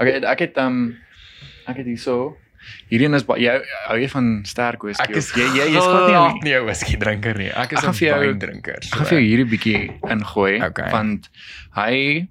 [0.00, 0.96] Okay, ek het um,
[1.66, 2.36] ek het hierso
[2.90, 3.52] hierdie is jy
[3.88, 5.04] hou jy van sterk whisky?
[5.06, 7.50] Ek is jy jy jy's glad nie nie 'n whisky drinker nie.
[7.50, 8.76] Ek is 'n vir jou- wyndrinker.
[8.82, 10.90] Ek gaan vir jou hierdie bietjie ingooi Okay.
[10.90, 11.28] want
[11.74, 12.28] hy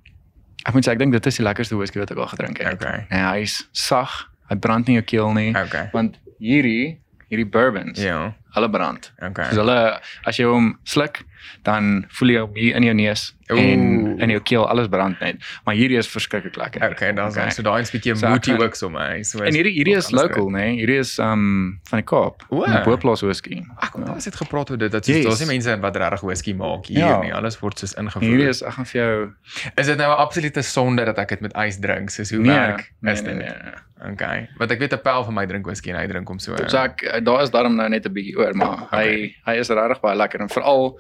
[0.65, 2.73] ek moet sê ek dink dit is die lekkerste whisky wat ek al gedrink het.
[2.73, 3.07] Okay.
[3.11, 5.55] Nee, hy's sag, hy brand nie jou keel nie.
[5.55, 5.89] Okay.
[5.93, 6.99] Want hierdie
[7.31, 8.33] hierdie bourbons, Ja.
[8.55, 9.11] hulle brand.
[9.21, 9.49] Okay.
[9.49, 11.23] Dus hulle as jy hom sluk,
[11.63, 14.21] dan voel jy hier in jou neus en Oeh.
[14.23, 15.35] in jou keel alles brand net.
[15.65, 16.89] Maar hierdie is verskriklik lekker.
[16.91, 17.49] Okay, dan Okay.
[17.49, 19.23] so daai is bietjie So moody gaan- ook so my.
[19.23, 20.57] So En hierdie hierdie is local, né?
[20.57, 20.75] Nee?
[20.77, 22.43] Hierdie is um van die Kaap.
[22.49, 23.63] Van Boplaas whisky.
[23.81, 25.25] Ek het ons het gepraat oor dit dat soos Yes.
[25.25, 27.21] daar's nie mense wat regtig whisky maak hier Ja.
[27.21, 27.31] nie.
[27.33, 28.21] Alles word soos ingevoer.
[28.29, 29.31] Hierdie is ek gaan vir jou
[29.77, 32.09] is dit nou 'n absolute sonde dat ek dit met ys drink?
[32.09, 33.43] Soos hoe nee, werk nee, is nee, dit?
[33.45, 34.11] nee, nee.
[34.11, 34.47] Okay.
[34.59, 36.55] Want ek weet 'n pel van my drink whisky en hy drink hom so.
[36.67, 39.05] So ek eh, daar is daarom nou net 'n bietjie oor, maar Okay.
[39.45, 40.99] hy hy is regtig baie lekker en veral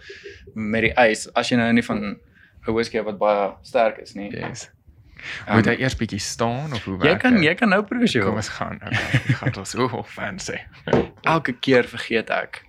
[0.55, 1.97] met die ys as jy nou nie van
[2.67, 4.29] 'n whisky wat baie sterk is nie.
[4.31, 4.69] Yes.
[5.47, 7.43] Um, Moet hy eers bietjie staan of hoe Jy werk kan dit?
[7.43, 8.37] jy kan nou proe as jy Kom wil.
[8.37, 8.75] ons gaan.
[8.75, 9.19] Okay.
[9.33, 10.59] Gaan ons o, fancy.
[11.33, 12.61] Elke keer vergeet ek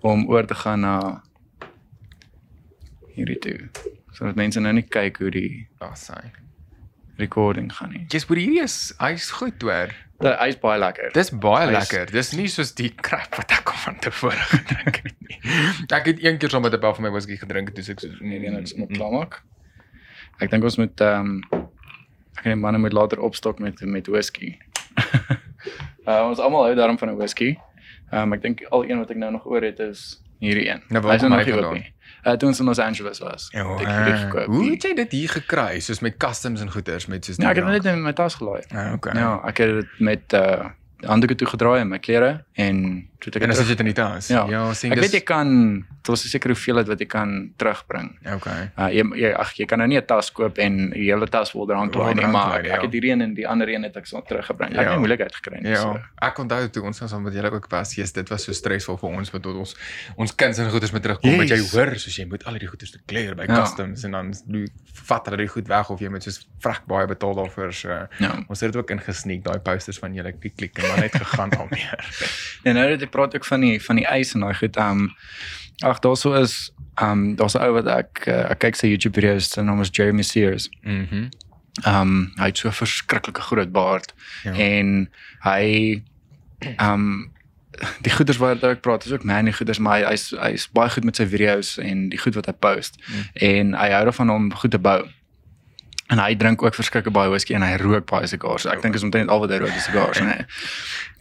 [0.00, 1.22] om oor te gaan na
[3.16, 3.68] hierdie toe.
[4.16, 6.20] Sodat mense nou nie kyk hoe die Daar sy.
[7.20, 8.06] recording gaan nie.
[8.08, 9.90] Jy's hoor hierdie is hy's goed hoor.
[10.20, 11.12] Dit hy's baie lekker.
[11.16, 12.10] Dis baie Hy's- lekker.
[12.12, 15.38] Dis nie soos die crap wat ek van tevore gedrink het nie.
[15.98, 18.08] Ek het een keer saam met 'n pel van my whisky gedrink toe ek so
[18.20, 19.40] nee nee niks moet klaarmaak.
[20.40, 21.68] Ek dink ons moet ehm um,
[22.36, 24.58] ek en die manne moet later opstok met met whisky.
[26.06, 27.56] uh, ons almal hou daarom van 'n whisky.
[28.12, 30.82] Ehm um, ek dink al een wat ek nou nog oor het is hierdie een.
[30.88, 31.92] Nou, Hy's nog nie oop nie.
[32.24, 33.48] Uh, toe ons in Los Angeles was.
[33.50, 34.46] Ja, het ek uh, gekoop.
[34.46, 35.80] hoe het jy dit hier gekry?
[35.80, 38.34] Soos met customs en goeders met soos Ja, ek het dit net in my tas
[38.34, 38.60] gelaai.
[38.74, 39.16] Ah, okay.
[39.18, 40.68] Ja, ek het dit met uh
[41.06, 43.94] handdoeke toe gedraai in my klere en toe ek En as jy dit in die
[43.94, 44.28] tas.
[44.28, 44.46] Ja.
[44.48, 48.16] ja sien Ek dis weet jy kan daar's 'n sekere hoeveelheid wat jy kan terugbring.
[48.34, 48.70] Okay.
[48.78, 51.50] Uh jy, jy ag jy kan nou nie 'n tas koop en die hele tas
[51.52, 52.74] vol drank laai nie, maar ek, ja.
[52.74, 54.70] ek het hierdie een en die ander een het ek so teruggebring.
[54.72, 54.82] Ek Ja.
[54.82, 55.70] het nie moeilikheid gekry nie.
[55.70, 56.00] Ja, So.
[56.22, 59.10] ek onthou toe ons saam met julle ook was, yes, dit was so stresvol vir
[59.10, 59.76] ons tot ons
[60.16, 61.72] ons kinders en goeders moet terugkom, want jy Yes.
[61.72, 63.60] hoor soos jy moet al die goeders declare by Ja.
[63.60, 64.32] customs en dan
[64.94, 67.72] vat hulle die goed weg of jy moet soos vrek baie betaal daarvoor.
[67.72, 67.88] So.
[68.18, 68.44] Ja.
[68.48, 71.50] Ons het dit ook ingesneek daai posters van julle klik klik en maar net gegaan
[71.56, 72.04] al meer.
[72.62, 74.90] En nou dat jy praat ook van die van die ys en daai goed, ehm
[74.90, 75.10] um,
[75.82, 76.70] ag daarso is
[77.00, 79.80] ehm um, daar's 'n ou wat ek uh, ek kyk sy YouTube video's, sy naam
[79.80, 80.68] is Jeremy Sears.
[80.82, 81.28] Mhm.
[81.84, 84.12] Ehm um, hy het so 'n verskriklike groot baard
[84.44, 84.52] Ja.
[84.52, 85.08] en
[85.44, 86.02] hy
[86.58, 87.32] ehm um,
[88.02, 90.90] die goeders waaroor ek praat is ook man die goeders maar hy hy's hy's baie
[90.90, 93.24] goed met sy video's en die goed wat hy post Mm.
[93.34, 95.06] en hy hou daarvan om goed te bou.
[96.10, 98.66] En hy drink ook verskeie baie whisky en hy rook baie sigars.
[98.66, 100.44] Ek dink is omtrent al wat hy rook is sigars, nee.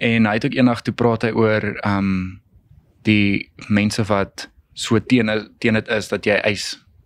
[0.02, 2.42] En hy het ook eendag toe praat hy oor ehm um,
[3.08, 5.30] die mense wat so teen
[5.60, 6.66] teen dit is dat jy ys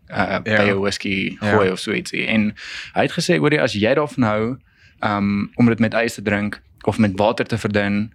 [0.09, 0.65] uh, by Ja.
[0.65, 1.51] jou whisky Ja.
[1.53, 2.25] gooi of so ietsie.
[2.27, 2.53] En
[2.95, 4.57] hy het gesê hoor jy as jy daarvan hou
[5.03, 8.13] um om dit met ys te drink of met water te verdun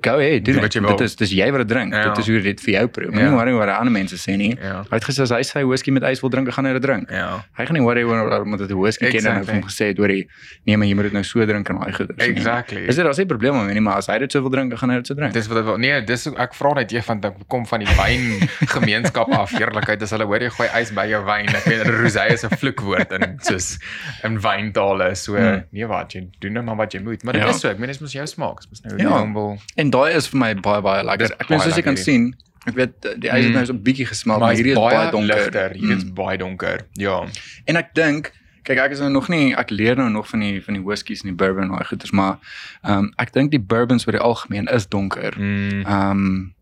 [0.00, 0.72] go ahead Doen dit.
[0.72, 1.92] Dit is dis jy wat dit drink.
[1.94, 2.08] Ja.
[2.08, 3.06] Dit is hoe dit vir jou proe.
[3.10, 3.34] Moenie Ja.
[3.36, 4.56] worry oor wat ander mense sê nie.
[4.62, 4.82] Ja.
[4.90, 7.10] Hy het gesê as hy sy whisky met ys wil drink, gaan hy dit drink.
[7.10, 7.44] Ja.
[7.56, 9.54] Hy gaan nie worry oor omdat dit whisky ken en hy het Exactly.
[9.54, 10.26] hom gesê het hoor jy
[10.66, 12.26] nee maar jy moet dit nou so drink en daai nie.
[12.28, 12.80] Exactly.
[12.86, 14.90] Is dit daar's nie probleem mee nie, maar as hy dit so wil drink, gaan
[14.90, 15.32] hy dit so drink.
[15.32, 15.78] Dis wat ek wil.
[15.78, 19.52] Nee, dis ek vra net jy van ek kom van die wyn gemeenskap af.
[19.58, 21.48] Eerlikheid is hulle hoor jy gooi ys by jou wyn.
[21.48, 23.78] Ek weet rosé is 'n vloekwoord in soos
[24.24, 25.14] in wyntale.
[25.16, 25.64] So Hmm.
[25.72, 27.22] nee wat jy doen nou maar wat jy moet.
[27.24, 27.48] Maar dit Ja.
[27.48, 27.68] is so.
[27.68, 28.60] Ek meen dit moet jou smaak.
[28.60, 29.18] Dit moet nou ja.
[29.18, 29.58] humble.
[29.78, 31.32] En daai is vir my baie baie lekker.
[31.38, 32.34] Ek meen baie soos jy kan lekker sien,
[32.66, 33.54] ek weet die ys het Mm.
[33.54, 35.36] nou so 'n bietjie gesmaak, Maar maar hierdie is baie donker.
[35.36, 35.70] ligter.
[35.78, 36.14] Hierdie is Mm.
[36.14, 36.80] baie donker.
[36.94, 37.26] Ja.
[37.66, 38.32] En ek dink,
[38.64, 41.22] kyk ek is nou nog nie ek leer nou nog van die van die whiskies
[41.22, 42.38] en die bourbon en daai goeters, maar
[42.84, 45.32] ehm um, ek dink die bourbons oor die algemeen is donker.
[45.38, 45.86] Mm.
[45.86, 46.54] Ehm um,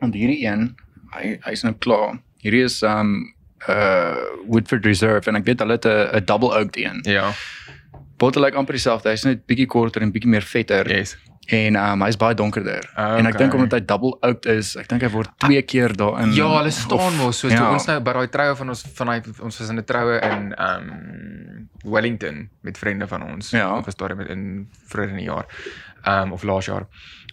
[0.00, 0.76] en hierdie een,
[1.12, 2.18] hy hy's nou klaar.
[2.42, 3.34] Hierdie is ehm um,
[3.68, 4.14] uh
[4.46, 7.00] Woodford Reserve en ek weet hulle het 'n double oaked een.
[7.04, 7.32] Ja.
[8.18, 9.08] Bottle lyk amper dieselfde.
[9.10, 10.88] Hy's net bietjie korter en bietjie meer vetter.
[10.88, 11.16] Yes.
[11.52, 12.86] En um, hy's baie donkerder.
[12.96, 13.60] Ah, En ek dink okay.
[13.60, 16.32] omdat hy double oaked is, ek dink hy word twee keer daarin.
[16.36, 17.68] Ja, hulle staan mos so toe ja.
[17.74, 20.52] ons nou by daai troue van ons van hy ons was in 'n troue in
[20.56, 20.88] um
[21.84, 23.50] Wellington met vriende van ons.
[23.50, 23.68] Ja.
[23.76, 25.46] Of was daar met in vroeër in die jaar.
[26.06, 26.86] Um of laas jaar.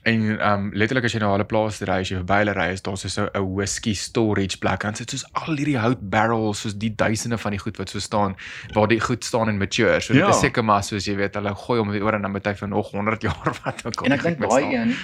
[0.09, 0.21] En
[0.51, 2.97] um letterlik as jy na hulle plaas ry, as jy verby hulle ry, is daar
[2.97, 4.83] so 'n whisky storage plek.
[4.83, 7.99] En dit soos al hierdie hout barrels, soos die duisende van die goed wat so
[7.99, 8.35] staan
[8.73, 9.99] waar die goed staan en mature.
[10.01, 10.29] So dit Ja.
[10.29, 12.53] is seker maar soos jy weet, hulle gooi hom weer oor en dan moet hy
[12.55, 14.05] vir nog 100 jaar wat ook al.
[14.05, 14.95] En ek dink daai een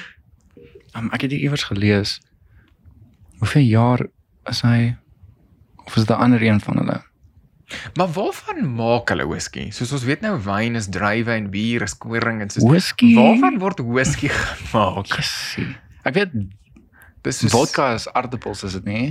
[0.96, 2.20] um, ek het hier iewers gelees.
[3.40, 4.00] Hoeveel jaar
[4.50, 4.96] is hy
[5.86, 7.02] of is dit 'n ander een van hulle?
[7.98, 9.70] Maar waarvan maak hulle whisky?
[9.74, 13.16] Soos ons weet nou wyn is druiwe en bier is koring en soos Whisky.
[13.18, 15.08] waarvan word whisky gemaak?
[15.10, 15.72] Jessie.
[16.06, 16.32] Ek weet
[17.26, 19.06] Dis soos vodka is aardappels is dit nie?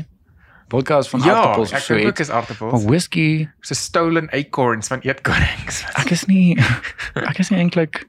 [0.70, 2.20] Vodka is van Ja, aardappels of ek so dink ook iets.
[2.20, 2.84] is Maar aardappels.
[2.86, 5.82] whisky, So stolen acorns van eetkonings.
[5.98, 6.54] ek is nie
[7.30, 8.04] ek is nie eintlik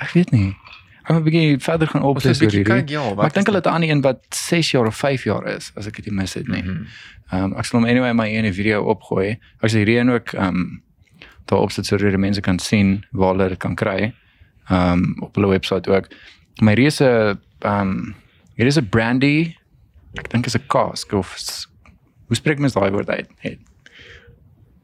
[0.00, 0.52] ek weet nie.
[1.16, 2.74] 'n bietjie verder gaan oplees 'n oor hierdie.
[2.74, 5.24] kyk, ja, Maar ek dink hulle het 'n ander een wat 6 jaar of 5
[5.24, 6.62] jaar is as ek dit mis het nie.
[6.62, 6.84] Mhm.
[7.30, 9.38] Ehm um, ek sal hom anyway my ene video opgooi.
[9.60, 10.82] Ek sal hierdie een ook ehm um,
[11.44, 14.12] daar opsit sodat die mense kan sien waar hulle dit kan kry.
[14.68, 16.08] Ehm um, op hulle webwerf ook.
[16.60, 18.14] My hier is 'n ehm um,
[18.56, 19.54] hier is 'n brandy.
[20.14, 21.36] Ek dink is 'n cask of
[22.26, 23.28] hoe spreek mens daai woord uit?
[23.38, 23.58] Hey,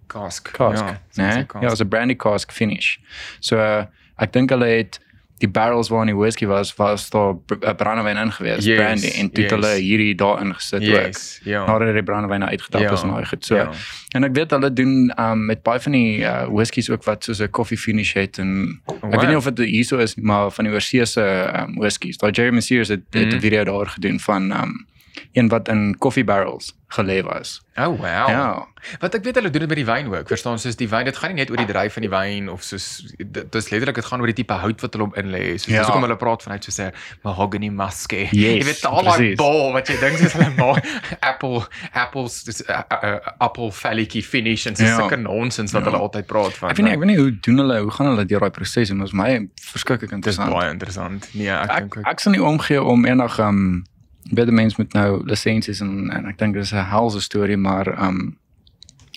[0.06, 0.52] Cask.
[0.52, 0.84] cask.
[0.84, 1.46] Ja, nee?
[1.60, 2.96] ja, is 'n brandy cask finish.
[3.40, 3.84] So uh,
[4.16, 5.00] ek dink hulle het
[5.38, 9.30] die barrels waarin die whisky was was daar br- uh, brandewyn ingewees, Yes, brandy en
[9.30, 9.60] toe het yes.
[9.60, 10.88] hulle hierdie daarin gesit ook.
[10.88, 11.66] Yes, ja.
[11.66, 13.44] nadat die brandewyn nou uitgetap Ja, is en daai goed.
[13.44, 13.70] So ja.
[14.14, 17.40] en ek weet hulle doen um met baie van die uh, whiskies ook wat soos
[17.42, 19.10] 'n coffee finish het en ek wow.
[19.20, 21.20] weet nie of dit hierso is maar van die oorseese
[21.60, 22.16] um whiskies.
[22.18, 23.40] Daai Jerry Messiers het, het 'n Mhm.
[23.40, 24.86] video daar gedoen van um
[25.32, 27.60] een wat in coffee barrels gelê was.
[27.76, 28.28] Oh wow.
[28.30, 28.66] Ja.
[29.00, 30.28] Wat ek weet hulle doen dit met die wyn ook.
[30.28, 32.62] Verstaan soos die wyn, dit gaan nie net oor die dryf van die wyn of
[32.62, 35.56] soos dit dis letterlik dit gaan oor die tipe hout wat hulle op inlê.
[35.58, 35.78] Soos Ja.
[35.78, 36.92] dis hoekom hulle praat vanuit soos 'n
[37.24, 38.28] mahogany musky.
[38.30, 40.84] Yes, jy weet al daai bol wat jy dink soos hulle maak
[41.32, 44.96] apple apples dis 'n uh, uh, apple phallic finish en so Ja.
[44.98, 45.90] sulke nonsens wat Ja.
[45.90, 46.70] hulle altyd praat van.
[46.70, 48.90] Ek weet nie ek weet nie hoe doen hulle hoe gaan hulle deur daai proses
[48.90, 50.52] en is my verskriklik dis interessant.
[50.52, 51.28] baie interessant.
[51.34, 52.06] Nee, ek, ek dink ook.
[52.06, 53.82] ek sal nie omgee om eendag um
[54.32, 58.36] baie mense moet nou lisensies en en ek dink dis 'n helse storie maar um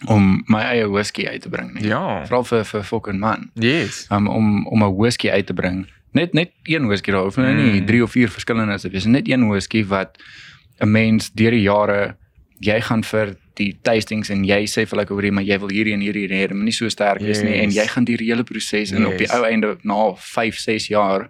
[0.07, 1.83] om my eie whisky uit te bring nie.
[1.87, 2.25] Ja.
[2.25, 3.49] Veral vir vir fucking man.
[3.55, 4.05] Yes.
[4.11, 5.87] Um om om 'n whisky uit te bring.
[6.13, 7.85] Net net een whisky daar hoef nou nie Mm.
[7.85, 9.05] 3 of 4 verskillende te wees.
[9.05, 10.17] Net een whisky wat
[10.79, 12.15] 'n mens deur die jare
[12.59, 15.69] jy gaan vir die tastings en jy sê vir like oor hier maar jy wil
[15.69, 17.75] hierdie en hierdie hê, maar nie so sterk is nie en Yes.
[17.75, 19.31] jy gaan die hele proses en op die Yes.
[19.33, 21.29] ou einde na 5, 6 jaar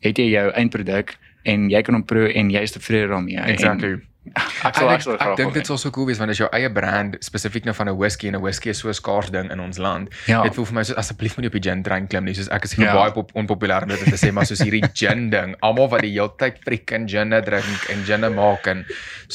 [0.00, 1.16] het jy jou eindproduk
[1.46, 3.38] en jy kan hom proe en jy is tevrede daarmee.
[3.38, 4.00] En Exactly.
[4.34, 6.48] Ek sal ek, ek ek, ek dink dit sal so cool wees want as jou
[6.52, 9.50] eie brand spesifiek nou van 'n whisky en 'n whisky is so 'n skaars ding
[9.50, 10.08] in ons land.
[10.26, 10.42] Ja.
[10.42, 12.34] Dit voel vir my so asseblief moenie op die gin trein klim nie.
[12.34, 12.94] Soos ek is Ja.
[12.94, 16.10] baie pop, onpopulêr om dit te sê, maar soos hierdie gin ding, almal wat die
[16.12, 18.84] hele tyd freaking ginne drink en ginne maak en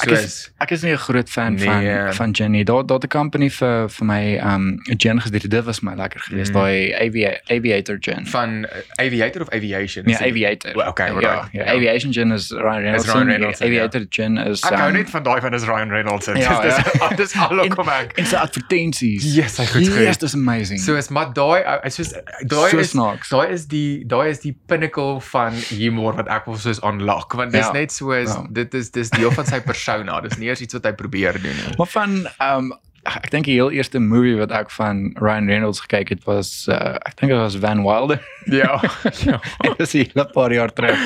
[0.02, 1.64] Ek soos is ek is nie 'n groot fan Nee.
[1.66, 2.64] van van gin nie.
[2.64, 5.48] Daar daar 'n company vir vir my um gin gestuur.
[5.48, 6.52] Dit was my lekker geweest.
[6.52, 6.60] Mm.
[6.60, 8.26] Daai Avia, Aviator gin.
[8.26, 10.04] van uh, aviator of aviation.
[10.04, 10.72] Nee, Is Aviator.
[10.74, 11.72] Well, okay, ja, alright, ja, ja.
[11.74, 13.06] Aviation gin is Ryan Reynolds.
[13.06, 13.66] Ryan Reynolds, ja.
[13.66, 16.26] Aviator gin is Ek hou um, net van daai van is Ryan Reynolds.
[16.26, 17.08] Ja, Ja, dis ja.
[17.08, 18.12] dis dis al kom ek.
[18.18, 19.24] en sy advertensies.
[19.36, 20.02] Yes, hy goed goed.
[20.06, 20.80] Yes, dis amazing.
[20.82, 22.12] So is maar daai ou- soos
[22.46, 22.92] daai So is
[23.30, 27.52] daai is die daai is die pinnacle van humor wat ek wil soos unlock want
[27.52, 27.72] dis Ja.
[27.72, 28.44] net soos Ja.
[28.50, 30.20] dit is dis deel van sy persona.
[30.20, 31.74] dis nie eers iets wat hy probeer doen nie.
[31.78, 32.72] Maar van um
[33.04, 36.94] ek dink die heel eerste movie wat ek van Ryan Reynolds gekyk het was uh,
[37.02, 38.20] ek dink dit was Van Wilder.
[38.46, 38.78] Ja.
[39.26, 39.40] ja.
[39.62, 40.98] Dit is 'n paar jaar terug.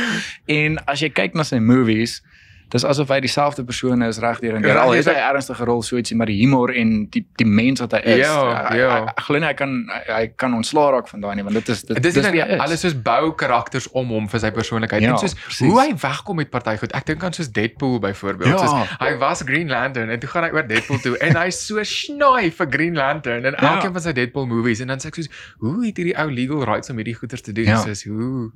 [0.47, 2.21] En as jy kyk na sy movies,
[2.69, 4.77] dis asof hy dieselfde persoon is regdeur en deur.
[4.79, 7.81] Al het hy 'n ernstige rol so ietsie, maar die humor en die die mens
[7.81, 8.27] wat hy is.
[8.27, 9.05] Ja, hy- ja.
[9.07, 11.83] Ek glo hy kan hy, hy kan ontslaa raak van daai nie, want dit is
[11.83, 12.61] dit Dis dis nie is.
[12.61, 15.03] alles soos bou karakters om hom vir sy persoonlikheid.
[15.03, 15.69] Ja, en soos precies.
[15.71, 16.93] hoe hy wegkom met party goed.
[16.93, 18.49] Ek dink aan soos Deadpool byvoorbeeld.
[18.49, 18.57] Ja.
[18.59, 21.83] Soos hy was Green Lantern en toe gaan hy oor Deadpool toe en hy's so
[21.83, 23.77] snaai vir Green Lantern in Ja.
[23.77, 25.29] elkeen van sy Deadpool movies en dan sê ek soos
[25.61, 27.65] hoe het hierdie ou legal rights om hierdie goeters te doen?
[27.65, 27.77] Ja.
[27.79, 28.51] Soos hoe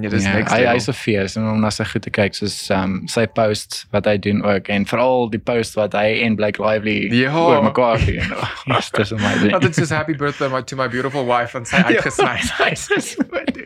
[0.00, 2.34] Ja, dis ja, next hy hy's 'n fees en om na sy goed te kyk
[2.34, 6.36] soos um sy posts wat hy doen ook en veral die post wat hy en
[6.36, 7.34] Blake Lively Ja.
[7.34, 8.22] oor mekaar doen.
[8.70, 9.50] Oh, dis amazing.
[9.50, 11.84] Want dit is happy birthday my, to my beautiful wife en sy Ja.
[11.86, 12.38] uitgesny.
[12.58, 13.56] Hy sê so dit.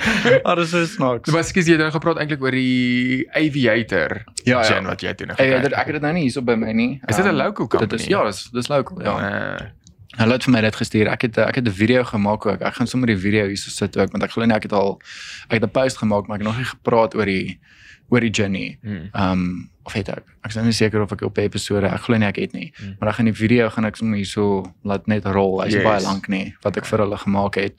[0.44, 1.30] Oh, dis so snaaks.
[1.32, 4.62] Maar skus jy het nou gepraat eintlik oor die aviator Ja, ja.
[4.64, 6.72] gin wat jy toe nou gekry dit, ek het dit nou nie hierso by my
[6.72, 7.00] nie.
[7.08, 7.88] Is dit 'n Um, local company?
[7.90, 9.14] Dit is ja, dis dis local, ja.
[9.20, 9.66] Uh,
[10.18, 11.08] Hulle het vir my dit gestuur.
[11.08, 12.60] Ek het ek het 'n video gemaak ook.
[12.60, 15.00] Ek gaan sommer die video hierso sit ook want ek glo nie ek het al
[15.48, 17.58] ek het 'n post gemaak maar ek het nog nie gepraat oor die
[18.08, 18.78] oor die journey.
[18.82, 19.08] hmm.
[19.14, 20.24] Um of het ek?
[20.42, 22.52] Ek is nou nie seker of ek op 'n episode, ek glo nie ek het
[22.52, 22.72] nie.
[22.80, 22.86] Mm.
[22.98, 25.62] Maar dan gaan die video gaan ek sommer hierso laat net rol.
[25.62, 25.82] Hy's yes.
[25.84, 27.74] Baie lank nie wat ek vir hulle gemaak het.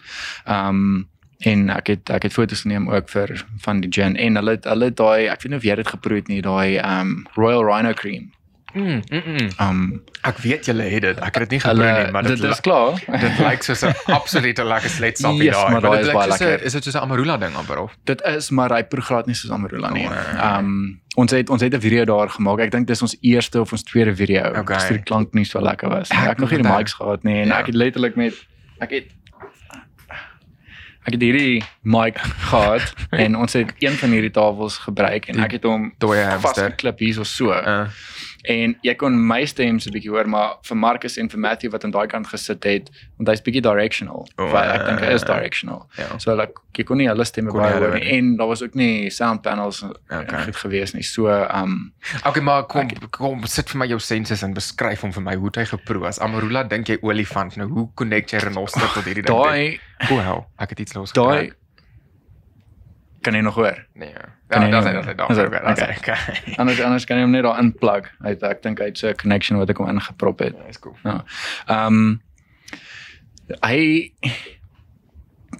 [0.47, 1.07] Um
[1.39, 4.63] en ek het ek het foto's geneem ook vir van die gin en hulle het-
[4.65, 7.93] hulle daai ek weet nie of jy dit geproe het nie, daai um Royal Rhino
[7.93, 8.31] cream.
[8.73, 9.49] Mm, mm, mm.
[9.59, 11.17] Um Ek weet julle het dit.
[11.19, 12.93] Ek het dit nie geproe nie, maar dit dit is klaar.
[13.19, 15.71] dit lyk soos 'n absolute lekker sletsappie Yes, daai.
[15.71, 16.65] maar daai dit is lyk baie soos 'n- lekker.
[16.65, 17.95] Is dit soos 'n amarula ding amper of?
[18.05, 20.05] Dit is maar hy proe glad nie soos Amarula nie.
[20.07, 20.13] Oh.
[20.37, 22.59] Ehm um, ons het ons het 'n video daar gemaak.
[22.59, 24.43] Ek dink dis ons eerste of ons tweede video.
[24.55, 24.77] Okay.
[24.77, 26.19] Dis die klank nie so lekker was nie.
[26.19, 27.59] Ek Ek nog nie die mics gehad nie en Ja.
[27.59, 28.33] ek het letterlik met
[28.79, 29.05] ek het
[31.01, 35.43] ek het hierdie mic gehad en ons het een van hierdie tafels gebruik en Die
[35.43, 36.53] ek het hom dooie hamster.
[36.69, 37.49] vasgeklip hierso so.
[37.51, 37.87] Uh,
[38.49, 41.71] En jy kon my stem so 'n bietjie hoor, maar vir Marcus en vir Matthew
[41.71, 44.25] wat aan daai kant gesit het, want hy's bietjie directional.
[44.37, 45.33] O, Oh, ek dink hy is ja.
[45.33, 45.87] directional.
[45.97, 46.17] Ja.
[46.17, 49.09] So like jy kon nie hulle stemme baie hoor nie en daar was ook nie
[49.09, 50.21] sound panels Okay.
[50.23, 50.43] okay.
[50.45, 51.03] goed gewees nie.
[51.03, 51.93] So um
[52.25, 55.45] Okay, maar kom kom sit vir my jou senses en beskryf hom vir my hoe
[55.45, 56.07] het hy geproe.
[56.07, 59.35] As Amarula dink jy olifant, nou hoe connect jy renoster tot hierdie ding?
[59.37, 59.79] daai
[60.11, 61.11] o, hel, ek het iets los.
[61.13, 61.51] daai
[63.21, 63.85] kan jy nog hoor.
[63.93, 64.13] nee.
[64.49, 64.73] Ja, dit,
[65.29, 65.51] Is dit.
[65.51, 65.61] dit?
[65.61, 66.17] Okay, Okay.
[66.57, 68.09] Anders anders kan jy hom net daar inplug.
[68.23, 70.55] Hy ek dink hy het so 'n connection wat ek hom ingeprop het.
[70.57, 70.95] Ja, is cool.
[71.03, 71.23] Ja.
[71.67, 72.21] Ehm um,
[73.63, 74.11] hy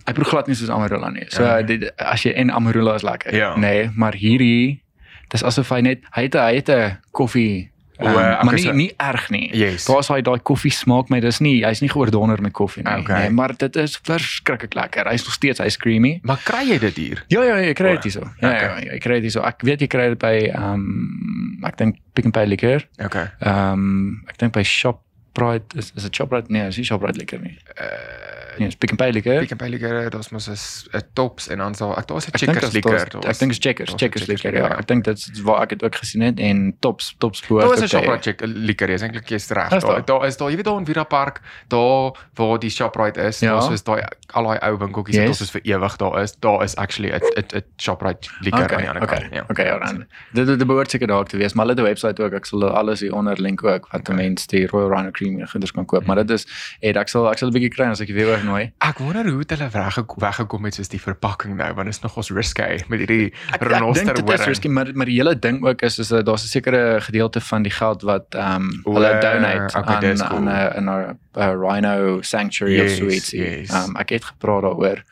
[0.08, 1.26] hy proe glad nie soos Amarula nie.
[1.30, 1.62] So Ja.
[1.62, 3.36] dit, as jy en Amarula is lekker.
[3.36, 3.56] Ja.
[3.56, 4.84] Nee, maar hierdie
[5.30, 8.14] dis asof hy net hy het hy het 'n koffie O, Um,
[8.46, 9.50] maar nie so- nie erg nie.
[9.56, 9.86] Yes.
[9.86, 12.96] Daar's hy daai koffie smaak my, dis nie hy's nie geoordonder met koffie nie.
[13.04, 13.20] Okay.
[13.22, 15.06] Nee, maar dit is verskriklik lekker.
[15.12, 16.20] Hy's nog steeds hy's creamy.
[16.24, 17.24] Maar kry jy dit hier?
[17.28, 18.24] Ja ja, jy kry dit hierso.
[18.40, 18.62] Ja, okay.
[18.62, 19.44] ja, ja, jy kry dit hierso.
[19.46, 22.88] Ek weet jy kry dit by ehm um, ek dink Pick n Pay liquor.
[22.98, 23.28] Okay.
[23.42, 26.50] Ehm um, ek dink by Shoprite is is dit Shoprite?
[26.50, 27.58] Nee, is nie Shoprite liquor nie.
[27.78, 29.40] Uh Nee, Pick n Pay liquor.
[29.40, 32.32] Pick and Pay liquor, daar's mos 'n 'n tops en dan sal ek daar's 'n
[32.32, 34.54] dink checkers is ek dink is checkers, daar's 'n checkers liquor.
[34.54, 37.66] Ja, ek dink dit is waar ek dit ook gesien het en tops tops behoort
[37.66, 37.88] 'n ook te hê.
[37.90, 39.72] Shoprite check liquor, is eintlik jy's reg.
[39.72, 40.26] Is Daar daar?
[40.28, 43.52] is daar, jy weet daar in Vira Park, daar waar die Shoprite is, Ja.
[43.52, 44.04] daar's soos daai
[44.34, 46.36] al daai ou winkeltjies wat soos vir ewig daar is.
[46.40, 49.28] Daar is actually 'n 'n 'n Shoprite liquor aan die ander kant.
[49.32, 49.46] Ja.
[49.50, 50.06] Okay, ja dan.
[50.34, 52.34] Dit dit behoort seker daar te wees, maar hulle het 'n webwerf ook.
[52.34, 55.72] Ek sal alles hier onder link ook wat mense die Royal Rhino Cream en goeders
[55.72, 56.46] kan koop, maar dit is
[56.82, 58.72] ek sal ek sal 'n bietjie kry as ek weer oornooi.
[58.82, 62.02] Ek wonder hoe het hulle weggekom weggekom met soos die verpakking nou, want dit is
[62.02, 65.36] nogals risky met hierdie Ek, ek renoster dink dit is risky, maar maar die hele
[65.40, 68.82] ding ook is is dat daar's 'n sekere gedeelte van die geld wat ehm um,
[68.86, 70.50] O, hulle donate okay, aan cool.
[70.50, 73.60] aan 'n 'n 'n Rhino Sanctuary Yes, of so ietsie.
[73.60, 73.72] yes.
[73.74, 75.04] Um, ek het gepraat daaroor.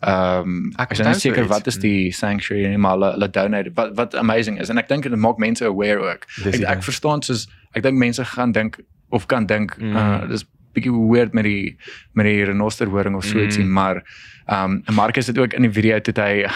[0.00, 3.10] Ehm um, Ek ek is onthou nie seker wat is die sanctuary nie, maar hulle
[3.12, 6.26] hulle donate wat wat amazing is en ek dink dit maak mense aware ook.
[6.44, 8.78] Dis Ek, ek verstaan soos ek dink mense gaan dink
[9.10, 9.96] of kan dink Mm.
[9.96, 11.76] uh, dis bietjie weird met die
[12.12, 13.72] met die renoster horing of so ietsie, Mm.
[13.72, 14.02] maar
[14.46, 16.46] ehm um, Marcus het ook in die video toe hy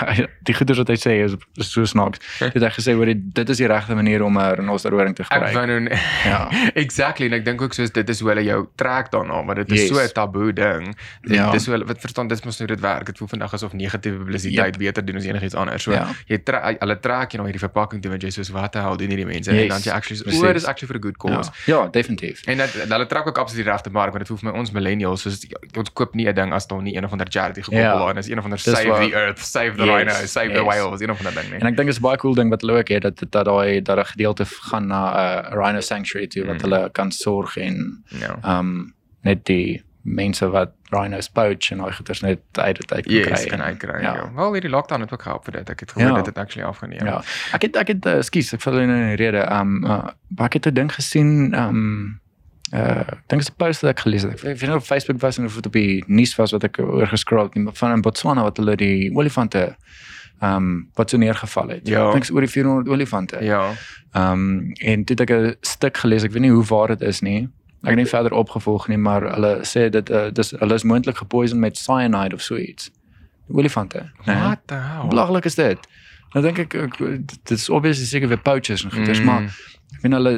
[0.48, 2.18] die goeders wat hy sê is, is so snaaks.
[2.38, 5.28] Dit hy gesê hoor dit is die regte manier om 'n renoster horing te Ek
[5.32, 5.54] gebruik.
[5.54, 6.48] wou nou Ja.
[6.84, 9.70] Exactly en ek dink ook soos dit is hoe hulle jou trek daarna, maar dit
[9.72, 9.88] is Yes.
[9.88, 10.96] so 'n taboe ding.
[11.22, 11.50] Dit Ja.
[11.50, 13.06] hoe hulle wat verstaan dis mos hoe dit werk.
[13.06, 15.82] Dit voel vandag asof negatiewe publisiteit beter doen as enigiets anders.
[15.82, 16.08] So Ja.
[16.26, 19.08] jy trek hulle trek jy na hierdie verpakking toe want jy soos wat hel doen
[19.10, 20.42] hierdie mense Yes, en dan jy actually so, precies.
[20.42, 21.50] o, dis actually for a good Ja, cause.
[21.66, 22.42] ja, definitief.
[22.46, 24.70] En dat hulle trek ook absoluut die regte mark want dit voel vir my ons
[24.72, 27.82] millennials soos ons koop nie 'n ding as daar nie een of ander charity gekoppel
[27.88, 27.96] Ja.
[27.98, 29.00] daarin is een of ander Dis save waar.
[29.08, 30.74] the earth, save the Yes, rhino, save the yes.
[30.74, 31.68] whales, een of ander ding En nie.
[31.70, 33.82] ek dink dit is 'n baie cool ding wat hulle ook het dat dat daai
[33.82, 36.70] dat 'n gedeelte gaan na 'n uh, rhino sanctuary toe wat Mm.
[36.70, 38.38] hulle kan sorg en Ja.
[38.42, 43.04] ehm um, net die mense wat rhinos poach en daai goeders net uit dit uit
[43.10, 43.52] Yes, kry.
[43.52, 44.00] en- uitkry.
[44.02, 44.14] Ja.
[44.14, 44.32] Ja.
[44.34, 45.70] Wel hierdie lockdown het ook gehelp vir dit.
[45.70, 46.14] Ek het gehoor Ja.
[46.16, 47.04] dit het actually afgeneem.
[47.06, 47.22] Ja.
[47.52, 49.52] Ek het ek het uh, skus, ek val in 'n rede.
[49.52, 50.08] Um, uh,
[50.38, 52.20] ek het 'n ding gesien um,
[52.72, 54.32] uh ek dink dit is 'n post wat ek gelees het.
[54.44, 57.06] Ek weet nie of Facebook was of dit op die nuus was wat ek oor
[57.06, 59.76] gescroll het nie, maar van in Botswana wat hulle die olifante
[60.40, 61.88] ehm um, wat so neergeval het.
[61.88, 62.06] Ja.
[62.06, 63.44] Ek dink is oor die 400 olifante.
[63.44, 63.72] Ja.
[64.12, 67.00] Ehm um, en toe het ek 'n stuk gelees, ek weet nie hoe waar dit
[67.00, 67.48] is nie.
[67.82, 71.16] Ek het nie verder opgevolg nie, maar hulle sê dit uh, dis hulle is moontlik
[71.16, 72.90] gepoison met cyanide of so iets.
[73.52, 74.10] Olifante.
[74.26, 74.34] né?
[74.42, 75.08] What the hell?
[75.08, 75.78] Belaglik is dit.
[76.32, 79.24] Nou dink ek, ek dit is obviously seker weer poachers en goeders, Mm.
[79.24, 79.32] mm.
[79.32, 79.56] maar
[79.94, 80.32] ek weet hulle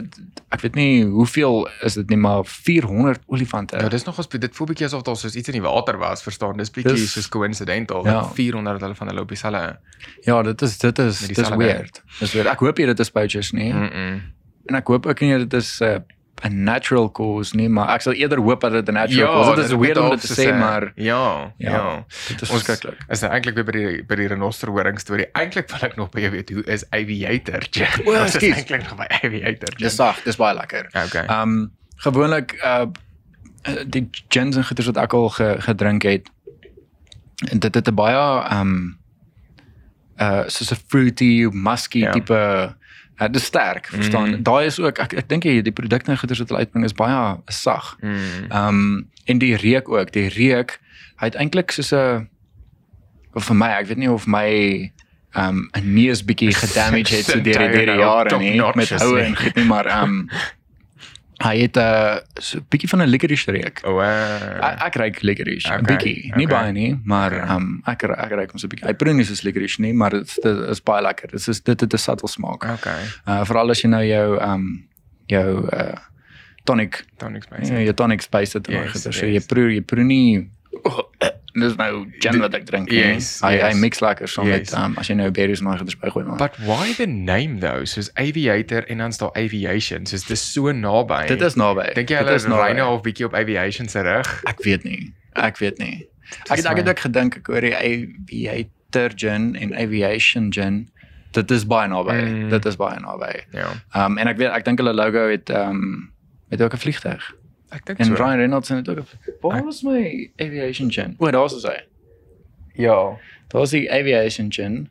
[0.53, 3.77] ek weet nie hoeveel is dit nie maar 400 olifante.
[3.77, 6.23] Ja, dis nog ons dit voel bietjie asof daar soos iets in die water was,
[6.23, 6.57] verstaan?
[6.57, 8.05] Dis bietjie Dis- soos coincidental.
[8.05, 8.13] Ja.
[8.13, 8.25] Ja.
[8.35, 9.79] 400 hulle van hulle op dieselfde.
[10.25, 12.03] ja, dit is dit is dis weird.
[12.19, 12.49] Dis weird.
[12.49, 13.73] Ek hoop nie dit is poachers nie.
[13.73, 13.91] Mm.
[13.93, 14.21] Mm.
[14.67, 15.99] En ek hoop ook nie dit is 'n uh,
[16.45, 19.57] 'n natural cause nie, maar ek sal eerder hoop dat dit 'n natural cause is.
[19.57, 21.71] Dit is weird om dit te sê, 'n- maar ja, ja.
[21.71, 22.99] ja, dit is verskriklik.
[23.09, 25.27] is nou eintlik weer by die by die renoster horing storie.
[25.33, 27.63] Eintlik wil ek nog by jou weet hoe is aviator?
[27.71, 28.01] Jack?
[28.05, 28.57] O, Ons is ekskuus.
[28.57, 29.69] eintlik nog by aviator.
[29.69, 29.79] Jack.
[29.79, 30.87] Dis sag, dis baie lekker.
[31.05, 31.27] Okay.
[31.27, 32.87] Ehm um, gewoonlik uh
[33.87, 36.31] die gins en goeders wat ek al ge, gedrink het.
[37.59, 38.99] Dit het 'n baie ehm um,
[40.21, 42.05] uh soos 'n fruity, musky Ja.
[42.07, 42.13] ja.
[42.13, 42.75] tipe
[43.23, 44.29] uh, dis sterk, verstaan.
[44.29, 44.43] Mm.
[44.43, 46.97] Daai is ook ek ek dink jy die produkte en goeders wat hulle uitbring is
[46.99, 47.97] baie sag.
[48.01, 48.19] Mm.
[48.49, 50.81] Ehm um, en die reuk ook, die reuk
[51.23, 52.29] hy het eintlik soos 'n
[53.35, 54.49] of vir my, ek weet nie of my
[55.33, 58.91] ehm um, 'n neus bietjie gedamage het so deur die deur die jare nie met
[58.91, 60.29] houe en goed nie, maar ehm um,
[61.43, 63.81] hy het 'n uh, so bietjie van 'n licorice reuk.
[63.85, 66.57] O, uh, Ek, ek ruik licorice, 'n Okay, bietjie, nie okay.
[66.59, 67.47] baie nie, maar Okay.
[67.47, 68.87] ehm um, ek ek ruik hom so 'n bietjie.
[68.89, 70.39] Hy proe nie soos licorice nie, maar dit,
[70.71, 71.29] is baie lekker.
[71.31, 72.65] Dit is dit het 'n subtle smaak.
[72.65, 73.03] okay.
[73.27, 74.89] Uh veral as jy nou jou ehm um,
[75.27, 75.97] jou uh
[76.65, 77.61] tonic niks meer.
[77.73, 79.43] Ja, jou tonic spice het Yes, yes, so yes.
[79.43, 80.49] jy proe jy proe nie
[81.55, 82.91] dis nou gin wat ek drink.
[82.91, 83.77] Yes, Hy hy yes.
[83.81, 84.73] mix lekker saam met Yes.
[84.79, 86.37] um, as jy nou berries en goeders bygooi maar.
[86.39, 87.85] But why the name though?
[87.85, 90.07] Soos aviator en dan staan aviation.
[90.07, 91.27] Soos dis so naby.
[91.29, 91.93] Dit is naby.
[91.95, 94.43] Dink jy hulle is ry nou of bietjie op aviation se rug?
[94.49, 95.13] Ek weet nie.
[95.35, 96.07] Ek weet nie.
[96.49, 100.89] Ek het ek het ook gedink ek hoor die aviator gin en aviation gin.
[101.33, 102.13] Dit is baie naby.
[102.13, 102.49] Mm.
[102.53, 103.33] Dit is baie naby.
[103.57, 103.71] Ja.
[103.97, 106.11] Um en ek weet ek dink hulle logo het um
[106.53, 107.33] het ook 'n vliegtuig.
[107.73, 108.15] Ek dink En so.
[108.15, 109.07] Ryan Reynolds het ook
[109.41, 111.17] Waar was my aviation gin?
[111.19, 111.79] O, daar's is hy.
[112.75, 113.17] Ja.
[113.49, 114.91] Daar's die aviation gin.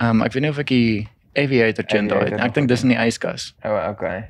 [0.00, 2.40] Um ek weet nie of ek die aviator gin daar het.
[2.40, 3.52] Ek dink dis in die yskas.
[3.62, 4.28] O, oh, okay.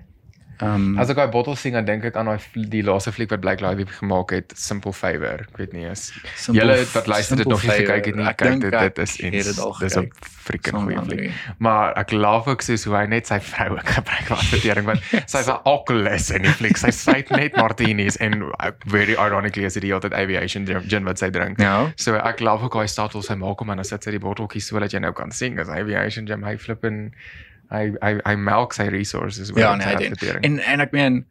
[0.63, 3.41] Um As ek daai bottel sien, dan dink ek aan daai die laaste fliek wat
[3.41, 5.45] Blake Lively gemaak het, Simple Favor.
[5.47, 8.27] Ek weet nie as Simple- julle wat luister dit nog nie gekyk het nie.
[8.27, 9.61] Ek Kyk dink dit is het iets.
[9.81, 10.11] Dis 'n
[10.49, 11.31] freaking goeie fliek.
[11.59, 15.01] Maar ek love ook soos hoe hy net sy vrou ook gebruik vir advertering want
[15.27, 16.77] sy's 'n alcoholist in die fliek.
[16.77, 21.05] Sy sy net martinis en uh, very ironically is dit die hele tyd aviation gin
[21.05, 21.61] wat sy drink.
[21.61, 21.93] Ja.
[21.97, 24.67] So ek love ook daai stapel sy maak hom en dan sit sy die botteltjies
[24.67, 27.13] so dat jy nou kan sien as aviation gin hy flip en
[27.71, 30.13] hy hy hy melk sy resources Ja, met nee, hy doen.
[30.13, 30.45] advertering.
[30.45, 31.25] En en ek meen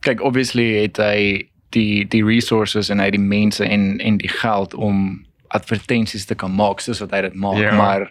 [0.00, 4.74] kyk obviously het hy die die resources en hy die mense en en die geld
[4.74, 7.72] om advertensies te kan maak soos wat hy dit maak, Ja.
[7.76, 8.10] maar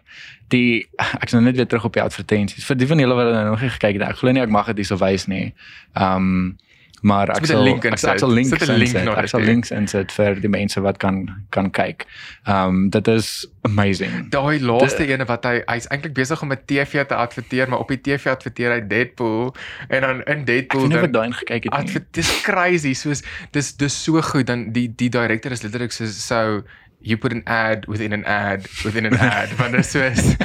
[0.50, 2.65] die ek is nou net weer terug op die advertensies.
[2.65, 4.65] Vir die van julle wat nou nog nie gekyk het, ek glo nie ek mag
[4.72, 5.53] dit hierso wys nie.
[5.96, 6.57] Um
[7.01, 9.06] maar ek sal ek, sal- ek sal links Sit 'n link insit.
[9.06, 12.06] na Ek sal links insit vir die mense wat kan kan kyk.
[12.48, 14.30] Um dit is amazing.
[14.32, 17.88] Daai laaste ene wat hy hy's eintlik besig om 'n TV te adverteer, maar op
[17.88, 19.56] die TV adverteer hy Deadpool
[19.89, 23.22] en dan in Ek Deadpool of dan ek daarin gekyk het adver dis crazy soos
[23.51, 26.63] dis dis so goed dan die die director is letterlik so so
[27.00, 30.36] you put an ad within an ad within an ad want dit is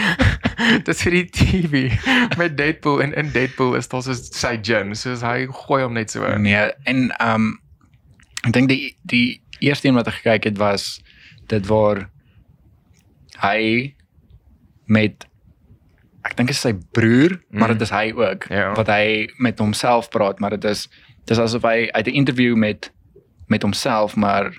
[0.86, 1.92] dis vir die TV
[2.38, 6.10] met Deadpool en in Deadpool is daar so sy gin soos hy gooi hom net
[6.10, 6.42] so in.
[6.42, 7.58] Nee, en ehm um,
[8.44, 11.00] ek dink die die eerste een wat ek gekyk het was
[11.48, 12.08] dit waar
[13.42, 13.94] hy
[14.86, 15.26] met
[16.26, 17.78] ek dink is sy broer, maar Mm.
[17.78, 18.74] dit is hy ook Ja.
[18.74, 20.88] wat hy met homself praat, maar dit is
[21.26, 22.90] dis asof hy uit 'n interview met
[23.48, 24.52] met homself, maar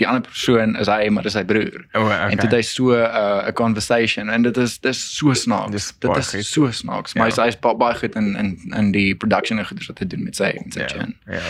[0.00, 1.84] die ander persoon is hy, maar dis sy broer.
[1.92, 2.30] O, Okay.
[2.32, 5.70] En dit is so 'n uh, 'n conversation en dit is dis so snaaks.
[5.70, 6.44] Dis dit baie is goed.
[6.44, 7.14] so snaaks.
[7.14, 7.34] Maar Ja.
[7.34, 10.24] hy's hy's ba- baie goed in in in die production en goeders wat hy doen
[10.24, 10.88] met sy met sy ja.
[10.88, 11.16] gin.
[11.26, 11.40] Ja.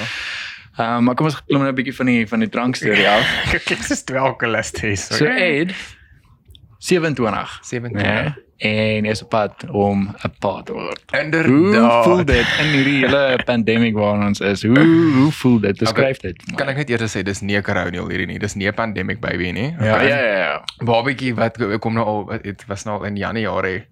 [0.78, 3.08] Ehm um, maar kom ons klim nou 'n bietjie van die van die drank storie
[3.08, 3.24] af.
[3.52, 5.06] Kyk dis twee alkoholisties.
[5.16, 5.74] So Ed
[6.78, 7.58] 27.
[7.62, 8.02] 27.
[8.02, 8.34] Nee.
[8.60, 11.00] En is op pad om 'n pa te word.
[11.10, 12.04] Hoe Inderdaad.
[12.04, 14.62] voel dit in hierdie hele pandemic waarin ons is?
[14.62, 14.78] Hoe
[15.16, 15.78] hoe voel dit?
[15.78, 16.36] Beskryf dit.
[16.50, 16.56] my.
[16.60, 18.38] Kan ek net eers sê dis nie 'n coronial hierdie nie.
[18.38, 19.72] Dis nie 'n pandemic baby nie.
[19.80, 20.08] Ja, Okay?
[20.08, 20.64] ja, ja, ja.
[20.84, 23.86] Babietjie wat kom nou al dit was nou al in Januarie.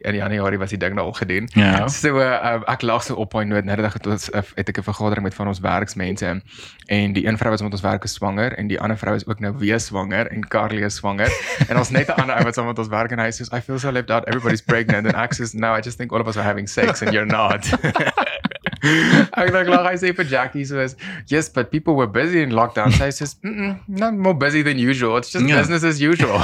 [0.00, 1.48] In Januarie was die ding nou al gedoen.
[1.54, 1.88] Ja.
[1.88, 5.34] So uh, ek lag so op my noot nadat het, het ek 'n vergadering met
[5.34, 6.42] van ons werksmense
[6.86, 9.26] en die een vrou wat met ons werk is swanger en die ander vrou is
[9.26, 11.30] ook nou weer swanger en Carly is swanger
[11.68, 13.60] en ons net 'n ander ou wat saam met ons werk en hy sê I
[13.60, 16.28] feel so left out everybody's pregnant and Ax is no I just think all of
[16.28, 17.64] us are having sex and you're not.
[19.40, 20.96] ek dink lag hy sê vir Jackie so is
[21.32, 22.92] yes but people were busy in lockdown.
[22.92, 25.16] Sy sê mm -mm, not more busy than usual.
[25.18, 25.60] It's just Ja.
[25.60, 26.40] business as usual.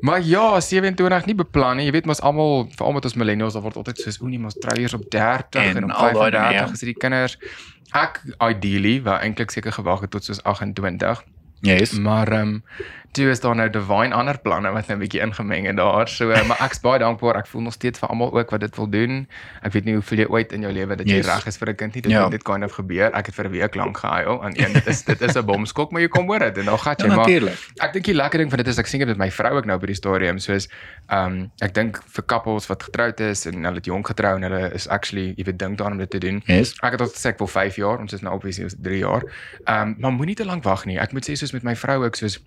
[0.00, 1.86] Maar ja, 27 nie beplan nie.
[1.88, 4.54] Jy weet mos almal, veral met ons millennials, daar word altyd soos o nee, mos
[4.60, 6.64] trou eers op 30 en, En op al daai dinge, 35 ja.
[6.72, 7.38] is dit die kinders.
[7.96, 11.24] Ek ideally wou eintlik seker gewag het tot soos 28,
[11.66, 11.92] Yes.
[11.98, 12.62] maar ehm um,
[13.12, 16.08] toe is daar nou divine ander planne wat nou 'n bietjie ingemeng het daar.
[16.08, 17.36] So uh, maar ek's baie dankbaar.
[17.36, 19.26] Ek voel nog steeds vir almal ook wat dit wil doen.
[19.62, 21.26] Ek weet nie hoe veel jy ooit in jou lewe dat jy Yes.
[21.26, 22.02] reg is vir 'n kind nie.
[22.02, 22.20] Dit Ja.
[22.20, 22.28] ja.
[22.28, 23.10] dit kind of gebeur.
[23.14, 25.90] Ek het vir 'n week lank gehuil aan een dit is dit is 'n bomskok,
[25.92, 27.30] maar jy kom hoor dit en dan gaan jy Ja, maar.
[27.80, 29.64] Ek dink die lekker ding van dit is ek sien dit met my vrou ook
[29.64, 30.68] nou by die stadium soos
[31.08, 34.42] ehm um, ek dink vir couples wat getroud is en hulle het jonk getrou en
[34.42, 36.42] hulle is actually jy weet dink daaraan om dit te doen.
[36.46, 36.74] Yes.
[36.82, 39.22] Ek het al gesê ek wil 5 jaar, ons is nou obviously 3 jaar.
[39.66, 40.98] Ehm um, maar moenie te lank wag nie.
[40.98, 42.38] Ek moet sê soos met my vrou ook soos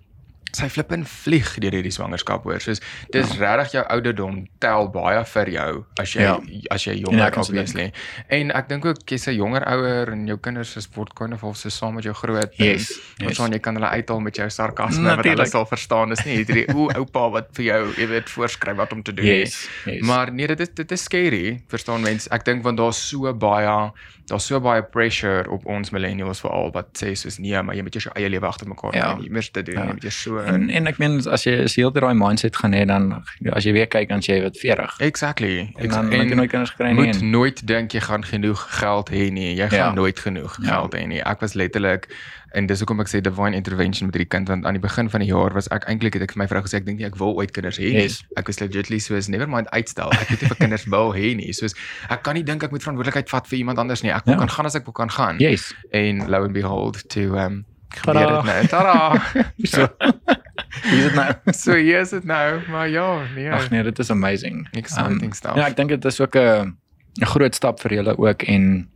[0.52, 2.60] sy flip en vlieg deur hierdie swangerskap hoor.
[2.60, 2.80] Soos
[3.12, 3.54] dis ja.
[3.56, 6.38] regtig jou ouderdom tel baie vir jou as jy Ja.
[6.46, 6.60] ja.
[6.70, 7.92] as jy Ja, jonger kan so obviously.
[8.28, 11.40] En ek dink ook jy's 'n jonger ouer en jou kinders is word kind of
[11.40, 12.50] half so saam met jou groot.
[12.56, 13.38] Yes, En, yes.
[13.38, 13.48] yes.
[13.48, 16.08] jy kan hulle uithaal met jou sarkasme wat hulle sal verstaan.
[16.10, 19.24] Dis nie hierdie o oupa wat vir jou, jy weet, voorskryf wat om te doen
[19.26, 19.68] Yes.
[19.86, 20.02] yes.
[20.02, 22.28] Maar nee, dit is dit is scary, verstaan mense.
[22.30, 23.90] Ek dink want daar's so baie
[24.28, 27.92] daar's so baie pressure op ons millennials veral wat sê soos nee, maar jy moet
[27.94, 29.16] jou eie lewe agter mekaar Ja.
[29.16, 29.22] hê.
[29.24, 29.80] Jy moet dit doen, Ja.
[29.86, 32.72] jy moet jou so en en ek meen as jy jy heeltyd daai mindset gaan
[32.72, 34.98] hê dan as jy weer kyk dan jy wat 40.
[35.00, 35.72] Exactly.
[35.76, 36.94] En dan dan het jy nooit kinders gekry nie.
[37.06, 39.54] moet en- nooit dink jy gaan genoeg geld hê nie.
[39.56, 39.92] Jy gaan Ja.
[39.94, 40.68] nooit genoeg Ja.
[40.68, 41.20] geld hê nie.
[41.22, 42.08] Ek was letterlik
[42.54, 45.20] en dis hoekom ek sê divine intervention met hierdie kind want aan die begin van
[45.20, 47.16] die jaar was ek eintlik het ek vir my vrou gesê ek dink nie ek
[47.16, 48.02] wil ooit kinders hê nie.
[48.02, 48.22] Yes.
[48.36, 50.10] Ek was legitly soos never mind uitstel.
[50.12, 51.52] Ek weet nie vir kinders wil hê nie.
[51.52, 51.74] Soos
[52.10, 54.12] ek kan nie dink ek moet verantwoordelikheid vat vir iemand anders nie.
[54.12, 54.38] Ek wil Ja.
[54.40, 55.38] kan gaan as ek wil kan gaan.
[55.38, 55.72] Yes.
[55.92, 57.64] En lo and behold to um
[58.00, 58.26] Tada.
[58.26, 58.66] Dit nou.
[58.66, 59.22] Tada.
[59.72, 59.88] so.
[60.82, 61.32] Hier is dit nou.
[61.52, 63.50] so hier is dit nou, maar ja, nee.
[63.50, 64.68] Ag nee, dit is amazing.
[64.72, 65.56] Exciting um, stuff.
[65.56, 66.76] Ja, ek dink dit is ook 'n
[67.20, 68.88] 'n groot stap vir julle ook en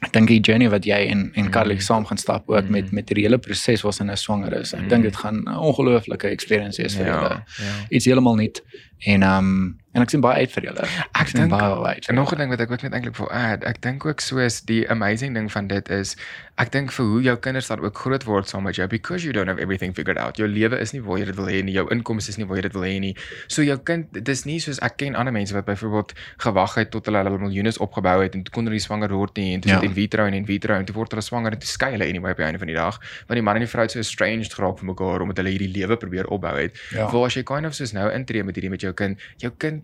[0.00, 1.80] ek dink die journey wat jy en en Carly mm.
[1.80, 2.70] saam gaan stap ook mm.
[2.70, 4.74] met met die hele proses waarsin hy swanger is.
[4.74, 4.88] Ek mm.
[4.88, 7.42] dink dit gaan 'n ongelooflike experience wees vir ja, julle.
[7.58, 7.74] Ja.
[7.88, 8.62] Iets heeltemal nuut
[8.98, 10.84] en um, En ek sien baie uit vir julle.
[11.18, 12.08] Ek dink baie uit.
[12.08, 14.60] En nog 'n ding wat ek ook net eintlik wil add, ek dink ook soos
[14.62, 16.16] die amazing ding van dit is,
[16.60, 19.32] ek dink vir hoe jou kinders dan ook groot word saam met jou because you
[19.32, 20.36] don't have everything figured out.
[20.36, 22.56] Jou lewe is nie waar jy dit wil hê nie, jou inkomste is nie waar
[22.56, 23.16] jy dit wil hê nie.
[23.48, 27.06] So jou kind, dis nie soos ek ken ander mense wat byvoorbeeld gewag het tot
[27.06, 29.72] hulle hulle miljoene opgebou het en toe kon hulle nie swanger word nie en toe
[29.72, 29.80] ja.
[29.82, 32.30] in vitro en in vitro en toe word hulle swanger en toe skei hulle anyway
[32.30, 34.54] op die einde van die dag, want die man en die vrou het so estranged
[34.54, 36.78] geraak van mekaar omdat hulle hierdie lewe probeer opbou het.
[36.94, 37.10] Ja.
[37.10, 39.79] Waar as jy kind of soos nou intree met hierdie met jou kind, jou kind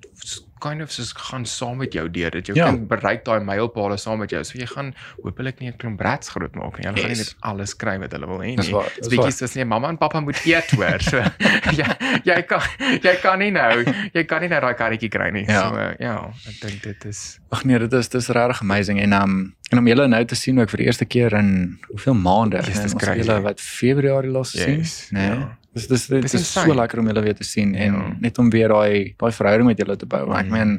[0.61, 2.70] kind of soos gaan saam met jou deur dit jou ja.
[2.70, 4.92] kind bereik daai mylpaale saam met jou so jy gaan
[5.24, 7.04] hopelik nie 'n klomp brats groot maak nie hulle yes.
[7.04, 9.92] gaan nie net alles kry wat hulle wil hê nie dis bietjie soos nie mamma
[9.92, 11.20] en pappa moet eet hoor so
[11.80, 11.88] ja
[12.24, 15.61] jy kan jy kan nie nou jy kan nie nou daai karretjie kry nie ja.
[15.61, 16.16] so uh, ja
[16.48, 19.37] ek dink dit is ag nee dit is dis regtig amazing en um
[19.72, 22.80] en om julle nou te sien ook vir die eerste keer in hoeveel maande yes,
[22.80, 24.96] dis kry julle wat Februarie los yes.
[24.96, 25.52] sien nee ja.
[25.77, 28.09] Dis dis dit is so lekker om julle weer te sien en ja.
[28.25, 30.25] net om weer daai daai verhouding met julle te bou.
[30.25, 30.37] Mm.
[30.41, 30.73] Ek meen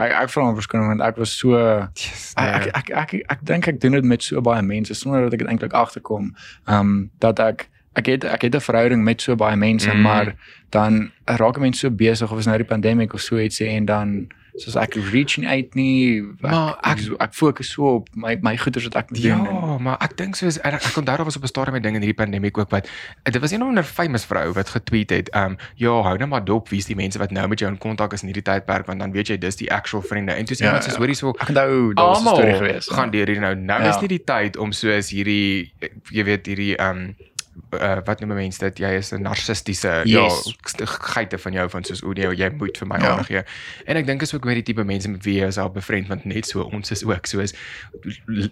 [0.00, 2.48] ek ek vra hom verskoning want ek was so yes, nee.
[2.48, 5.36] ek ek ek ek, ek dink ek doen dit met so baie mense sonder dat
[5.36, 6.32] ek dit eintlik agterkom.
[6.64, 7.68] Ehm um, dat ek
[8.00, 10.00] ek het ek het 'n verhouding met so baie mense, mm.
[10.00, 10.34] maar
[10.70, 14.32] dan raak mense so besig of is nou die pandemie of so iets en dan
[14.60, 18.84] soos ek reaching uit nie maar ek ek, ek fokus so op my my goeders
[18.90, 19.48] wat ek moet ja, doen.
[19.48, 21.96] Ja, maar ek dink soos ek, ek kon daar was op 'n stadium met dinge
[21.96, 22.88] in hierdie pandemie ook wat
[23.24, 26.68] dit was een onder famous vrou wat getweet het, um ja, hou nou maar dop,
[26.68, 29.12] wie's die mense wat nou met jou in kontak is in hierdie tydperk want dan
[29.12, 30.32] weet jy dis die actual vriende.
[30.32, 32.88] En toe sê iemand ja, soos hoorie so ek onthou daar was 'n storie gewees.
[32.88, 33.54] Gaan deur hier nou.
[33.54, 33.88] Nou ja.
[33.88, 35.72] is nie die tyd om soos hierdie
[36.10, 37.14] jy weet hierdie um
[37.70, 40.54] uh, wat noem mense dit jy is 'n narcistiese ja, yes.
[40.78, 43.10] ja geite van jou van soos o nee jy moet vir my ja.
[43.10, 43.42] aandag gee
[43.84, 46.24] en ek dink is ook met die tipe mense met wie jy self bevriend want
[46.24, 47.54] net so ons is ook soos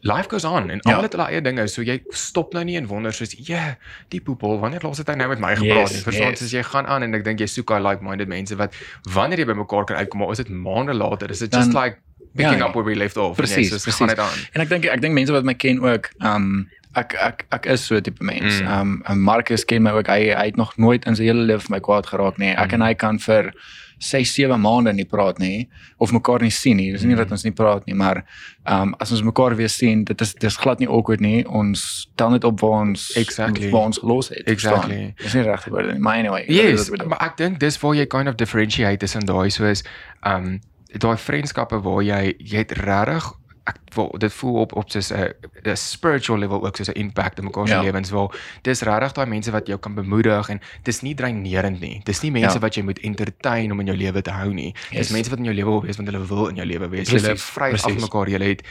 [0.03, 0.97] life goes on en ja.
[0.97, 3.75] al het hulle eie dinge so jy stop nou nie en wonder soos ja yeah,
[4.09, 6.53] die poepel wanneer laas het hy nou met my gepraat yes, verstaan yes.
[6.53, 8.75] jy gaan aan en ek dink jy soek daai like minded mense wat
[9.13, 11.83] wanneer jy by mekaar kan uitkom maar is dit maande later is dit just Dan,
[11.83, 11.99] like
[12.37, 14.05] picking ja, up where we left off presies nee, so,
[14.53, 17.85] en ek dink ek dink mense wat my ken ook um ek ek ek is
[17.87, 18.61] so 'n tipe mens.
[18.61, 19.03] Mm.
[19.09, 20.07] um, Marcus ken my ook.
[20.07, 22.51] Hy hy het nog nooit in sy hele lewe vir my kwaad geraak nie.
[22.51, 22.75] Ek mm.
[22.75, 23.55] en hy kan vir
[24.01, 26.91] 6 7 maande nie praat nie of mekaar nie sien nie.
[26.93, 27.21] Dis nie mm.
[27.21, 28.25] dat ons nie praat nie, maar
[28.65, 31.45] um, as ons mekaar weer sien, dit is dis glad nie awkward nie.
[31.47, 34.49] Ons tel net op waar ons exactly waar ons gelos het.
[34.49, 35.15] Exactly.
[35.21, 36.01] Dis nie regte woorde nie.
[36.01, 36.45] Maar anyway.
[36.49, 39.85] Yes, maar ek dink dis waar jy kind of differentiate tussen daai soos
[40.27, 40.59] um,
[40.99, 43.31] daai vriendskappe waar jy jy het regtig
[43.71, 45.33] ek wil dit voel op op soos 'n
[45.65, 47.83] 'n spiritual level ook soos 'n impact in mekaar se ja.
[47.83, 48.29] lewens waar
[48.63, 52.01] dis regtig daai mense wat jou kan bemoedig en dis nie dreinerend nie.
[52.05, 52.61] Dis nie mense ja.
[52.61, 54.73] wat jy moet entertain om in jou lewe te hou nie.
[54.73, 55.11] Dis yes.
[55.11, 57.09] mense wat in jou lewe wil wees want hulle wil in jou lewe wees.
[57.09, 58.29] Precies, hulle vry af mekaar.
[58.29, 58.63] Jy het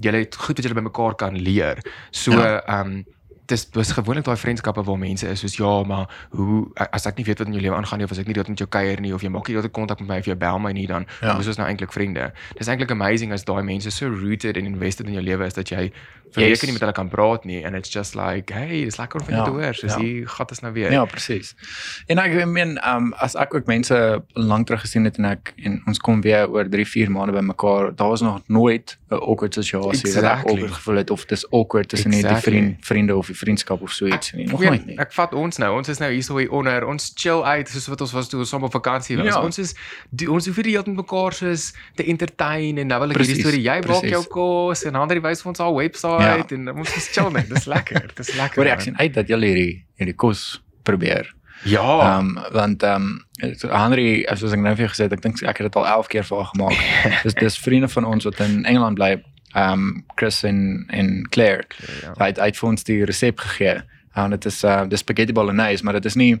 [0.00, 1.82] jy het goed wat jy by mekaar kan leer.
[2.10, 2.60] So ja.
[2.60, 2.80] ehm ja.
[2.80, 3.04] um,
[3.48, 7.24] dis dis gewoonlik daai vriendskappe waar mense is soos ja, maar hoe as ek nie
[7.28, 9.00] weet wat in jou lewe aangaan nie of as ek nie dit met jou kuier
[9.00, 10.86] nie of jy maak nie dat ek kontak met my of jy bel my nie
[10.90, 11.32] dan ja.
[11.32, 12.30] hoe is ons nou eintlik vriende.
[12.58, 15.72] Dis eintlik amazing as daai mense so rooted and invested in jou lewe is dat
[15.72, 15.88] jy
[16.34, 16.60] jy yes.
[16.60, 19.30] kan nie met hulle kan praat nie and it's just like hey, it's lekker om
[19.30, 19.44] ja.
[19.44, 19.74] te hoor.
[19.74, 19.98] So ja.
[19.98, 20.92] jy gat dit nou weer.
[20.92, 21.54] Ja, presies.
[22.06, 25.80] En ek meen um as ek ook mense lank terug gesien het en ek en
[25.86, 29.54] ons kom weer oor 3, 4 maande by mekaar, daar was nog nooit 'n awkward
[29.54, 30.52] situasie exactly.
[30.52, 32.52] wat ek ooit gevoel het of dis awkward tussen exactly.
[32.52, 34.46] die vriend, vriende of vriendskap of so iets nie.
[34.46, 34.98] Nog nooit nie.
[34.98, 35.76] Ek vat ons nou.
[35.76, 36.86] Ons is nou hier so hier onder.
[36.86, 39.26] Ons chill uit soos wat ons was toe ons saam op vakansie was.
[39.26, 39.42] Ja.
[39.42, 39.74] Ons is
[40.10, 43.40] die, ons hoef nie heeltyd met mekaar soos te entertain en nou wil ek hierdie
[43.40, 46.44] storie jy maak jou kos en ander wys vir ons al webwerf ja.
[46.56, 47.48] en ons is chill net.
[47.48, 48.10] Dis lekker.
[48.14, 48.62] Dis lekker.
[48.62, 51.34] Wat ek sien uit dat julle hierdie hierdie kos probeer.
[51.64, 51.86] Ja.
[52.18, 53.08] Ehm um, want ehm
[53.40, 56.24] um, Henry as ons nou vir gesê ek dink ek het dit al 11 keer
[56.24, 56.78] vir haar gemaak.
[57.26, 59.16] dis dis vriende van ons wat in Engeland bly
[59.56, 61.66] um Chris en en Claire.
[61.68, 62.14] Claire ja.
[62.18, 63.80] Hy het uit vir ons die resep gegee.
[64.18, 66.34] En dit is uh dis spaghetti bolognese, maar dit is nie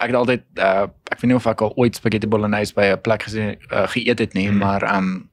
[0.00, 3.00] ek het altyd uh ek weet nie of ek al ooit spaghetti bolognese by 'n
[3.00, 4.58] plek gesien uh, geëet het nie, mm.
[4.58, 5.30] maar um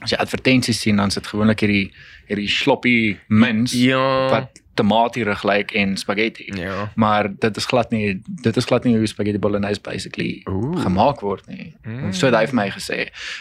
[0.00, 1.90] as jy advertensies sien dan sit gewoonlik hierdie
[2.30, 4.28] hierdie sloppy mince ja.
[4.30, 6.46] wat tomatierig lyk like en spaghetti.
[6.56, 6.92] Ja.
[6.96, 10.78] Maar dit is glad nie dit is glad nie hoe spaghetti bolognese basically Ooh.
[10.80, 11.74] gemaak word nie.
[11.84, 12.12] Mm.
[12.12, 13.00] So het hy vir my gesê.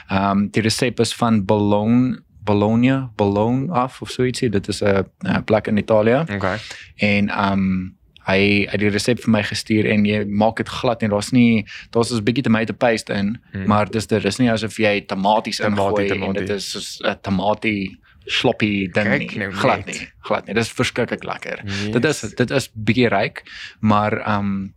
[0.09, 2.19] Um die resep is van bologne
[2.49, 4.49] Bologna, Bologna af of so ietsie.
[4.49, 6.25] Dit is 'n plek in Italië.
[6.35, 6.57] Okay.
[6.95, 7.97] En um
[8.29, 11.65] hy het die resep vir my gestuur en jy maak dit glad en daar's nie
[11.95, 13.67] daar's 'n bietjie tomato paste in, hmm.
[13.67, 17.97] maar dis dit is nie asof jy tomaties ingooi en dit is soos 'n tomatie
[18.29, 19.39] sloppy ding Kyk nie.
[19.39, 20.07] nou glad nie.
[20.27, 20.55] Glad nie.
[20.57, 21.63] Dis verskriklik lekker.
[21.65, 21.91] Yes.
[21.95, 23.43] Dit is dit is bietjie ryk,
[23.79, 24.73] maar ehm um,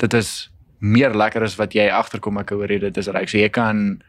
[0.00, 3.28] dit is meer lekker as wat jy agterkom ek hoor jy dit is ryk.
[3.28, 4.02] So jy kan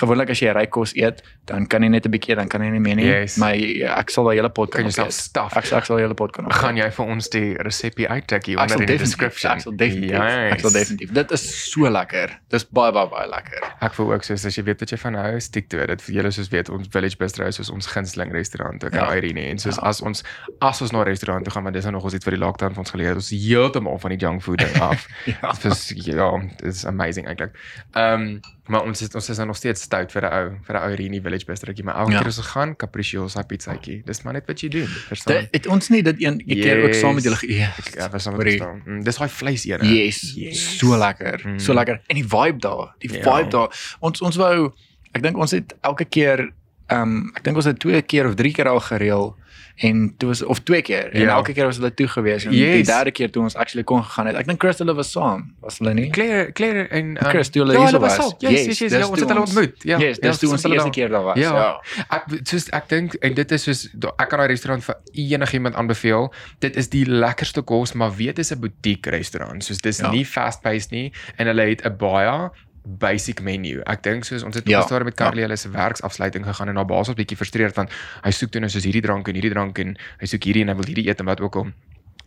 [0.00, 2.70] gewoonlik as jy ryk kos eet, dan kan jy net 'n bietjie dan kan jy
[2.70, 3.04] nie meer nie.
[3.06, 3.36] Yes.
[3.36, 3.54] Maar
[4.00, 5.56] ek sal daai hele pot Kan jouself stuff.
[5.56, 6.50] Ek ek sal die hele pot kan.
[6.50, 9.52] gaan jy vir ons die resepie uittikkie Ek sal onder in die description.
[9.52, 10.20] ek sal definitief.
[10.20, 10.80] Ek sal Yes.
[10.88, 11.12] definitief.
[11.12, 12.30] Dit is so lekker.
[12.50, 13.60] Dis baie baie baie lekker.
[13.82, 15.86] Ek voel ook soos as jy weet wat jy van hou, stiek toe.
[15.86, 19.14] Dit vir julle soos weet ons Village Bistro is soos ons gunsteling restaurant ook Ja.
[19.14, 19.82] Irene en soos Ja.
[19.88, 20.22] as ons
[20.60, 22.40] as ons na 'n restaurant toe gaan, want dis nou nog ons iets vir die
[22.44, 23.08] lockdown vir ons geleer.
[23.08, 25.06] het, Ons heeltemal van die junk food af.
[25.26, 25.52] Ja.
[25.52, 27.50] Dit is ja, dit is amazing eintlik.
[27.94, 30.74] Ehm um, maar ons is ons is nou nog steeds stout vir 'n ou vir
[30.76, 32.18] 'n ou Irene Village Bistrootjie, maar elke Ja.
[32.18, 34.02] keer as ons gaan, capricciosa pizzaatjie.
[34.06, 35.34] Dis maar net wat jy doen, verstaan?
[35.36, 37.94] Dit het ons nie dit een een keer ook saam met julle geëet.
[37.96, 38.86] Ja, was saam met ons.
[38.86, 39.80] Mm, dis daai vleis een.
[39.94, 40.78] Yes, Yes.
[40.78, 41.58] so lekker, Mm.
[41.58, 42.00] so lekker.
[42.06, 43.22] En die vibe daar, die Ja.
[43.36, 43.96] vibe daar.
[44.00, 44.72] Ons ons wou
[45.12, 46.50] ek dink ons het elke keer
[46.88, 49.36] ehm um, ek dink ons het twee keer of drie keer al gereël
[49.76, 51.34] en toe was of twee keer en Ja.
[51.36, 52.86] elke keer was hulle toe gewees en die Yes.
[52.86, 54.36] derde keer toe ons actually kon gegaan het.
[54.36, 56.10] Ek dink Chris hulle was saam, was hulle nie?
[56.10, 58.16] Claire, Claire en um, Chris toe hulle ja, hier was.
[58.16, 58.34] was.
[58.38, 59.82] Yes, Yes, yes, yes, ja, ons het hulle ontmoet.
[59.84, 59.98] Ja.
[59.98, 61.38] Yes, dis toe ons die eerste keer daar was.
[61.38, 61.52] Ja.
[61.54, 61.80] Ja.
[62.10, 66.32] Ek soos ek dink en dit is soos ek kan daai restaurant vir enigiemand aanbeveel.
[66.58, 69.64] Dit is die lekkerste kos, maar weet dis 'n boutique restaurant.
[69.64, 70.10] Soos dis Ja.
[70.10, 72.50] nie fast paced nie en hulle het 'n baie
[72.98, 73.80] basic menu.
[73.86, 75.24] Ek dink soos ons het Ja, ja, gestoor met ja.
[75.24, 77.90] Carly hulle se werksafsluiting gegaan en haar baas was bietjie frustreerd want
[78.24, 80.74] hy soek toe nou soos hierdie drank en hierdie drank en hy soek hierdie en
[80.74, 81.72] hy wil hierdie eet en wat ook al.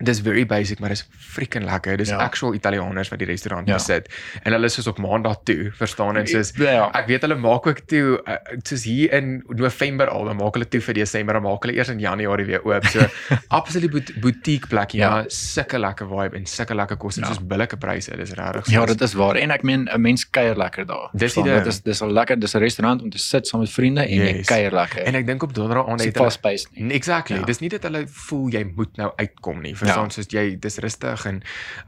[0.04, 1.98] Dis very basic, maar dis freaking lekker.
[1.98, 2.18] Dis Ja.
[2.20, 2.24] ja.
[2.26, 3.74] actual Italianers wat die restaurant Ja.
[3.74, 3.80] ja.
[3.80, 4.10] besit.
[4.44, 6.90] En hulle is soos op maandag toe, verstaan en soos Ja.
[6.94, 10.68] Ek weet hulle maak ook toe uh, soos hier in November al, dan maak hulle
[10.68, 12.86] toe vir Desember, dan maak hulle eers in Januarie weer oop.
[12.86, 13.00] So
[13.60, 15.18] absoluut boutique plekkie, Ja.
[15.18, 15.24] ja.
[15.28, 17.28] sulke lekker vibe en sulke lekker kos en Ja.
[17.34, 18.16] soos billike pryse.
[18.18, 18.68] Dis regtig.
[18.72, 19.36] Ja, dit is waar.
[19.36, 21.10] En ek meen 'n mens kuier lekker daar.
[21.14, 21.44] Dis die.
[21.44, 24.10] Dit is dis al lekker, dis 'n restaurant om te sit saam met vriende en
[24.18, 24.48] jy Yes.
[24.48, 25.04] kuier lekker.
[25.04, 26.92] En ek dink op donderdag Dis het hulle fast paced nie.
[26.94, 27.36] Exactly.
[27.36, 27.42] Ja.
[27.42, 27.46] Ja.
[27.46, 29.76] Dis nie dat hulle voel jy moet nou uitkom nie.
[29.76, 30.10] Verstaan Ja.
[30.10, 31.42] soos jy dis rustig en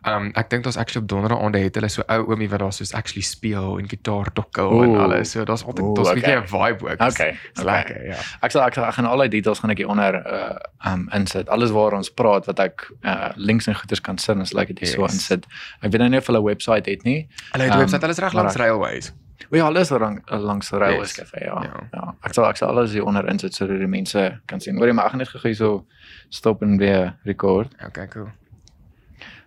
[0.06, 2.74] um ek dink daar's actually op donderdag aande het hulle so ou oomie wat daar
[2.74, 5.04] soos actually speel en gitaar tokkel en Oeh.
[5.04, 5.32] alles.
[5.32, 6.98] So daar's altyd daar's 'n bietjie 'n vibe ook.
[7.00, 7.76] Dis- Okay, dis okay.
[7.76, 8.18] lekker, ja.
[8.42, 11.10] Ek sal ek, sal, ek gaan al die details gaan ek hier onder uh um
[11.14, 11.50] insit.
[11.50, 14.80] Alles waar ons praat wat ek uh links en goeders kan sit, as ek dit
[14.80, 15.14] hier so Yes.
[15.14, 15.46] insit.
[15.82, 17.28] Ek weet nou nie of hulle webwerf het nie.
[17.52, 19.14] Hulle het 'n Um, webwerf, hulle is reg langs Railways.
[19.52, 21.30] O ja, alles rang, langs die Railways Yes.
[21.32, 21.62] Cafe, ja.
[21.64, 21.88] Ja.
[21.94, 22.16] ja.
[22.24, 24.78] Ek sal ek sal alles hier onder insit sodat die mense kan sien.
[24.78, 25.86] Hoor jy maar ek gaan net gou so
[26.30, 27.72] stop en weer record.
[27.86, 28.30] Okay, cool.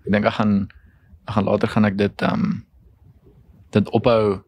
[0.07, 0.69] Ek dink ek gaan
[1.29, 2.65] ek gaan later gaan ek dit um
[3.77, 4.43] dit ophou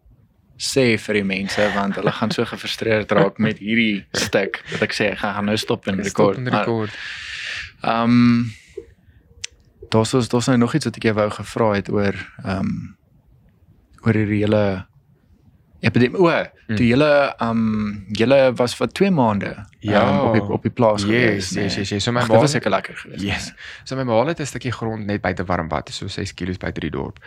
[0.61, 4.93] sê vir die mense want hulle gaan so gefrustreerd raak met hierdie stuk dat ek
[4.97, 6.37] sê ek gaan gaan nou stop en Stop record.
[6.39, 6.91] en Maar, record.
[7.83, 8.53] Ehm um,
[9.91, 12.15] daar's daar's nou nog iets wat ek jou wou gevra het oor
[12.45, 12.97] ehm um,
[14.05, 14.87] oor hierdie hele
[15.81, 16.19] epidemie.
[16.19, 16.77] O, Mm.
[16.77, 20.01] toe julle um, julle was vir 2 maande Ja.
[20.03, 21.51] ehm, op die op die plaas Yes, gewees.
[21.51, 22.05] yes, yes, yes.
[22.05, 23.23] So my ma- was seker lekker geweest.
[23.23, 23.53] Yes.
[23.85, 26.91] So my ma het 'n stukkie grond net buite Warmbad, so 6 km buite die
[26.91, 27.19] dorp.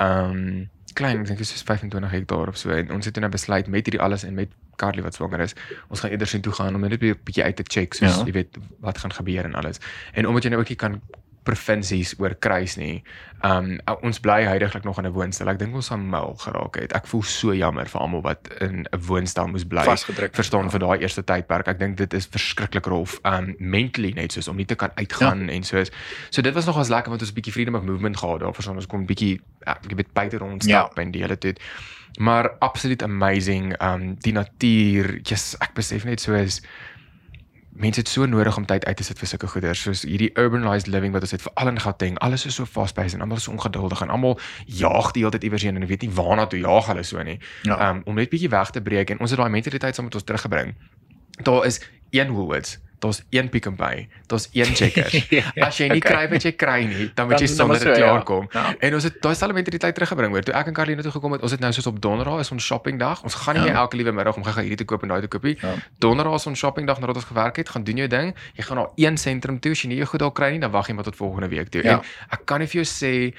[0.00, 3.20] Um, klein, ek dink dit is soos 25 hektaar of so en ons het toe
[3.20, 5.54] nou besluit met hierdie alles en met Carly wat swanger is,
[5.88, 8.24] ons gaan eerder sien toe gaan om net 'n bietjie uit te check soos Ja.
[8.24, 9.78] jy weet wat gaan gebeur en alles.
[10.12, 11.00] En omdat jy nou ook nie kan
[11.44, 13.02] provinsies oor kruis nie.
[13.42, 13.74] Um
[14.06, 15.48] ons bly heidaglik nog in 'n woonstel.
[15.48, 16.92] Ek dink ons gaan mal geraak het.
[16.92, 19.82] Ek voel so jammer vir almal wat in 'n woonstel moes bly.
[19.84, 20.34] Vasgedruk.
[20.34, 21.68] Verstaan vir daai eerste tydperk.
[21.68, 23.18] Ek dink dit is verskriklik rof.
[23.24, 25.52] Um mentally net soos om nie te kan uitgaan ja.
[25.52, 25.90] en soos.
[26.30, 28.54] So dit was nogals lekker want ons 'n bietjie freedom of movement gehad daar.
[28.54, 31.02] Verstaan ons kon bietjie ek weet buite rondstap ja.
[31.02, 31.60] en die hele tyd.
[32.18, 33.82] Maar absoluut amazing.
[33.82, 36.62] Um die natuur, yes, ek besef net so is
[37.72, 40.90] mense het so nodig om tyd uit te sit vir sulke goeders soos hierdie urbanized
[40.92, 42.18] living wat ons het veral in Gauteng.
[42.18, 45.46] Alles is so fast-paced en almal is so ongeduldig en almal jaag die hele tyd
[45.48, 47.38] iewers heen en weet nie waarna toe jaag hulle so nie.
[47.62, 47.78] Ja.
[47.90, 50.24] Um om net bietjie weg te breek en ons het daai mentaliteit saam met ons
[50.24, 50.74] teruggebring.
[51.42, 51.80] Daar is
[52.10, 55.26] een Woolworths, daar's een Pick n Pay, daar's een Checkers.
[55.38, 56.12] Ja, As jy nie okay.
[56.12, 57.96] kry wat jy kry nie, dan moet Dan- jy sonder dit so, ja.
[57.98, 58.46] klaar kom.
[58.54, 58.74] Ja.
[58.78, 60.42] En ons het daai selfde mentaliteit teruggebring hoor.
[60.46, 62.64] Toe ek en Carlina toe gekom het, ons het nou soos op donderdag is ons
[62.64, 63.22] shoppingdag.
[63.26, 63.68] Ons gaan nie Ja.
[63.72, 65.56] meer elke liewe middag om gaan hierdie te koop en daai te koop nie.
[65.60, 65.74] Ja.
[65.98, 68.34] Donderdag is ons shoppingdag nadat ons gewerk het, gaan doen jou ding.
[68.54, 70.70] Jy gaan na een sentrum toe, as jy nie jou goed daar kry nie, dan
[70.70, 71.82] wag jy maar tot volgende week toe.
[71.82, 71.98] Ja.
[71.98, 73.34] En ek kan nie vir jou sê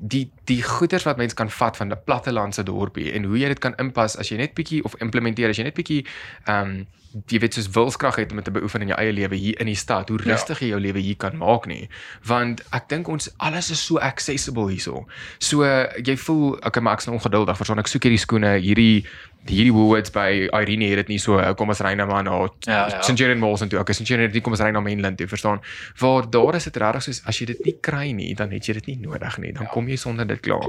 [0.00, 3.58] die die goeders wat mens kan vat van 'n plattelandse dorpie en hoe jy dit
[3.58, 6.04] kan inpas as jy net bietjie of implementeer as jy net bietjie
[6.46, 6.86] ehm um,
[7.30, 9.66] jy weet soos wilskrag het om dit te beoefen in jou eie lewe hier in
[9.66, 10.32] die stad hoe Ja.
[10.32, 11.88] rustig jy jou lewe hier kan maak nie.
[12.26, 15.06] Want ek dink ons alles is so accessible hierso.
[15.38, 15.62] So
[16.02, 19.04] jy voel okay maar ek's nou ongeduldig verstaan ek soek hierdie skoene hierdie
[19.46, 22.88] hierdie Woolworths by Irene het dit nie so kom ons ry nou maar na Ja,
[22.88, 23.00] ja.
[23.02, 23.78] Centurion Malls en toe.
[23.78, 25.60] Okay Centurion nie kom ons ry na Mainland toe verstaan.
[26.00, 28.72] Waar daar is dit regtig soos as jy dit nie kry nie dan het jy
[28.74, 29.52] dit nie nodig nie.
[29.52, 30.68] Dan kom jy sonder dit klaar.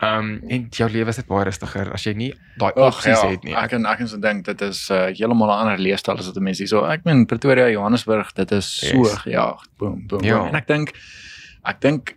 [0.00, 3.28] Ehm um, en jou lewe is net baie rustiger as jy nie daai opsies ja,
[3.30, 3.54] het nie.
[3.54, 6.40] ek kan ek kan so dink dit is uh, heeltemal 'n ander leefstyl as wat
[6.42, 6.84] mense hier so.
[6.84, 9.14] Ek meen Pretoria, Johannesburg, dit is so Yes.
[9.26, 9.60] gejaag.
[9.78, 10.22] Boom, boom.
[10.24, 10.38] Ja.
[10.38, 10.48] boom.
[10.48, 10.92] En ek dink
[11.64, 12.16] ek dink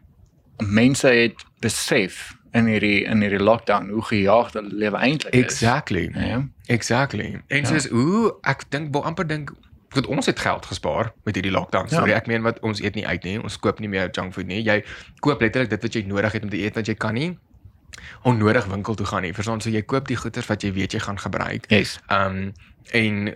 [0.59, 5.43] mense het besef in hierdie in hierdie lockdown hoe gejaagd hulle lewe eintlik is.
[5.43, 6.09] Exactly.
[6.15, 6.47] Ja.
[6.67, 7.41] Exactly.
[7.47, 7.65] En Ja.
[7.65, 9.51] soos hoe ek dink bo amper dink
[9.93, 11.87] dat ons het geld gespaar met hierdie lockdown.
[11.87, 12.15] Sorry, Ja.
[12.15, 13.41] ek meen wat ons eet nie uit nie.
[13.43, 14.61] Ons koop nie meer junk food nie.
[14.63, 14.83] Jy
[15.19, 17.37] koop letterlik dit wat jy nodig het om te eet want jy kan nie
[18.23, 19.33] onnodig winkel toe gaan nie.
[19.33, 21.65] Verstaan, so jy koop die goeder wat jy weet jy gaan gebruik.
[21.71, 21.99] Yes.
[22.11, 22.53] Um
[22.91, 23.33] en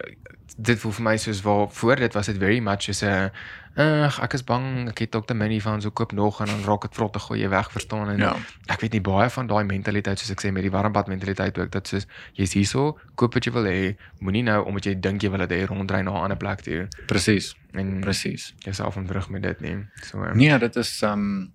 [0.58, 3.32] dit voel vir my soos waar voor dit was dit very much soos 'n
[3.76, 5.34] ag ek is bang ek het Dr.
[5.34, 8.10] Minnie van so koop nog en dan raak dit vrot te gooi jy weg verstaan
[8.10, 8.36] en Ja.
[8.68, 11.72] ek weet nie baie van daai mentaliteit soos ek sê met die warmbad mentaliteit ook
[11.72, 15.30] dat soos jy's hierso koop wat jy wil hê moenie nou omdat jy dink jy
[15.30, 17.56] wil dit hê ronddry na 'n ander plek toe Presies.
[17.74, 18.54] en Presies.
[18.60, 21.52] jouself om terug met dit nie so um, Nee, dit is um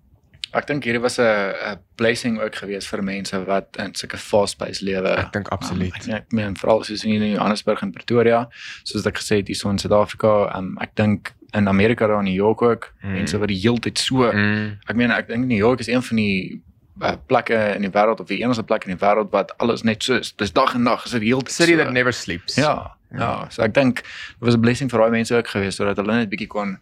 [0.53, 5.09] ek dink hierdie was 'n blessing ook geweest vir mense wat in sulke fast-paced lewe.
[5.17, 8.47] ek dink absoluut Um, ek, ek meen veral soos in Johannesburg en Pretoria,
[8.83, 12.33] soos ek gesê het hier in Suid-Afrika, um, ek dink in Amerika daar in New
[12.35, 13.11] York ook, Mm.
[13.13, 16.15] mense wat die heeltyd so mm, ek meen ek dink New York is een van
[16.17, 16.61] die
[17.01, 20.03] uh, plekke in die wêreld of die enigste plek in die wêreld wat alles net
[20.03, 20.31] so is.
[20.35, 21.77] Dis dag en nag, is dit heeltyd city so.
[21.77, 25.35] that never sleeps Ja, ja, so ek dink dit was 'n blessing vir daai mense
[25.35, 26.77] ook geweest sodat hulle net bietjie kon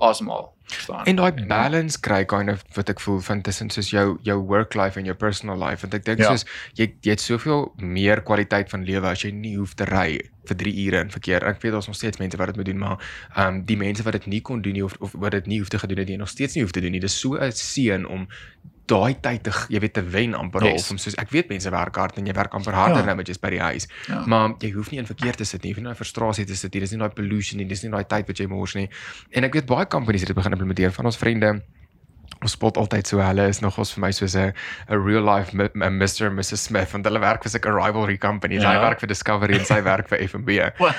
[0.00, 0.54] asemhaal.
[0.70, 1.04] verstaan.
[1.10, 4.74] En daai balance kry kind of wat ek voel van tussen soos jou jou work
[4.78, 6.28] life en jou personal life want ek dink Ja.
[6.30, 6.44] soos
[6.78, 10.56] jy jy het soveel meer kwaliteit van lewe as jy nie hoef te ry vir
[10.56, 11.44] 3 ure in verkeer.
[11.44, 12.98] Ek weet daar's nog steeds mense wat dit moet doen, maar
[13.36, 15.58] ehm um, die mense wat dit nie kon doen nie of of wat dit nie
[15.58, 17.00] hoef te gedoen het nie, nog steeds nie hoef te doen nie.
[17.00, 18.28] Dis so 'n seën om
[18.90, 20.82] daai tyd te jy weet te wen amper Yes.
[20.82, 23.04] of om soos ek weet mense werk hard en jy werk amper harder Ja.
[23.04, 23.86] nou met jy's by die huis.
[24.08, 24.24] Ja.
[24.26, 26.44] Maar jy hoef nie in verkeer te sit nie, jy hoef nie in daai frustrasie
[26.44, 26.80] te sit nie.
[26.80, 28.88] Dis nie daai pollution nie, dis nie daai tyd wat jy mors nie.
[29.30, 31.60] En ek weet baie companies het dit begin implementeer van ons vriende.
[32.40, 34.52] Ons spot altyd so hulle is nog ons vir my soos 'n
[34.88, 38.62] 'n real life Mr and Mrs Smith want hulle werk vir sulke rivalry companies.
[38.62, 38.72] Ja.
[38.72, 40.50] Hy werk vir Discovery en sy werk vir F&B.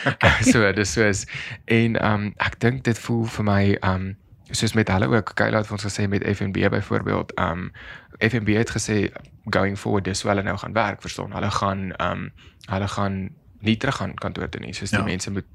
[0.51, 1.25] so dis soos
[1.65, 4.15] en um ek dink dit voel vir my um
[4.51, 7.71] soos met hulle ook Kayla het vir ons gesê met F&B byvoorbeeld um
[8.19, 9.09] F&B het gesê
[9.49, 12.29] going forward dis hoe hulle nou gaan werk verstaan hulle gaan um
[12.69, 13.29] hulle gaan
[13.61, 15.05] nie terug gaan kantoor toe nie soos die Ja.
[15.05, 15.45] mense moet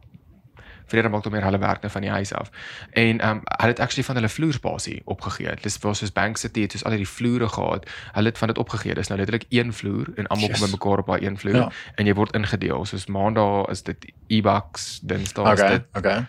[0.86, 2.50] vrede maak meer hulle werk nou van die huis af.
[2.92, 5.54] En um hulle het actually van hulle vloerspasie opgegee.
[5.62, 7.90] Dis waar soos Bank City het soos al hierdie vloere gehad.
[8.12, 8.94] Hulle het van dit opgegee.
[8.94, 11.70] Dis nou letterlik een vloer en almal kom bymekaar op daai een vloer Ja.
[11.94, 12.84] en jy word ingedeel.
[12.84, 16.26] Soos maandag is dit e-bucks, dinsdae is Okay, dit okay.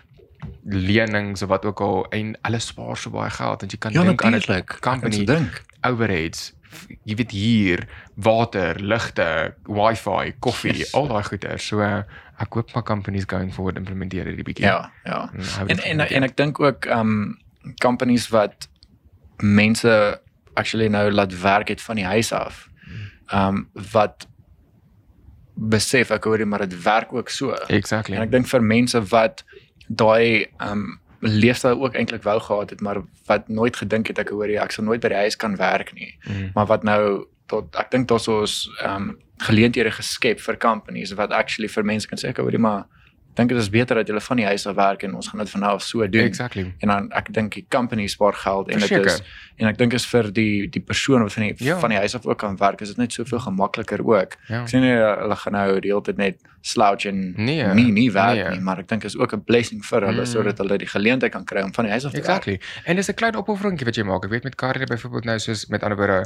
[0.63, 4.04] lenings of wat ook al en hulle spaar so baie geld want jy kan Ja,
[4.04, 5.26] dink aan 'n company
[5.82, 6.54] overheads.
[7.04, 10.94] Jy weet hier, water, ligte, wifi, koffie, Yes.
[10.94, 11.60] al daai goeder.
[11.60, 14.66] So ek hoop my companies going forward implementeer hierdie bietjie.
[14.66, 15.30] Ja, ja.
[15.34, 17.38] En hou En dit en en ek dink ook um
[17.82, 18.68] companies wat
[19.42, 20.22] mense
[20.54, 22.68] actually nou laat werk het van die huis af.
[23.34, 24.28] Um wat
[25.58, 27.56] besef ek hoor jy maar dit werk ook so.
[27.74, 28.16] Exactly.
[28.16, 29.44] En ek dink vir mense wat
[29.88, 34.49] daai um leefstyl ook eintlik wou gehad het maar wat nooit gedink het ek hoor
[34.49, 36.13] jy ek sal nooit by die huis kan werk nie.
[36.27, 36.51] Mm.
[36.53, 39.15] Maar wat nou tot ek dink daar's ons um
[39.47, 42.86] geleenthede geskep vir companies wat actually vir mense kan sê ek hoor jy maar
[43.38, 45.50] dink dit is beter dat jy van die huis af werk en ons gaan dit
[45.50, 46.21] van nou af so doen.
[46.26, 46.73] Exactly.
[46.80, 49.21] En dan ek dink die company spaar geld en dit is
[49.58, 51.80] en ek dink is vir die die persoon wat van die Ja.
[51.80, 54.36] van die huis af ook kan werk is dit net soveel gemakliker ook.
[54.50, 54.62] Ja.
[54.62, 57.91] Ek sê nie uh, hulle gaan nou die hele tyd net slouch en Nee, nie
[57.91, 58.50] nie werk nee.
[58.50, 60.26] nie, maar ek dink is ook 'n blessing vir hulle Mm.
[60.26, 62.28] sodat hulle die geleentheid kan kry om van die huis af te werk.
[62.28, 62.60] Exactly.
[62.86, 64.23] En dis 'n klein opofferingkie wat jy maak.
[64.26, 66.26] Ek weet met Karrie byvoorbeeld nou soos met ander woorde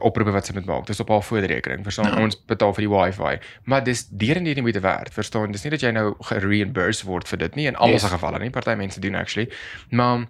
[0.00, 0.86] oproepe wat sy moet maak.
[0.86, 1.82] Dis op haar voorrekening.
[1.82, 2.06] Verstaan?
[2.12, 2.22] Ja.
[2.22, 3.38] Ons betaal vir die wifi.
[3.64, 5.12] Maar dis deur en deur die moeite werd.
[5.12, 5.52] Verstaan?
[5.52, 8.02] Dis nie dat jy nou gereimburse word vir dit nie in almal Yes.
[8.02, 8.50] se gevalle nie.
[8.50, 9.50] Party mense doen actually.
[9.90, 10.26] Maar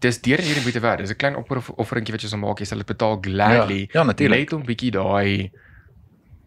[0.00, 0.98] dis deur en deur die moeite werd.
[0.98, 2.58] Dis 'n klein opofferingkie wat jy sal maak.
[2.58, 3.78] Jy sal dit betaal gladly.
[3.80, 4.40] Ja, ja, natuurlijk.
[4.40, 5.50] Net om bietjie daai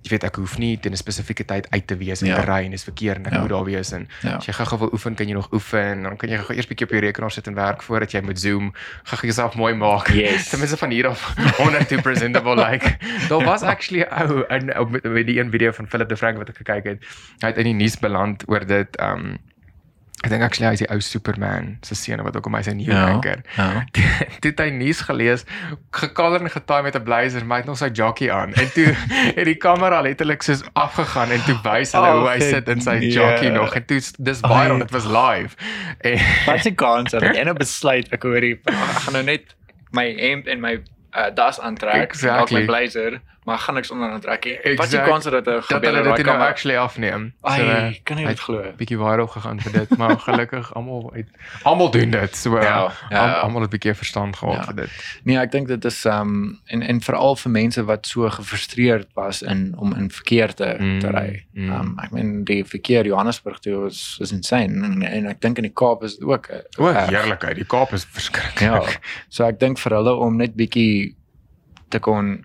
[0.07, 2.35] jy weet ek hoef nie teen 'n spesifieke tyd uit te wees en Ja.
[2.41, 3.39] te ry en dis verkeer en ek Ja.
[3.39, 4.35] moet daar wees en Ja.
[4.37, 6.03] as jy gou-gou wil oefen, kan jy nog oefen.
[6.03, 8.39] Dan kan jy gou eers bietjie op jou rekenaar sit en werk voordat jy moet
[8.39, 8.73] Zoom.
[9.03, 10.07] Gou jouself mooi maak.
[10.09, 10.47] Yes.
[10.49, 12.97] Ten minste van hier af 100% presentable like.
[13.29, 16.49] Daar was actually ou in op met die een video van Philip de Frank wat
[16.49, 17.03] ek gekyk het.
[17.39, 19.37] Hy het in die nuus beland oor dit um
[20.23, 22.71] ek dink actually hy is die ou Superman se seun wat ook om hy sy
[22.73, 23.03] nuwe Ja.
[23.13, 23.43] anker.
[23.57, 23.83] Ja.
[24.41, 25.43] Toe het hy nuus gelees,
[25.93, 28.53] gekader en getaai met 'n blazer, maar hy het nog sy jockey aan.
[28.53, 28.87] En toe
[29.37, 32.97] het die kamera letterlik soos afgegaan en toe wys hulle hoe hy sit in sy
[32.97, 33.11] nee.
[33.13, 33.75] jockey nog.
[33.75, 34.77] En toe dis viral, Ai.
[34.79, 35.55] dit was live.
[36.45, 38.73] Wat se kans dat ek ene besluit ek hoor die ek
[39.05, 39.53] gaan nou net
[39.93, 40.73] my hemp en my
[41.15, 42.59] uh, das aantrek, Exactly.
[42.59, 44.53] my blazer, maar gaan niks onder trek nie.
[44.55, 45.07] Wat is die Exact.
[45.07, 47.33] kans dat dit Dat gebeur hulle in daai dit nou actually afneem.
[47.41, 48.63] Ai, kan jy hy dit glo?
[48.77, 51.27] bietjie viral gegaan vir dit, maar gelukkig almal uit
[51.63, 52.35] almal doen dit.
[52.35, 53.33] So Ja, ja, ja, ja.
[53.39, 54.63] almal het 'n bietjie verstand gehad Ja.
[54.63, 54.89] vir dit.
[55.23, 59.41] Nee, ek dink dit is um en en veral vir mense wat so gefrustreerd was
[59.41, 61.45] in om in verkeer te Mm, te ry.
[61.53, 61.71] mm.
[61.71, 65.63] Um ek meen die verkeer Johannesburg toe is is insane en, en ek dink in
[65.63, 66.47] die Kaap is dit ook.
[66.47, 67.55] eh, O, heerlikheid.
[67.55, 68.59] Die Kaap is verskriklik.
[68.59, 68.81] Ja.
[69.29, 71.15] So ek dink vir hulle om net bietjie
[71.89, 72.43] te kon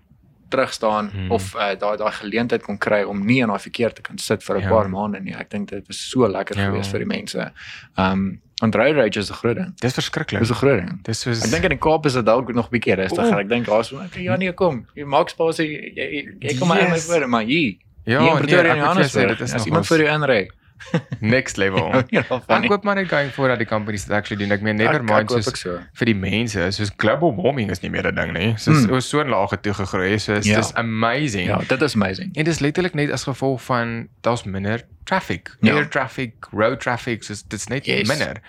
[0.53, 1.31] terugstaan Hmm.
[1.31, 4.43] of uh, daai daai geleentheid kon kry om nie in daai verkeer te kan sit
[4.43, 4.69] vir 'n Ja.
[4.69, 5.33] paar maande nie.
[5.33, 6.69] Ek dink dit was so lekker Ja.
[6.69, 7.51] geweest vir die mense.
[7.97, 9.73] Um want road rage is 'n groot ding.
[9.81, 10.39] Dis verskriklik.
[10.39, 10.99] Dis 'n groot ding.
[11.03, 13.33] Dis soos Ek dink in die Kaap is dit dalk nog bietjie rustiger.
[13.33, 13.39] Oeh.
[13.43, 14.85] Ek dink daar's so ek ja nee kom.
[14.95, 15.67] Jy maak spasie.
[15.67, 17.05] Jy, jy, jy kom maar in my Yes.
[17.05, 17.75] voor maar hier.
[18.05, 19.37] ja, hier in nee, Pretoria ek en sê Johannesburg.
[19.37, 20.47] dit is As iemand vir jou inry.
[21.19, 21.91] next level.
[22.09, 22.67] Ja, Ek funny.
[22.67, 24.51] hoop maar net going for dat die companies dit actually doen.
[24.51, 25.79] Ek meen never mind soos so.
[25.93, 28.53] vir die mense, soos global warming is nie meer 'n ding nie.
[28.57, 28.93] Soos Hmm.
[28.93, 29.01] mm.
[29.01, 30.57] so laag toe gegroei, soos Ja.
[30.57, 31.47] dis amazing.
[31.47, 32.35] Ja, dit is amazing.
[32.35, 35.73] En dis letterlik net as gevolg van daar's minder traffic, Ja.
[35.75, 38.07] air traffic, road traffic, soos dit's net Yes.
[38.07, 38.41] minder.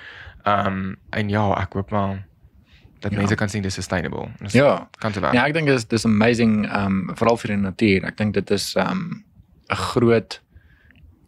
[0.47, 2.25] Um en ja, ek hoop maar
[3.01, 3.19] dat Ja.
[3.19, 4.29] mense kan sien dis sustainable.
[4.41, 4.89] Dis Ja.
[4.99, 5.35] kan te werk.
[5.35, 8.05] Ja, ek dink dit is dis amazing um veral vir die natuur.
[8.05, 9.25] Ek dink dit is um
[9.71, 10.41] 'n groot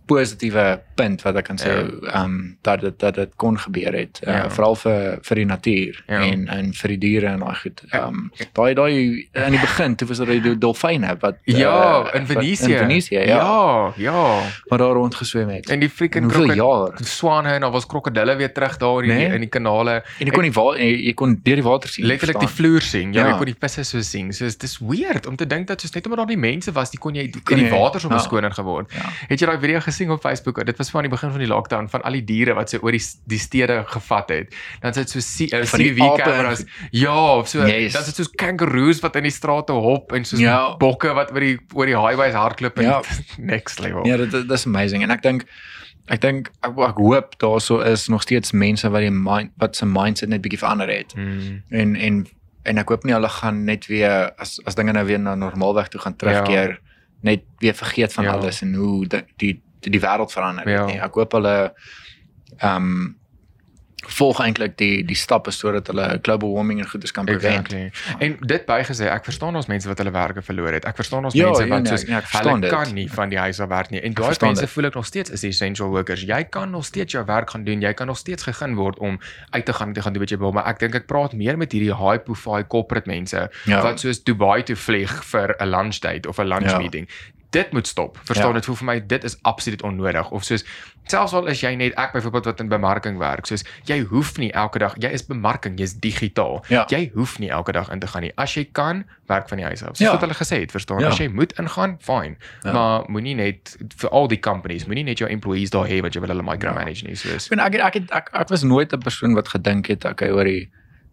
[0.06, 1.72] positiewe punt wat ek kan sê
[2.16, 4.20] um dat dit dat dit kon gebeur het.
[4.26, 4.50] Uh, Ja.
[4.50, 6.20] veral vir vir die natuur Ja.
[6.20, 7.82] en en vir die diere en daai goed.
[7.92, 8.06] Ja.
[8.06, 12.26] Um daai daai in die begin toe was daar die dolfyne wat Ja, uh, in
[12.26, 12.72] Venesië.
[12.72, 13.36] In Venesië, ja.
[13.36, 14.40] Ja, ja.
[14.68, 15.70] Wat daar rond geswem het.
[15.70, 19.24] En die freaking krokodille, swane en daar was krokodille weer terug daar in Nee.
[19.26, 20.02] die in die kanale.
[20.18, 22.06] En jy kon nie wa jy, kon deur die water sien.
[22.06, 23.12] letterlik die vloer sien.
[23.12, 23.30] Ja, Ja.
[23.32, 24.32] jy kon die visse so sien.
[24.32, 26.98] So dis weird om te dink dat soos net omdat daar nie mense was, die
[26.98, 28.14] kon jy die, Kon die jy- water so ja.
[28.14, 28.92] beskoner geword.
[28.92, 29.08] Ja.
[29.28, 30.64] Het jy daai video gesien op Facebook?
[30.66, 32.92] Dit was van die begin van die lockdown van al die diere wat so oor
[32.92, 34.54] die die stede gevat het.
[34.80, 36.64] Dan sit so C- uh, Van die CCTV ape en kameras.
[36.90, 37.92] Ja, so Yes.
[37.92, 40.76] dan sit soos kangaroos wat in die strate hop en soos Ja.
[40.76, 43.02] bokke wat oor die oor die highways hardloop en Ja.
[43.38, 44.06] next level.
[44.06, 45.44] Ja, dit is amazing en ek dink
[46.08, 49.86] ek dink ek, ek hoop daarso is nog steeds mense wat die mind wat se
[49.86, 51.14] mindset net bietjie verander het.
[51.16, 51.62] Mm.
[51.70, 52.26] En en
[52.66, 55.88] en ek hoop nie hulle gaan net weer as as dinge nou weer na normaalweg
[55.88, 56.76] toe gaan terugkeer ja.
[57.22, 58.30] net weer vergeet van Ja.
[58.32, 58.36] ja.
[58.38, 60.86] alles en hoe die die die, wêreld verander Ja.
[60.86, 61.00] nie.
[61.00, 61.72] Ek hoop hulle
[62.58, 63.16] ehm um,
[64.06, 67.72] volg eintlik die die stappe sodat hulle global warming en goeders kan prevent.
[67.72, 67.90] Exactly.
[68.22, 70.84] En dit bygesê, ek verstaan ons mense wat hulle werke verloor het.
[70.86, 72.70] Ek verstaan ons Ja, mense ja, wat nee, soos ek hulle dit.
[72.70, 74.00] kan nie van die huis af werk nie.
[74.00, 74.70] En daai mense dit.
[74.70, 76.22] voel ek nog steeds is essential workers.
[76.22, 77.80] Jy kan nog steeds jou werk gaan doen.
[77.82, 79.18] Jy kan nog steeds gegeen word om
[79.50, 81.32] uit te gaan en te gaan doen wat jy wil, maar ek dink ek praat
[81.32, 83.82] meer met hierdie high profile corporate mense Ja.
[83.82, 86.78] wat soos Dubai toe vlieg vir 'n lunch date of 'n lunch Ja.
[86.78, 87.08] meeting.
[87.56, 88.18] Dit moet stop.
[88.28, 88.60] Verstaan Ja.
[88.60, 90.64] dit voel vir my dit is absoluut onnodig of soos
[91.06, 94.50] selfs al is jy net ek byvoorbeeld wat in bemarking werk, soos jy hoef nie
[94.52, 96.64] elke dag, jy is bemarking, jy's digitaal.
[96.68, 96.84] Ja.
[96.90, 98.32] Jy hoef nie elke dag in te gaan nie.
[98.36, 99.94] As jy kan, werk van die huis af.
[99.96, 100.12] Soos Ja.
[100.12, 100.98] wat hulle gesê het, verstaan?
[101.00, 101.08] Ja.
[101.08, 102.36] As jy moet ingaan, fine.
[102.64, 102.72] Ja.
[102.72, 106.20] Maar moenie net vir al die companies, moenie net jou employees daar hê wat jy
[106.20, 107.44] wil hulle micromanage nie, soos.
[107.46, 110.30] Ek ben, ek ek het- ek ek was nooit 'n persoon wat gedink het okay
[110.30, 110.68] oor die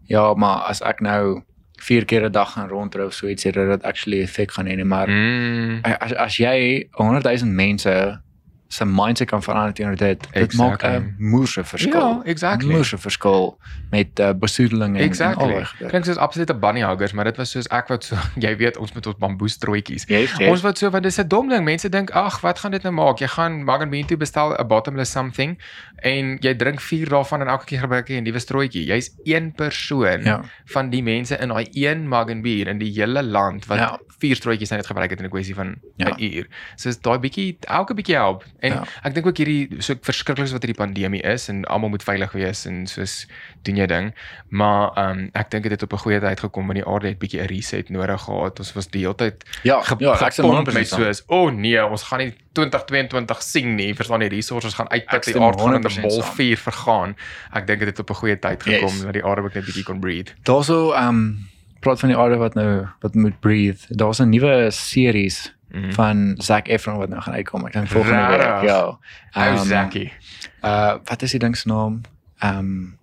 [0.08, 1.42] ja, maar as ek nou
[1.84, 4.66] 4 keer 'n dag gaan rondry of so iets het dat dit actually effek gaan
[4.66, 8.20] hê nie, maar Mm, as as jy 100 000 mense
[8.74, 10.26] se mindset kan verander teenoor dit.
[10.32, 10.96] Dit maak Exactly.
[10.98, 12.08] 'n moerse verskil.
[12.10, 12.70] Ja, exactly.
[12.72, 13.58] Moerse verskil
[13.90, 15.52] met uh, besoedeling en exactly.
[15.54, 15.88] en al.
[15.88, 18.92] Klink soos absolute bunny huggers, maar dit was soos ek wat so jy weet ons
[18.92, 20.04] met ons bamboestrooitjies.
[20.08, 21.64] Yes, Ons wat so want dis 'n dom ding.
[21.64, 23.18] Mense dink, "Ag, wat gaan dit nou maak?
[23.18, 25.58] Jy gaan Bean toe bestel 'n bottomless something
[26.02, 28.84] en jy drink 4 daarvan en elke keer gebruik jy 'n nuwe strooitjie.
[28.86, 30.42] Jy's een persoon Ja.
[30.64, 33.98] van die mense in daai een Mug and Bean in die hele land wat Ja.
[34.18, 36.16] vier strooitjies net gebruik het in 'n kwessie van 'n Ja.
[36.18, 36.46] uur.
[36.76, 38.44] So is daai bietjie elke bietjie help.
[38.64, 38.82] En Ja.
[39.04, 42.64] ek dink ook hierdie so verskriklik wat hierdie pandemie is en almal moet veilig wees
[42.66, 43.26] en soos
[43.62, 44.14] doen jy ding.
[44.48, 47.08] Maar ehm um, ek dink dit het op 'n goeie tyd gekom want die aarde
[47.08, 48.58] het bietjie 'n reset nodig gehad.
[48.58, 51.00] Ons was die hele tyd Ja, ja, ek 100% met saam.
[51.02, 53.94] soos o oh, nee, ons gaan nie 2022 sien nie.
[53.94, 57.16] Verstaan die resources gaan uitput, die aarde gaan in 'n 100% bol vuur vergaan.
[57.52, 59.02] Ek dink dit het op 'n goeie tyd gekom Yes.
[59.02, 60.32] dat die aarde ook net bietjie kon breathe.
[60.42, 61.48] Daarso ehm um,
[61.84, 63.84] praat van die aarde wat nou wat moet breathe.
[63.94, 65.92] Daar's 'n nuwe series Mhm.
[65.92, 67.66] van Zac Efron wat nou gaan uitkom.
[67.66, 68.40] Ek dink volgende week.
[68.40, 68.62] Rarig.
[68.70, 68.80] Ja.
[68.80, 68.98] Ou
[69.32, 70.12] Ehm, Zackie.
[70.62, 72.00] Uh wat is die ding se naam?
[72.38, 72.94] Ehm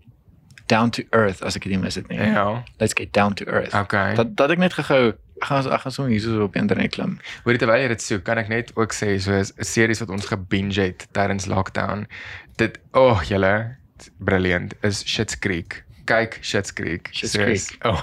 [0.67, 2.17] Down to Earth as ek dit mis het nie.
[2.17, 2.63] Ja.
[2.79, 3.73] Let's get down to earth.
[3.73, 4.15] Okay.
[4.15, 7.19] Dat dat ek net gehou ek gaan ek gaan so hier so op internet klim.
[7.43, 10.09] Hoor jy terwyl jy dit soek, kan ek net ook sê soos 'n series wat
[10.09, 12.07] ons gebinge het tydens lockdown.
[12.55, 13.75] Dit o, oh, julle
[14.19, 15.83] brilliant is Shit's Creek.
[16.11, 17.09] Kyk Shit's Creek.
[17.11, 18.01] Schitt's Soos- Oh.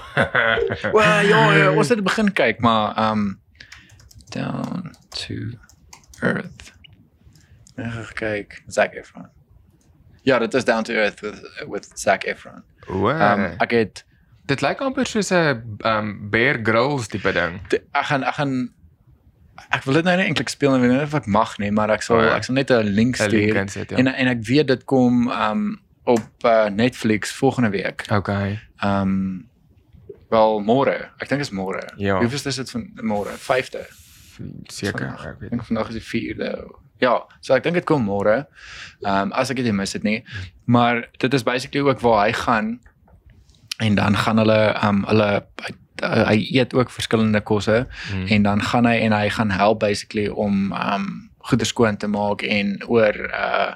[0.93, 3.39] Wel ja, ja, ons het begin kyk, maar um
[4.33, 5.35] down to
[6.21, 6.73] earth.
[7.79, 9.29] Ek kyk Zac Efron.
[10.27, 12.63] Ja, dit is down to earth with with Zac Efron.
[12.89, 13.07] O.
[13.09, 14.03] Um ek het
[14.49, 17.61] dit lyk amper soos 'n um Bear Grylls tipe ding.
[17.93, 18.53] ek gaan ek gaan
[19.71, 21.89] ek wil dit nou nie eintlik speel en weet nie of ek mag nie, maar
[21.91, 22.35] ek sal Oh, ja.
[22.35, 23.55] ek sal net 'n link 'n link stuur.
[23.55, 23.97] insit, ja.
[23.97, 25.79] En en ek weet dit kom um
[26.09, 28.05] op uh, Netflix volgende week.
[28.11, 28.59] Okay.
[28.83, 29.45] Um
[30.29, 31.09] wel môre.
[31.17, 31.81] Ek dink is môre.
[31.97, 32.19] Ja.
[32.21, 33.33] Hoeveel is dit van môre?
[33.41, 33.81] 5de.
[34.69, 35.49] Seker, ek Ek weet.
[35.55, 36.05] dink vandag is die
[36.35, 36.51] 4de.
[37.01, 38.45] Ja, so ek dink dit kom môre.
[39.01, 40.19] Ehm um, as ek dit mis dit nie.
[40.65, 42.79] Maar dit is basically ook waar hy gaan
[43.79, 45.29] en dan gaan hulle ehm um, hulle
[45.63, 45.73] hy,
[46.29, 48.27] hy eet ook verskillende kosse Hmm.
[48.27, 51.09] en dan gaan hy en hy gaan help basically om ehm um,
[51.49, 53.73] goeder skoon te maak en oor uh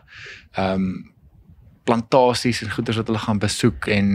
[0.54, 1.13] ehm um,
[1.84, 4.08] plantasies en goeders wat hulle gaan besoek en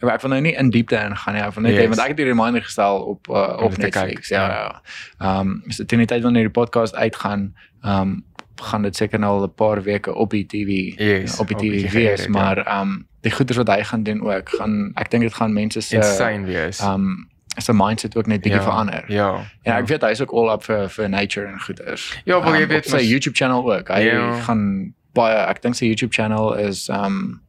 [0.00, 1.86] ja, ek wil nou nie in diepte ingaan nie, ek wil net Yes.
[1.88, 4.28] want ek het die reminder gestel op uh, op dit Netflix.
[4.28, 4.54] Ja, ja.
[4.54, 4.80] ja.
[5.18, 8.24] Ehm um, so teen die tyd wanneer die podcast uitgaan, ehm um,
[8.62, 11.62] gaan dit seker nou al 'n paar weke op die TV Yes, op die op
[11.62, 12.30] die TV wees, ja.
[12.30, 15.52] maar ehm um, die goeders wat hy gaan doen ook, gaan ek dink dit gaan
[15.52, 16.78] mense se Insane wees.
[16.80, 19.04] ehm um, se mindset ook net bietjie verander.
[19.12, 19.44] Ja.
[19.62, 22.20] Ja, ek weet hy's ook all up vir vir nature en goeders.
[22.24, 23.88] Ja, wel, jy Ehm, weet sy YouTube channel ook.
[23.88, 24.40] Hy Ja.
[24.40, 27.40] gaan baie ek dink sy YouTube channel is um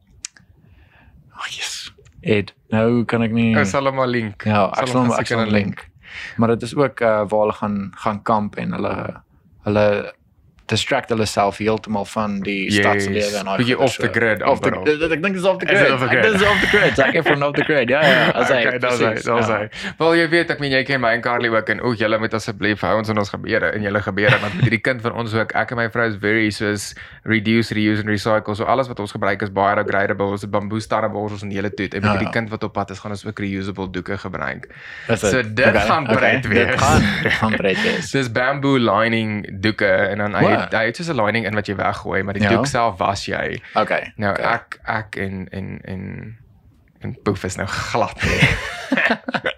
[1.36, 1.90] Oh yes.
[2.22, 2.52] Ed.
[2.72, 4.46] Nou kan ek nie Ek sal hom maar link.
[4.48, 5.84] Ja, ek sal hom ek sal seker hom link.
[6.40, 8.94] Maar dit is ook uh waar hulle gaan gaan kamp en hulle
[9.66, 9.86] hulle
[10.66, 12.76] distract hulle self heeltemal van die Yes.
[12.82, 14.84] stadslewe en Bietjie goeders off the grid Off the, al.
[14.84, 15.90] dit- ek dink dit is off the grid.
[15.92, 16.22] off the Ek grid?
[16.22, 16.98] dink dit is off the grid.
[17.16, 17.88] Ek van off the grid.
[17.88, 18.60] Ja ja, as hy.
[18.66, 19.58] Okay, daar's hy, daar's ja.
[19.58, 19.92] hy.
[19.98, 22.34] Wel jy weet ek meen jy ken my en Carly ook en o, julle moet
[22.34, 25.34] asseblief hou ons in ons gebeure in julle gebeure want met hierdie kind van ons
[25.34, 26.94] ook ek en my vrou is very soos
[27.24, 28.54] reduce, reuse and recycle.
[28.54, 31.94] So alles wat ons gebruik is biodegradable, ons het bamboe stangebors ons en hele toet.
[31.94, 32.32] En met Ja, hierdie ja.
[32.40, 34.66] kind wat op pad is, gaan ons ook reusable doeke gebruik.
[35.14, 35.76] So dit?
[35.76, 36.74] gaan breed Dit wees.
[36.80, 38.10] gaan dit gaan breed wees.
[38.16, 40.64] Dis bamboo lining doeke en dan Wow.
[40.64, 42.48] het, hy het soos 'n lining in wat jy weggooi, maar die Ja.
[42.48, 43.60] doek self was jy.
[43.74, 44.12] Okay.
[44.16, 44.52] Nou okay.
[44.54, 46.36] ek ek en en en
[47.00, 48.40] en poef is nou glad nie.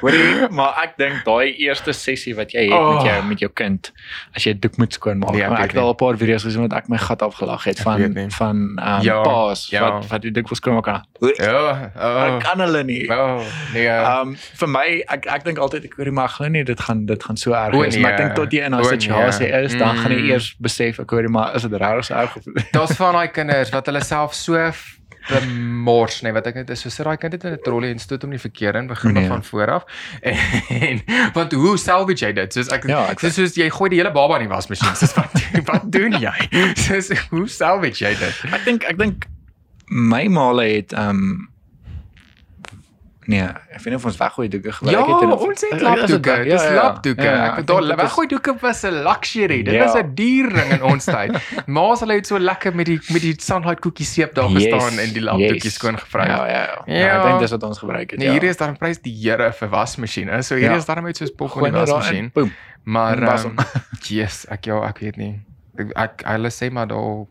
[0.00, 2.94] Hoorie, maar ek dink daai eerste sessie wat jy het Oh.
[2.94, 3.92] met jou met jou kind
[4.36, 5.32] as jy 'n doek moet skoonmaak.
[5.32, 7.64] Nee, ek Nee, ek het al 'n paar video's gesien wat ek my gat afgelag
[7.64, 9.80] het Ek van van um, Ja, paas ja.
[9.90, 11.02] wat wat die doek wil skoonmaak kan.
[11.20, 12.38] Hoorie, Ja, Ek oh.
[12.38, 13.08] kan hulle nie.
[13.10, 13.40] Oh,
[13.72, 13.88] nee.
[13.88, 17.22] Um vir my ek ek dink altyd ek hoorie maar glo nie dit gaan dit
[17.24, 18.26] gaan so erg wees maar ek nee.
[18.26, 19.64] dink tot jy in 'n situasie nee.
[19.64, 20.30] is dan gaan jy Mm.
[20.30, 22.42] eers besef ek hoorie maar is dit regtig so erg of
[22.72, 24.54] Daar's van daai kinders wat hulle self so
[25.28, 27.98] bemors, nee, wat ek net is so sit daai kind dit in 'n trolley en
[27.98, 29.28] stoot hom nie verkeer in, begin Nee.
[29.28, 29.84] van voor af.
[30.22, 31.00] En
[31.36, 32.52] want hoe salvage jy dit?
[32.52, 34.96] Soos ek Ja, ek- soos, soos jy gooi die hele baba in die wasmasjien.
[34.96, 35.32] Soos wat
[35.72, 36.48] wat doen jy?
[36.86, 38.34] Soos hoe salvage jy dit?
[38.52, 39.26] Ek dink ek dink
[39.90, 41.48] my maale het um
[43.28, 45.80] Nee, ek weet nie of ons weggooi doeke gebruik Ja, het en of- ons het
[45.84, 46.30] lapdoeke.
[46.30, 46.44] weg?
[46.48, 47.22] Dis lapdoeke.
[47.22, 49.62] Ja, Ek ek bedoel, weggooi doeke was 'n luxury.
[49.62, 49.84] Dit Ja.
[49.84, 51.36] was 'n duur ding in ons tyd.
[51.76, 55.12] Ma's hulle het so lekker met die met die sunlight koekie seep daar gestaan en
[55.12, 56.24] die lapdoekies skoon gevry.
[56.26, 56.82] Ja, ja, ja.
[56.86, 56.94] ja.
[56.98, 57.16] Ja.
[57.20, 58.18] ek dink dis wat ons gebruik het.
[58.18, 58.32] Nee, ja.
[58.32, 60.42] hierdie is dan prys die Here vir wasmasjiene.
[60.42, 60.76] So hierdie Ja.
[60.78, 62.32] is dan net soos pop in die wasmasjien.
[62.84, 63.54] Maar um,
[64.08, 65.40] yes, ek ja, ek weet nie.
[65.76, 67.26] Ek, ek hulle sê maar daar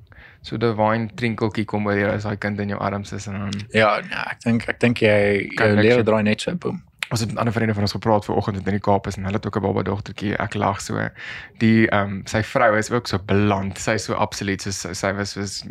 [0.48, 3.64] so divine trinkeltjie kom oor jou as daai kind in jou arms is en dan
[3.76, 5.18] Ja, nee, ek dink ek dink jy
[5.58, 6.82] jou lewe draai net so boom.
[7.12, 9.24] Ons het met ander vriende van ons gepraat vanoggend wat in die Kaap is en
[9.24, 10.36] hulle het ook 'n baba dogtertjie.
[10.38, 11.10] Ek lag so.
[11.60, 13.78] Die ehm um, sy vrou is ook so beland.
[13.80, 15.64] Sy is so absoluut so sy, sy was soos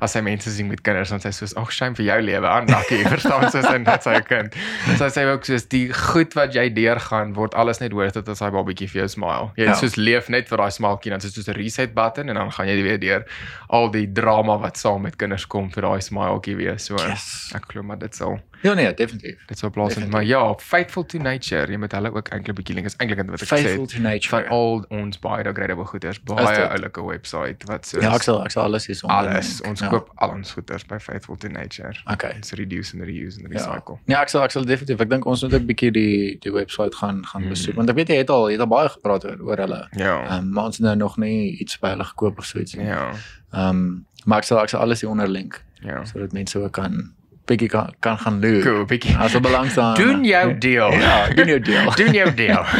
[0.00, 2.66] as sy mense sien met kinders dan sy soos ag shame vir jou lewe aan
[2.66, 4.54] lucky verstaan soos en dit sy kind.
[4.96, 8.28] So sy sê ook soos die goed wat jy deurgaan word alles net worth it
[8.28, 9.50] as hy babatjie vir jou smile.
[9.56, 9.74] Jy Ja.
[9.74, 12.66] soos leef net vir daai smiletjie dan dit soos 'n reset button en dan gaan
[12.66, 13.24] jy weer deur
[13.68, 16.84] al die drama wat saam met kinders kom vir daai smiletjie wees.
[16.84, 17.52] So Yes.
[17.54, 19.38] ek glo maar dit sal Ja nee, definitief.
[19.48, 20.10] dit sou plaas vind.
[20.10, 23.42] Maar ja, faithful to nature, jy moet hulle ook eintlik bietjie link is eintlik wat
[23.42, 24.30] ek Faithful het to nature.
[24.30, 26.70] van al ons biodegradable goeders, baie dit?
[26.70, 29.60] oulike webwerf wat so Ja, ek sal ek sal alles hier sonder alles.
[29.68, 29.88] Ons ja.
[29.88, 31.92] koop al ons goeders by Faithful to Nature.
[32.12, 32.32] Okay.
[32.36, 33.58] Ons reduce and reuse and Ja.
[33.58, 33.98] recycle.
[34.06, 35.00] Ja, ek sal ek sal definitief.
[35.00, 37.48] Ek dink ons moet ook bietjie die die webwerf gaan gaan Mhm.
[37.50, 39.86] besoek want ek weet jy het al jy het al baie gepraat oor oor hulle.
[39.96, 40.38] Ja.
[40.38, 42.86] Um, maar ons het nou nog nie iets by hulle gekoop of so iets nie.
[42.86, 43.12] Ja.
[43.52, 46.04] Ehm um, maar ek sal ek sal alles hier onder link Ja.
[46.04, 47.12] sodat mense ook kan
[47.48, 48.62] bietjie kan kan gaan loer.
[48.62, 49.16] Cool, bietjie.
[49.22, 49.96] As hulle belangstaan.
[49.96, 50.92] Doen jou deel.
[50.92, 51.90] Ja, doen jou deel.
[52.00, 52.64] Doen jou deel.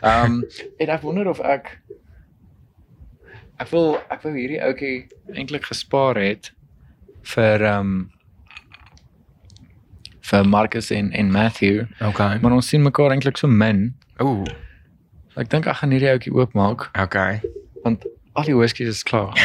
[0.00, 0.44] Ehm um,
[0.78, 1.78] en ek wonder of ek
[3.62, 6.52] ek wil ek wou hierdie ouetjie eintlik gespaar het
[7.34, 8.10] vir ehm um,
[10.24, 12.38] vir Marcus en en Matthew, Okay.
[12.40, 13.94] maar ons sien mekaar eintlik so min.
[14.22, 14.44] Ooh,
[15.36, 17.40] Ek dink ek gaan hierdie ouetjie oopmaak okay.
[17.82, 18.04] want
[18.34, 19.32] al die whiskies is klaar.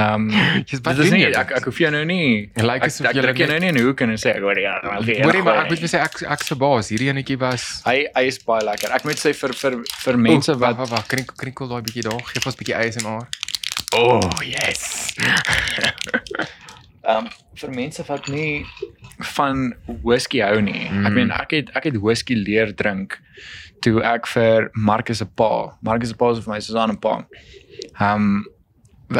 [0.00, 0.30] Ehm um,
[0.68, 1.30] Jy's dit is nie jy?
[1.36, 2.48] ek ek hoef jou nou nie.
[2.56, 4.60] Lyk Ek ek jy druk jou nou nie in 'n hoek en sê ek hoor
[4.62, 7.36] ja, maar vir Hoorie maar ek moet vir sê ek ek se baas, hierdie enetjie
[7.40, 8.94] was hy hy is baie lekker.
[8.96, 9.76] Ek moet sê vir vir
[10.06, 12.22] vir mense Oeh, wat wag wag, krinkel krinkel daai bietjie daar.
[12.32, 13.26] Geef ons bietjie ASMR.
[13.98, 15.12] Oh, yes.
[17.04, 17.30] Ehm um,
[17.60, 18.64] vir mense wat nie
[19.36, 19.74] van
[20.06, 20.86] whisky hou nie.
[20.88, 21.06] Mm.
[21.10, 23.18] Ek meen ek het ek het whisky leer drink
[23.84, 27.24] toe ek vir Marcus se pa, Marcus se pa is vir my Susan 'n pa.
[27.98, 28.46] Ehm um,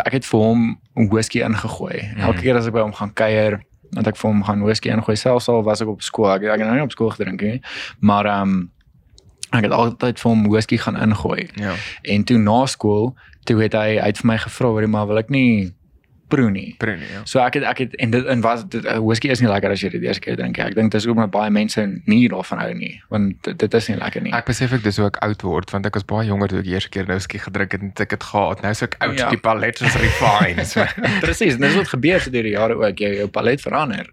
[0.04, 0.66] ek het vir hom
[1.11, 1.96] whisky ingegooi.
[1.98, 2.20] Mm.
[2.28, 3.58] Elke keer as ek by hom gaan kuier,
[3.96, 6.30] dat ek vir hom gaan whisky ingooi selfs al was ek op skool.
[6.30, 7.58] Ek ek het nou nie op skool gedrink nie,
[7.98, 8.70] maar ehm um,
[9.50, 11.48] ek het altyd vir hom whisky gaan ingooi.
[11.58, 11.74] Ja.
[12.02, 13.16] En toe na skool,
[13.50, 15.74] toe het hy uit vir my gevra, "Hoerie, maar wil ek nie
[16.30, 17.20] proe nie?" Prunie, ja.
[17.28, 19.70] So ek het ek het en dit en was dit uh, whisky is nie lekker
[19.74, 20.56] as jy dit eers keer drink.
[20.56, 20.64] nie.
[20.70, 23.96] Ek dink dis hoekom baie mense nie daarvan hou nie, want dit, dit is nie
[24.00, 24.32] lekker nie.
[24.32, 26.64] Ek besef ek dis hoe ek oud word want ek was baie jonger toe ek
[26.70, 28.62] die eerste keer whisky gedrink het en ek het gehad.
[28.62, 29.28] Nou is ek oud, Ja.
[29.30, 30.64] die palet is refine.
[30.64, 30.84] So.
[31.24, 34.06] Presies, dis wat gebeur so deur die jare ook, jou jou palet verander.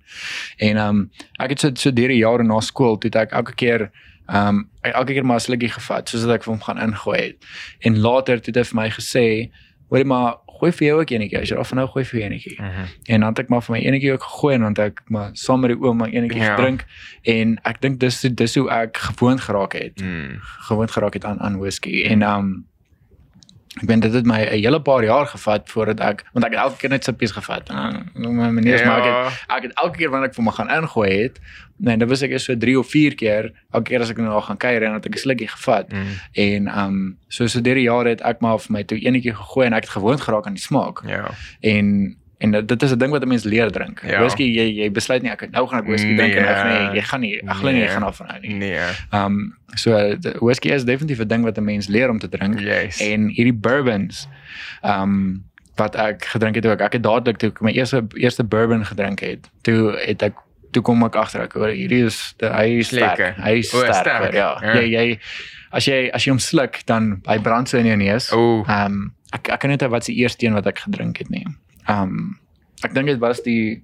[0.57, 1.09] En ehm um,
[1.39, 3.89] ek het so so deur die jare na skool toe ek elke keer
[4.28, 7.20] ehm um, elke keer maar 'n slukkie gevat soos dat ek vir hom gaan ingooi
[7.22, 7.36] het.
[7.80, 9.26] En later toe het hy vir my gesê,
[9.89, 11.39] "Hoorie maar, gooi vir jou ook enetjie.
[11.41, 12.86] As jy daarvan nou gooi vir jou enetjie." Mhm.
[13.05, 15.30] En dan het ek maar vir my enetjie ook gegooi en dan het ek maar
[15.34, 16.55] saam met die oom maar enetjie Ja.
[16.55, 16.86] gedrink
[17.24, 20.01] en ek dink dis dis hoe ek gewoond geraak het.
[20.01, 20.39] Mm.
[20.70, 22.66] Gewoond geraak het aan aan whisky en ehm um,
[23.82, 26.60] ek weet dit het my 'n hele paar jaar gevat voordat ek want ek het
[26.60, 27.70] elke keer net sippies gevat.
[27.70, 30.52] En dan my meneer maar ek het, ek het elke keer wanneer ek vir my
[30.52, 31.40] gaan ingooi het,
[31.78, 34.42] nee, dit was ek eers so 3 of 4 keer, elke keer as ek nou
[34.42, 35.92] gaan kuier en dan het ek 'n slukkie gevat.
[35.92, 36.06] Mm.
[36.32, 39.36] En ehm um, so so deur die jare het ek maar vir my toe enetjie
[39.36, 41.02] gegooi en ek het gewoond geraak aan die smaak.
[41.06, 41.30] Ja.
[41.62, 44.02] En en dit- is 'n ding wat 'n mens leer drink.
[44.06, 44.20] Ja.
[44.20, 46.96] Whisky jy jy besluit nie ek nou gaan ek whisky drink en nou gaan Nee.
[47.02, 47.94] jy gaan nie ek glo nie jy Nee.
[47.94, 48.54] gaan daarvan hou nie.
[48.54, 48.78] Nee.
[49.12, 52.60] Ehm um, so whisky is definitief 'n ding wat 'n mens leer om te drink.
[52.60, 53.00] Yes.
[53.02, 54.28] En hierdie bourbons
[54.84, 55.44] ehm um,
[55.76, 56.80] wat ek gedrink het ook.
[56.82, 60.34] Ek het dadelik toe ek my eerste eerste bourbon gedrink het, toe het ek
[60.72, 63.18] toe kom ek agter ek hoor hierdie is de, hy is sterk.
[63.18, 63.36] Lekker.
[63.44, 63.94] Hy is O, sterk.
[63.96, 64.24] sterk.
[64.24, 64.58] hoor, Ja.
[64.62, 64.74] Ja.
[64.82, 65.20] Jy jy
[65.72, 68.32] as jy as jy hom sluk dan hy brand so in jou neus.
[68.32, 71.46] Ehm um, ek ek kan net wat se eerste een wat ek gedrink het nie.
[71.90, 72.40] Um,
[72.84, 73.84] ek dink dit was die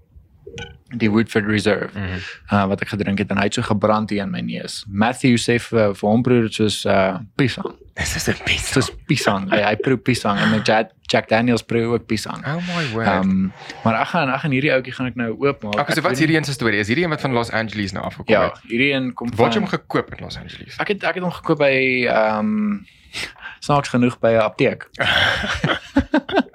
[0.95, 2.19] die Woodford Reserve Mhm.
[2.51, 4.83] uh, wat ek gedrink het en hy het so gebrand hier in my neus.
[4.87, 7.71] Matthew sê vir vir hom proe dit soos uh pisang.
[7.95, 8.73] Dis is 'n piece.
[8.73, 9.49] Soos pisang.
[9.49, 12.45] hy hy proe pisang en met Jack, Jack Daniels proe ook pisang.
[12.45, 13.07] Oh my word.
[13.07, 15.79] Ehm um, maar ek gaan ek gaan hierdie ouetjie gaan ek nou oopmaak.
[15.79, 16.79] Okay, so wat is hierdie een se storie?
[16.79, 18.59] Is hierdie een wat van Los Angeles nou nie- afgekom Ja, het?
[18.69, 20.77] hierdie een kom Waar het jy van hom gekoop in Los Angeles?
[20.79, 22.85] Ek het ek het hom gekoop by ehm um,
[23.65, 24.89] snaaks genoeg by 'n apteek.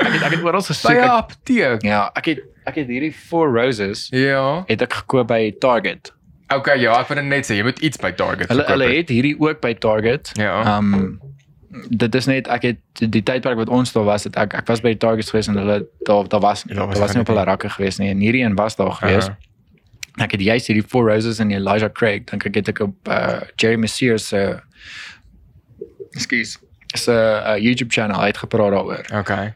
[0.00, 0.90] ek het ek het oral By gesoek.
[0.90, 1.82] 'n Ek- apteek.
[1.82, 4.64] Ja, ek het ek het hierdie Four Roses Ja.
[4.66, 6.12] het ek gekoop by Target.
[6.54, 8.96] Okay, ja, ek wil net sê jy moet iets by Target Hulle gekoop hulle het.
[8.96, 10.30] het hierdie ook by Target.
[10.34, 10.76] Ja.
[10.76, 11.20] Um,
[11.90, 12.76] dit is net ek het
[13.12, 15.56] die tydperk wat ons daar was, het ek ek was by die Target gewees en
[15.56, 18.42] hulle daar daar was Ja, daar was nie op hulle rakke gewees nie en hierdie
[18.44, 19.26] een was daar gewees.
[19.28, 19.36] Aha.
[20.18, 22.94] Ek het juist hierdie Four Roses en die Elijah Craig, dink ek het ek op
[23.08, 24.60] uh, Jerry Messier se
[26.14, 26.58] Ekskuus.
[26.96, 27.12] Se
[27.46, 29.04] uh, YouTube channel uitgepraat daaroor.
[29.14, 29.54] Okay.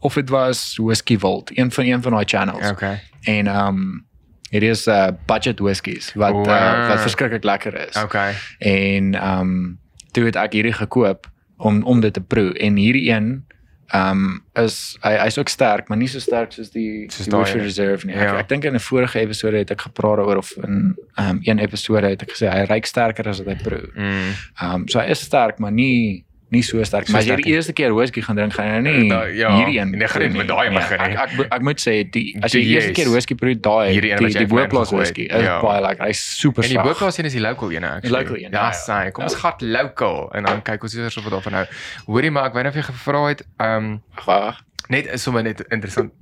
[0.00, 2.70] Of dit was Whiskey Vault, een van een van daai channels.
[2.70, 3.00] Okay.
[3.22, 4.04] En ehm um,
[4.50, 6.88] hierdie is uh, budget whiskies wat uh, Wow.
[6.88, 7.96] wat verskriklik lekker is.
[8.02, 8.34] Okay.
[8.58, 9.78] En ehm um,
[10.12, 13.44] toe het ek hierdie gekoop om om dit te proe en hierdie een
[13.86, 17.34] ehm um, is hy hy's ook sterk, maar nie so sterk soos die Soos die
[17.54, 17.60] een.
[17.62, 18.14] Reserve nie.
[18.14, 18.38] Ek, Ja.
[18.38, 21.58] ek dink in 'n vorige episode het ek gepraat daaroor of in ehm um, een
[21.58, 23.90] episode het ek gesê hy ryk sterker as wat hy proe.
[23.94, 24.30] Mm.
[24.60, 27.06] Ehm um, so hy is sterk, maar nie nie so sterk.
[27.06, 27.56] So maar as jy sterk die nie.
[27.58, 29.90] eerste keer whisky gaan drink, gaan jy nou nie Da- ja, hierdie een.
[29.98, 31.16] nee, gaan nie met daai Nee, begin Ek nie.
[31.16, 32.96] ek, ek, ek moet sê die as jy die Die eerste yes.
[32.98, 35.60] keer whisky proe, daai Hierdie een die wat jy die ingegooi whisky is Ja.
[35.60, 36.06] baie lekker.
[36.06, 36.84] Hy's super En die sag.
[36.86, 38.18] boekplaas een is die local een actually.
[38.22, 38.72] local een, Ja, ja, ja.
[38.72, 39.10] sy.
[39.10, 39.38] Kom ons Ja.
[39.38, 41.66] gat local en dan kyk ons eers of wat daarvan nou.
[42.06, 44.54] Hoorie maar ek wou net vir jou gevra het, ehm um,
[44.88, 46.12] net is sommer net interessant.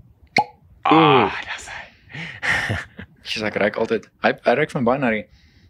[0.84, 2.76] Ah, dis hy.
[3.24, 4.08] Dis ek ryk altyd.
[4.22, 5.24] Hy ryk van baie na die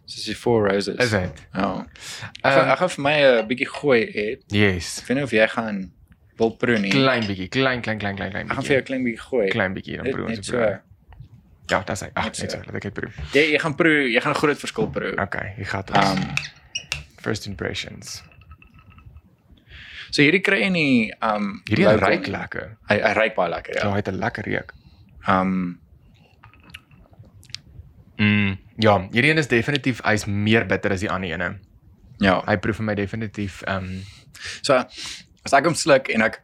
[0.05, 0.95] soos die Four Roses.
[0.97, 1.47] Is dit?
[1.53, 1.85] Ja.
[2.41, 4.43] Ek gaan Ehm, ek gaan vir my 'n bietjie gooi het.
[4.51, 4.99] Yes.
[5.01, 5.91] Ek weet nie of jy gaan
[6.37, 6.91] wil proe nie.
[6.91, 8.81] Klein bietjie, klein klein klein klein klein Ek gaan vir jou.
[8.81, 9.49] 'n klein bietjie gooi.
[9.49, 10.59] Klein bietjie dan proe ons proe.
[10.61, 10.79] so.
[11.69, 12.09] Ja, dis hy.
[12.13, 13.09] Ag, Net net so, laat ek dit proe.
[13.33, 15.13] Jy jy gaan proe, jy gaan 'n groot verskil proe.
[15.21, 15.97] Okay, hier gaan ons.
[15.97, 16.35] Ehm
[17.21, 18.21] First impressions.
[20.11, 22.77] so hierdie kry jy nie ehm Hierdie ryk lekker.
[22.89, 23.89] Hy hy ryk baie lekker, Ja, ja.
[23.91, 24.73] hy het 'n lekker reuk.
[25.27, 25.79] Ehm
[28.17, 31.59] Mm, ja, hierdie een is definitief hy's meer bitter as die ander ene.
[32.19, 32.41] ja.
[32.47, 34.03] Hy proe vir my definitief ehm um,
[34.61, 34.73] So
[35.45, 36.41] as ek hom sluk en ek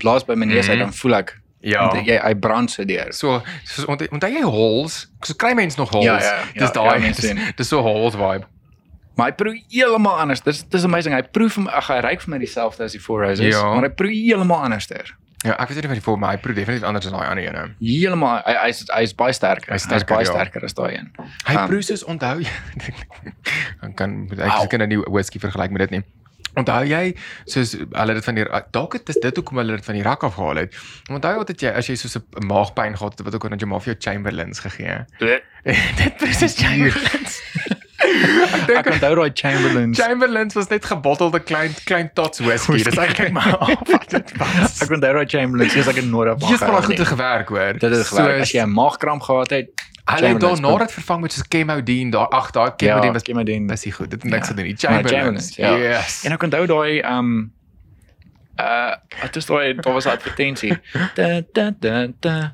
[0.00, 0.84] blaas by my neus uit Mhm.
[0.84, 1.86] dan voel ek ja.
[1.88, 3.12] want jy hy brand so deur.
[3.12, 5.06] So, soos ont- onthou jy hols?
[5.24, 6.04] So kry mense nog hols.
[6.04, 8.46] Ja, ja, ja, dis ja, daai mense dis, dis so hols vibe.
[9.16, 10.40] Maar hy proe heeltemal anders.
[10.40, 11.14] Dis dis amazing.
[11.14, 13.62] Hy proe vir my ag hy ryk vir my dieselfde as die Four Roses, Ja.
[13.74, 15.04] maar hy proe heeltemal anderster.
[15.46, 17.44] Ja, ek weet nie wat jy voel, maar hy proe definitief anders as daai ander
[17.46, 17.64] ene.
[17.80, 19.70] Heeltemal hy hy's hy's baie sterker.
[19.76, 20.32] Hy's sterker, baie ja.
[20.32, 21.10] sterker as daai een.
[21.46, 22.50] Hy Um, proe soos onthou jy.
[23.82, 24.62] Dan kan ek Wow.
[24.66, 26.02] seker nou nie whisky vergelyk met dit nie.
[26.56, 27.12] Onthou jy
[27.44, 30.22] soos hulle dit van die dalk het is dit hoekom hulle dit van die rak
[30.24, 30.76] af gehaal het.
[31.12, 33.68] Onthou altyd jy as jy soos 'n maagpyn gehad het wat ook al net jou
[33.68, 35.04] ma vir jou Chamberlains gegee.
[35.20, 37.42] dit presies Chamberlains.
[38.76, 39.98] Ek onthou daai Chamberlains.
[39.98, 42.82] Chamberlains was net gebottelde klein klein tots whisky.
[42.82, 43.56] Dis eintlik maar
[43.92, 44.80] wat dit was.
[44.82, 46.52] Ek onthou daai Chamberlains, dis ek in Noord-Afrika.
[46.52, 47.72] Dis maar goed gewerk hoor.
[47.78, 48.40] Dit het gewerk.
[48.40, 49.68] As jy 'n maagkramp gehad het,
[50.06, 52.28] Hulle het daar na dit vervang met soos Chemodine daar.
[52.30, 53.66] Ag, daai Chemodine ja, was Chemodine.
[53.66, 54.10] was nie goed.
[54.10, 54.54] Dit niks Ja.
[54.54, 54.76] gedoen nie.
[54.82, 55.56] Maar Chamberlains.
[55.56, 55.76] ja.
[55.76, 56.22] Yes.
[56.24, 57.50] En ek onthou daai um
[58.60, 60.78] uh wat is daai daar was 'n advertensie.
[61.18, 62.52] Da da da da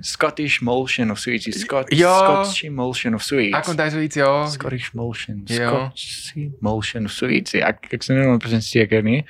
[0.00, 1.52] Scottish emulsion of so ietsie.
[1.52, 2.16] Scot Ja.
[2.18, 3.56] Scottish emulsion of so iets.
[3.56, 4.46] Ek onthou so iets ja.
[4.46, 5.42] Scottish emulsion.
[5.46, 5.68] Ja.
[5.68, 7.62] Scottish emulsion of so ietsie.
[7.62, 9.24] Ek ek is nie 100% seker nie.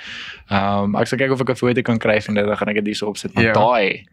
[0.50, 2.74] Um ek sal kyk of ek 'n foto kan kry van dit dan gaan ek
[2.84, 3.34] dit hierso opsit.
[3.34, 3.52] Maar Ja.
[3.52, 4.06] daai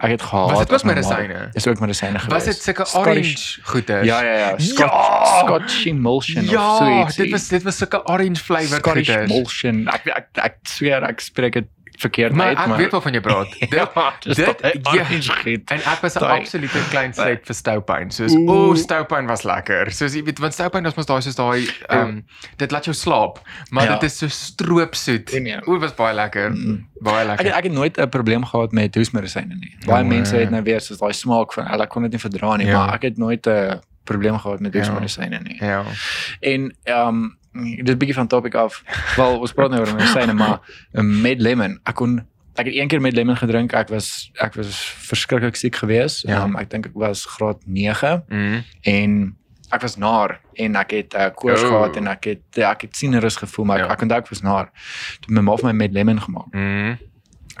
[0.00, 0.50] ek het gehad.
[0.52, 1.50] Was dit ook medisyne?
[1.52, 2.32] Dis ook medisyne gewees.
[2.32, 4.06] Was dit Scottish- orange goeders?
[4.06, 4.58] Ja ja ja.
[4.58, 5.40] Scot Ja!
[5.44, 7.22] Scottish emulsion of so Ja, ietsie.
[7.24, 9.30] dit was dit was sulke orange flavored Scottish goeders.
[9.30, 9.88] emulsion.
[9.88, 11.66] Ek ek ek sweer ek spreek dit
[12.00, 13.50] verkeerd Maar uit, ek maar weet waarvan jy praat.
[13.60, 15.04] Dit ja, dit- dit ja.
[15.74, 18.10] En ek was 'n absolute klein slet vir stoupyn.
[18.10, 19.92] Soos o, oh, stoupyn was lekker.
[19.92, 22.20] Soos jy weet, want stoupyn is mos daai soos daai ehm
[22.56, 23.40] dit laat jou slaap,
[23.70, 23.92] maar Ja.
[23.98, 25.30] dit is so stroopsoet.
[25.44, 25.60] Ja.
[25.66, 26.50] O, was baie lekker.
[26.50, 26.86] Mm.
[27.00, 27.52] Baie Ek lekker.
[27.56, 29.76] ek het nooit 'n probleem gehad met hoesmedisyne nie.
[29.86, 32.56] Baie Ja, mense het nou weer soos daai smaak van hulle kon dit nie verdra
[32.56, 32.78] nie, Ja.
[32.86, 34.78] maar ek het nooit 'n probleem gehad met Ja.
[34.80, 35.56] hoesmedisyne nie.
[35.60, 35.84] Ja.
[36.40, 38.82] En ehm um, dit is 'n bietjie van topic af.
[39.16, 40.60] Wel, ons praat nou oor medisyne, maar
[40.92, 42.18] um, met lemon, ek kon
[42.54, 43.72] ek het een keer met lemon gedrink.
[43.72, 46.26] Ek was ek was verskriklik siek geweest.
[46.28, 46.42] Ja.
[46.44, 48.62] Um, ek dink ek was graad 9 Mm.
[48.82, 49.36] en
[49.70, 51.68] ek was naar en ek het uh, koors Oh.
[51.68, 53.92] gehad en ek het ja, ek het sieneris gevoel maar ek, Ja.
[53.92, 54.70] ek onthou ek was naar.
[55.20, 56.98] Toe my ma vir my met lemon gemaak Mm.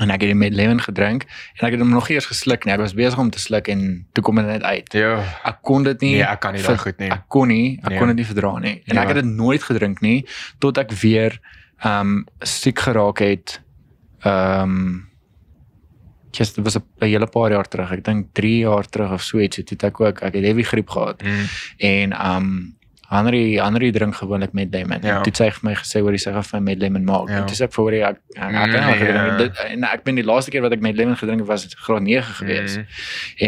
[0.00, 1.24] En ek het die met lemon gedrink
[1.60, 2.72] en ek het hom nog eers gesluk nie.
[2.74, 4.92] Ek was besig om te sluk en toe kom dit net uit.
[4.92, 5.18] Ja.
[5.44, 7.10] Ek kon dit nie Nee, ek kan nie daai goed nie.
[7.10, 7.98] Ek kon nie, ek Nee.
[7.98, 8.82] kon dit nie verdra nie.
[8.86, 10.26] En Nee, ek het dit nooit gedrink nie
[10.58, 11.38] tot ek weer
[11.84, 13.60] ehm um, siek geraak het.
[14.24, 15.06] Ehm um,
[16.32, 17.90] Just dit was 'n hele paar jaar terug.
[17.92, 19.56] Ek dink 3 jaar terug of so iets.
[19.56, 21.22] Toe het ek ook ek het heavy griep gehad.
[21.22, 21.46] Mm.
[21.78, 22.76] En um
[23.10, 24.98] Henry Henry drink gewoonlik met lemon.
[25.02, 25.08] Ja.
[25.08, 25.14] Ja.
[25.24, 27.28] Toe het sy vir my gesê hoor jy sê gaan met lemon maak.
[27.28, 27.34] Ja.
[27.34, 27.40] Ja.
[27.40, 28.92] En toe sê ek vir hoor jy ek ek, ek, ek, Mm, ek, ja.
[29.00, 29.38] gedrink.
[29.38, 32.02] Dit- en ek ben die laaste keer wat ek met lemon gedrink het was graad
[32.02, 32.76] 9 gewees.
[32.76, 32.86] Mm.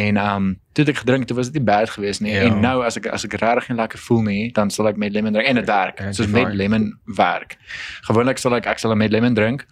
[0.01, 2.33] En um toe het ek gedrink, toe was dit nie bad geweest nie.
[2.33, 2.43] Ja.
[2.49, 5.13] En nou as ek as ek regtig nie lekker voel nie, dan sal ek met
[5.13, 5.97] lemon drink en dit werk.
[5.97, 6.47] Dit Soos werk.
[6.49, 7.57] met lemon werk.
[8.09, 9.67] Gewoonlik sal ek ek sal met lemon drink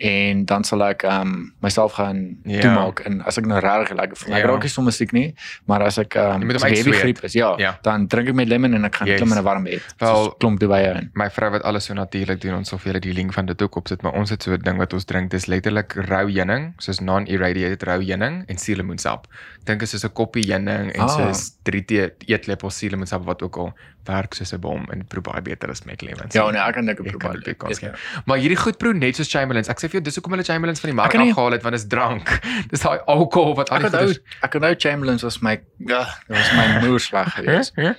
[0.00, 2.56] en dan sal ek um myself gaan Ja.
[2.56, 2.60] ja.
[2.62, 4.34] toemaak en as ek nou regtig lekker voel.
[4.34, 4.48] Ek Ja.
[4.50, 5.34] raak nie sommer siek nie,
[5.66, 7.78] maar as ek um as ek heavy griep is, ja, Ja.
[7.82, 9.20] dan drink ek met lemon en ek gaan Yes.
[9.20, 9.82] klim in 'n warm bed.
[9.98, 11.10] Wel- Wel, klomp duwye in.
[11.14, 13.62] My vrou wat alles so natuurlik doen, ons sal vir julle die link van dit
[13.62, 16.74] ook opsit, maar ons het so 'n ding wat ons drink, dis letterlik rou heuning,
[16.78, 19.26] soos non-irradiated rou heuning en suurlemoensap.
[19.64, 21.08] Dink is soos 'n koppie heuning en Ah.
[21.08, 23.74] soos 3 tee eetlepels suurlemoensap wat ook al
[24.04, 26.26] werk soos 'n bom en proe baie beter as met lemon.
[26.32, 27.42] Ja, nee, ek kan dit Ek probeer.
[27.42, 27.90] kan kans gee.
[28.26, 29.68] Maar hierdie goed proe net soos Chamberlains.
[29.68, 31.62] Ek sê vir jou dis hoekom hulle Chamberlains van die mark Ek kan afgehaal het
[31.62, 32.40] want dit is drank.
[32.70, 36.36] Dis daai alkohol wat al Ek die goeders- ek onthou Chamberlains was my ja, dit
[36.36, 37.72] was my moerslag geweest.
[37.76, 37.94] Ja?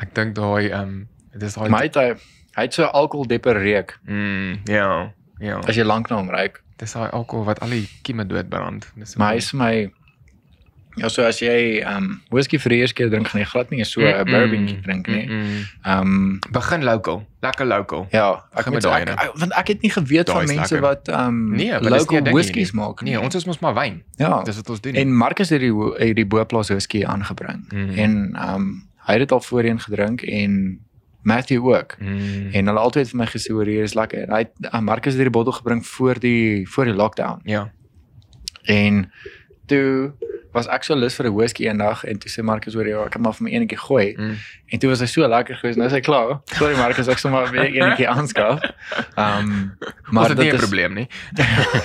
[0.00, 1.96] Ek dink daai ehm um, dis daai hy het
[2.56, 5.12] hy het so alkoholdepper reuk mm, ja.
[5.38, 5.58] Ja.
[5.68, 6.62] as jy lank na hom ruik.
[6.78, 8.86] Dis daai alkohol wat al die kieme doodbrand.
[8.96, 9.92] Dis hy is vir my
[10.96, 13.70] ja, so as jy ehm um, whisky vir die eerste keer drink, gaan jy glad
[13.70, 14.30] nie so 'n Mm-mm.
[14.30, 15.26] bourbon drink nie.
[15.28, 18.06] Ehm um, Begin local, lekker local.
[18.10, 20.88] ja, ek moet daai ek, want ek het nie geweet Daai van is mense lekker.
[20.88, 22.80] wat ehm um, Nee, nie local whiskies nie.
[22.82, 24.02] maak Nee, ons is mos maar wyn.
[24.16, 24.42] ja.
[24.42, 24.94] Dis wat ons doen.
[24.94, 27.64] En Marcus het die het die Boplaas whisky aangebring.
[27.72, 27.98] Mhm.
[27.98, 30.80] En ehm um, hy het dit al voorheen gedrink en
[31.22, 31.96] Matthew ook.
[31.98, 32.50] mm.
[32.52, 34.26] En hulle altyd vir my gesê hoor hier is lekker.
[34.30, 37.40] Hy het uh, Marcus het hierdie bottel gebring voor die voor die lockdown.
[37.44, 37.70] ja.
[38.64, 39.10] En
[39.66, 40.12] toe
[40.56, 43.12] was ek so lus vir 'n whisky eendag en toe sê Marcus hoor jy ek
[43.14, 44.14] kan maar vir my eenetjie gooi.
[44.16, 44.36] Mm.
[44.72, 45.78] En toe was hy so lekker geweest.
[45.78, 46.40] Nou is hy klaar.
[46.56, 48.64] Sorry Marcus, ek sal maar weer eenetjie aanskaf.
[49.16, 49.76] Ehm um,
[50.16, 51.08] Maar dit is nie 'n probleem nie.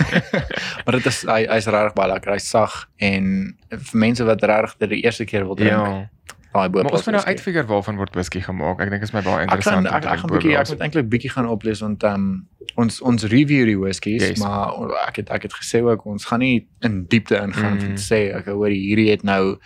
[0.86, 2.32] maar dit is hy hy's regtig baie lekker.
[2.32, 5.72] Hy's sag en vir mense wat regtig dit die eerste keer wil drink.
[5.72, 6.07] Ja.
[6.53, 8.81] Daai Maar ons moet nou uitfigure waarvan word whisky gemaak.
[8.83, 9.87] Ek dink is my baie Ek gaan interessant.
[9.87, 13.23] ek, ek gaan bietjie ek moet eintlik bietjie gaan oplees want ehm um, ons ons
[13.23, 14.39] review die whiskies Yes.
[14.39, 17.95] maar ek het ek het gesê ook ons gaan nie in diepte ingaan Mm.
[17.95, 19.57] te sê ek hoor hierdie het nou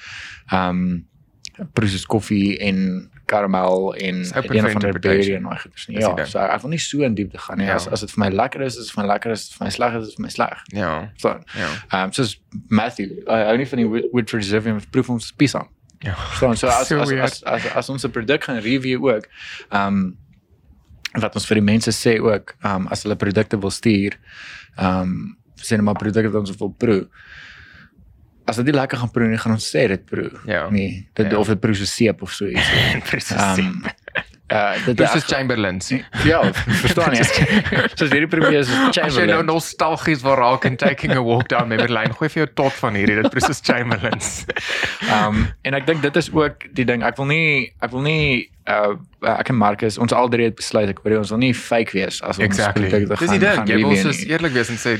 [0.51, 1.05] ehm um,
[1.73, 4.25] proses koffie en karamel en een
[4.69, 5.97] van die berry en daai goeders nie.
[5.99, 7.65] Ja, so ek wil nie so in diepte gaan nie.
[7.65, 7.75] Ja.
[7.79, 9.65] As as dit vir my lekker is, is dit vir my lekker, as dit vir
[9.65, 10.59] my sleg is, is dit vir my sleg.
[10.75, 10.91] Ja.
[11.17, 11.69] So, Ja.
[11.91, 12.35] ehm um, soos
[12.69, 15.67] Matthew, hou nie van die Wood- Woodford Reserve en proef ons pies aan.
[16.05, 16.13] Ja.
[16.15, 16.57] Verstaan?
[16.57, 19.25] So as So as, as as as ons 'n produk gaan review ook,
[19.69, 20.17] ehm um,
[21.15, 24.17] wat ons vir die mense sê ook, ehm um, as hulle produkte wil stuur,
[24.77, 27.07] ehm um, sê net maar produkte wat ons wil proe.
[28.45, 30.29] As dit lekker gaan proe gaan ons sê dit proe.
[30.45, 30.69] Ja.
[30.69, 31.37] Nee, dit Ja.
[31.37, 32.69] of dit proe so seep of so iets.
[33.09, 33.37] Presies.
[33.37, 33.83] Ehm
[34.53, 35.89] uh dit Dis is Chamberlains.
[36.23, 37.23] ja, verstaan jy?
[37.97, 39.45] Soos hierdie premier is As jy nou Chamberlain.
[39.49, 42.93] nostalgies wil raak en taking a walk down memory lane, gooi vir jou tot van
[42.93, 44.45] hierdie dit presies Chamberlains.
[45.09, 47.01] Um en ek dink dit is ook die ding.
[47.03, 48.93] Ek wil nie ek wil nie uh
[49.25, 52.21] ek en Marcus ons al drie het besluit ek wil ons wil nie fake wees
[52.21, 52.89] as ons Exactly.
[52.89, 54.95] produkte Dis die gaan- ding, gaan jy wil soos eerlik wees en sê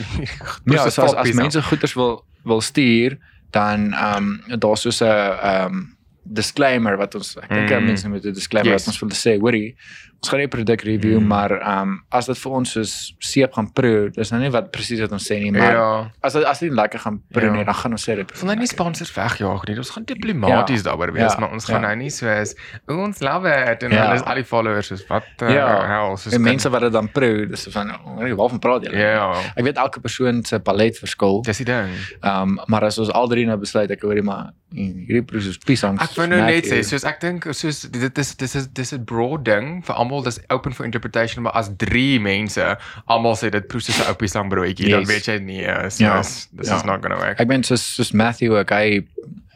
[0.74, 3.18] Ja, so as as mense goeders wil wil stuur,
[3.52, 4.18] dan ehm
[4.50, 5.95] um, daar's soos 'n ehm um,
[6.26, 7.86] disclaimer wat ons ek dink Mm.
[7.86, 8.86] mense moet 'n disclaimer yes.
[8.86, 9.76] wat ons wil sê, hoorie,
[10.22, 11.28] ons gaan nie produk review, Mm.
[11.28, 14.72] maar ehm um, as dit vir ons soos seep gaan proe, dis nou nie wat
[14.72, 16.11] presies wat ons sê nie, maar ja.
[16.22, 17.51] As dit as dit nie lekker gaan proe Ja.
[17.51, 18.32] nie, dan gaan ons sê dit.
[18.32, 19.78] Ons gaan nou nie sponsors wegjaag nie.
[19.78, 21.88] Ons gaan diplomaties ja, daaroor wees, ja, maar ons gaan ja.
[21.88, 22.55] nou nie soos
[22.88, 24.05] "O, ons love it en Ja.
[24.07, 25.86] alles al die followers soos wat uh, Ja.
[25.88, 28.97] hell soos En mense wat dit dan proe, dis so van, hoorie, waarvan praat julle?
[28.97, 29.32] Ja.
[29.55, 31.41] Ek weet elke persoon se palet verskil.
[31.43, 31.89] Dis die ding.
[32.24, 35.57] Ehm um, maar as ons al drie nou besluit ek hoorie maar hierdie proe is
[35.57, 35.99] piesang.
[36.01, 39.05] Ek wou nou net sê soos ek dink soos dit is dis is dis 'n
[39.05, 42.78] broad ding vir almal dis open for interpretation maar as drie mense
[43.10, 45.10] almal sê dit proe soos 'n oupie sambroodjie dan Yes.
[45.10, 46.22] weet jy uh, soos Ja.
[46.22, 46.76] this Ja.
[46.78, 47.39] is not going to work.
[47.39, 49.01] Ek ben soos soos Matthew ook hy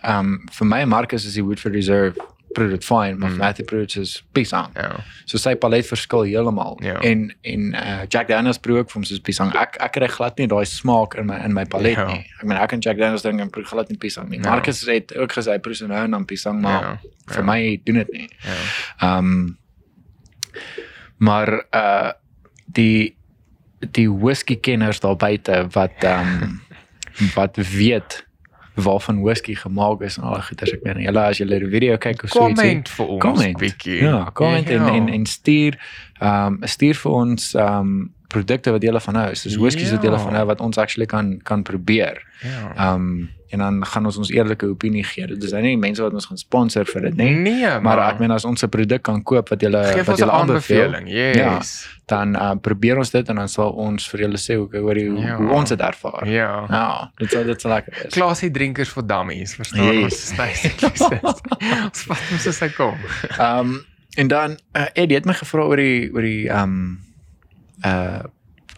[0.03, 2.15] ehm um, vir my Marcus is die Woodford Reserve
[2.53, 3.37] proe dit fine, maar Mm.
[3.37, 4.71] Matthew proe dit is piesang.
[4.75, 4.95] Ja.
[5.25, 6.79] So sy palet verskil heeltemal.
[6.81, 6.95] Ja.
[6.99, 9.53] En en uh, Jack Daniel's proe ook vir hom soos piesang.
[9.55, 12.07] Ek ek kry glad nie daai smaak in my in my palet Ja.
[12.07, 12.25] nie.
[12.39, 14.39] Ek meen ek en Jack Daniel's dink en proe glad nie piesang nie.
[14.39, 14.49] Ja.
[14.49, 16.97] Marcus het ook gesê hy proe se nou en dan piesang, maar Ja,
[17.27, 17.51] vir ja.
[17.51, 18.29] my doen dit nie.
[19.01, 19.57] Ehm um,
[21.17, 22.11] maar uh
[22.65, 23.15] die
[23.95, 26.61] die whisky kenners daar buite wat ehm um,
[27.35, 28.25] wat weet
[28.79, 31.97] waarvan whisky gemaak is en al die goeders ek meen julle as julle die video
[31.97, 33.97] kyk of so ietsie Comment vir ons comment bietjie.
[34.03, 35.75] ja comment en, en en stuur
[36.19, 40.03] ehm um, stuur vir ons ehm um, produkte wat julle van hou soos whiskies wat
[40.05, 40.23] julle Ja.
[40.23, 42.71] van hou wat ons actually kan kan probeer Ja.
[42.75, 46.01] ehm um, en dan gaan ons ons eerlike opinie gee dit is nou nie mense
[46.01, 49.01] wat ons gaan sponsor vir dit nie Nee, maar ek meen as ons 'n produk
[49.03, 51.07] kan koop wat julle wat ons julle aanbeveel aanbeveling.
[51.09, 51.87] Yes.
[52.09, 55.19] dan uh, probeer ons dit en dan sal ons vir julle sê hoe hoe, hoe,
[55.21, 55.35] Ja.
[55.37, 56.27] hoe ons dit ervaar.
[56.27, 56.65] Ja.
[56.69, 58.13] Ja, dit sal dit sal lekker wees.
[58.13, 60.03] Klasie drinkers vir dummies, verstaan Yes.
[60.29, 60.37] ons?
[60.37, 61.19] Basically.
[61.85, 62.97] Ons vat hom soos hy kom.
[63.37, 63.85] Ehm um,
[64.17, 66.99] en dan uh, Eddie het my gevra oor die oor die ehm um,
[67.85, 68.23] uh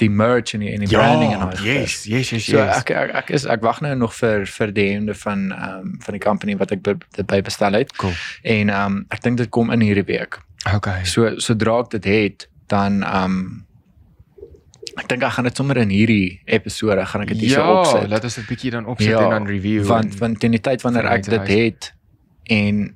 [0.02, 2.82] die merch en die, en die branding en die yes, yes, yes, So yes.
[2.82, 5.98] ek, ek ek is ek wag nou nog vir vir die hemde van ehm um,
[6.06, 7.94] van die company wat ek dit by bestel het.
[8.02, 8.16] Cool.
[8.44, 10.40] En ehm um, ek dink dit kom in hierdie week.
[10.76, 11.04] Okay.
[11.10, 13.44] So sodra ek dit het, dan ehm um,
[15.00, 17.80] ek dink ek gaan dit sommer in hierdie episode gaan ek dit hier ja, so
[17.80, 18.10] opsit.
[18.12, 19.86] laat ons dit bietjie dan opsit en dan review.
[19.88, 21.94] Want want teen die tyd wanneer ek dit het
[22.52, 22.90] en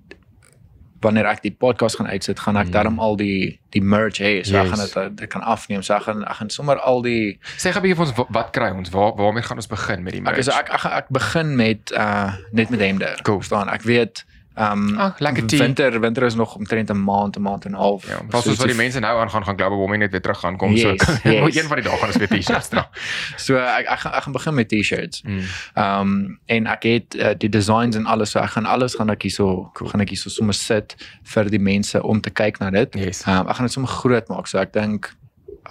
[1.05, 2.71] wanneer ek die podcast gaan uitsit, gaan ek Mm.
[2.75, 4.41] daarom al die die merch hê.
[4.45, 4.71] So ek Yes.
[4.91, 5.81] gaan dit ek kan afneem.
[5.83, 8.27] So ek gaan ek gaan sommer al die Sê gou 'n bietjie vir ons wa-
[8.31, 8.89] wat kry ons?
[8.89, 10.37] Waar waarmee gaan ons begin met die ek merch?
[10.39, 13.09] is ek, ek ek begin met uh net met hemde.
[13.23, 13.39] Cool.
[13.41, 13.69] Verstaan?
[13.69, 14.25] Ek weet
[14.57, 15.59] um Ah, lekker tea.
[15.59, 18.07] winter winter is nog omtrent 'n maand, 'n maand en 'n half.
[18.07, 20.39] Ja, pas soos wat die mense nou aan gaan gaan glo om net weer terug
[20.39, 20.89] gaan kom so.
[20.91, 21.55] Yes, yes.
[21.55, 22.89] een van die dae gaan ons weer T-shirts dra.
[23.45, 25.21] So ek ek gaan ek gaan begin met T-shirts.
[25.23, 25.39] Mm.
[25.75, 29.21] Um en ek het uh, die designs en alles so ek gaan alles gaan ek
[29.21, 29.89] hierso Cool.
[29.89, 32.95] gaan ek hierso sommer sit vir die mense om te kyk na dit.
[32.95, 33.23] Yes.
[33.27, 34.47] Um ek gaan dit sommer groot maak.
[34.47, 35.15] So ek dink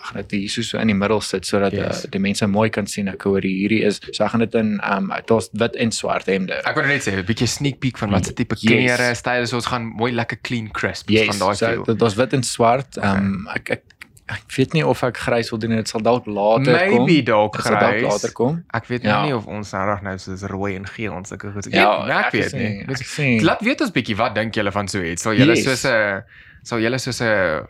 [0.00, 1.86] gaan dit hier so so in die middel sit sodat Yes.
[1.86, 2.04] yes.
[2.04, 4.00] uh, die mense mooi kan sien ek hoor hierdie is.
[4.12, 6.54] So ek gaan dit in um daar's wit en swart hemde.
[6.66, 8.70] Ek wou net sê 'n bietjie sneak peek van wat se tipe Yes.
[8.98, 11.96] klere, style so ons gaan mooi lekker clean crisp yes, van daai so feel.
[11.96, 12.96] daar's wit en swart.
[12.98, 13.82] Um ek ek
[14.26, 17.04] ek weet nie of ek grys wil doen dit sal dalk later kom.
[17.04, 18.02] Maybe dalk Dit sal dalk grys.
[18.12, 18.64] later kom.
[18.72, 19.24] Ek weet nou Ja.
[19.26, 21.66] nie of ons reg nou soos rooi en geel en sulke goed.
[21.66, 22.84] Ek Ja, weet, ek ek weet sien, nie.
[22.88, 23.44] ek sien.
[23.44, 25.22] Laat weet ons bietjie wat dink julle van so iets?
[25.22, 25.64] Sal julle Yes.
[25.64, 26.22] soos 'n
[26.64, 27.66] sal julle soos 'n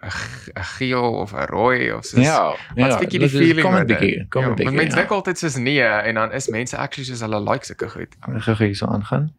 [0.78, 3.86] geel of 'n rooi of soos Ja, Wat ja, bietjie die dit feeling kom 'n
[3.86, 3.98] dit?
[3.98, 4.64] bietjie, kom 'n Ja, bietjie.
[4.64, 5.02] want Mense ja.
[5.02, 8.14] dink altyd soos nee en dan is mense actually soos hulle like sulke goed.
[8.46, 9.32] Gou hierso aangaan.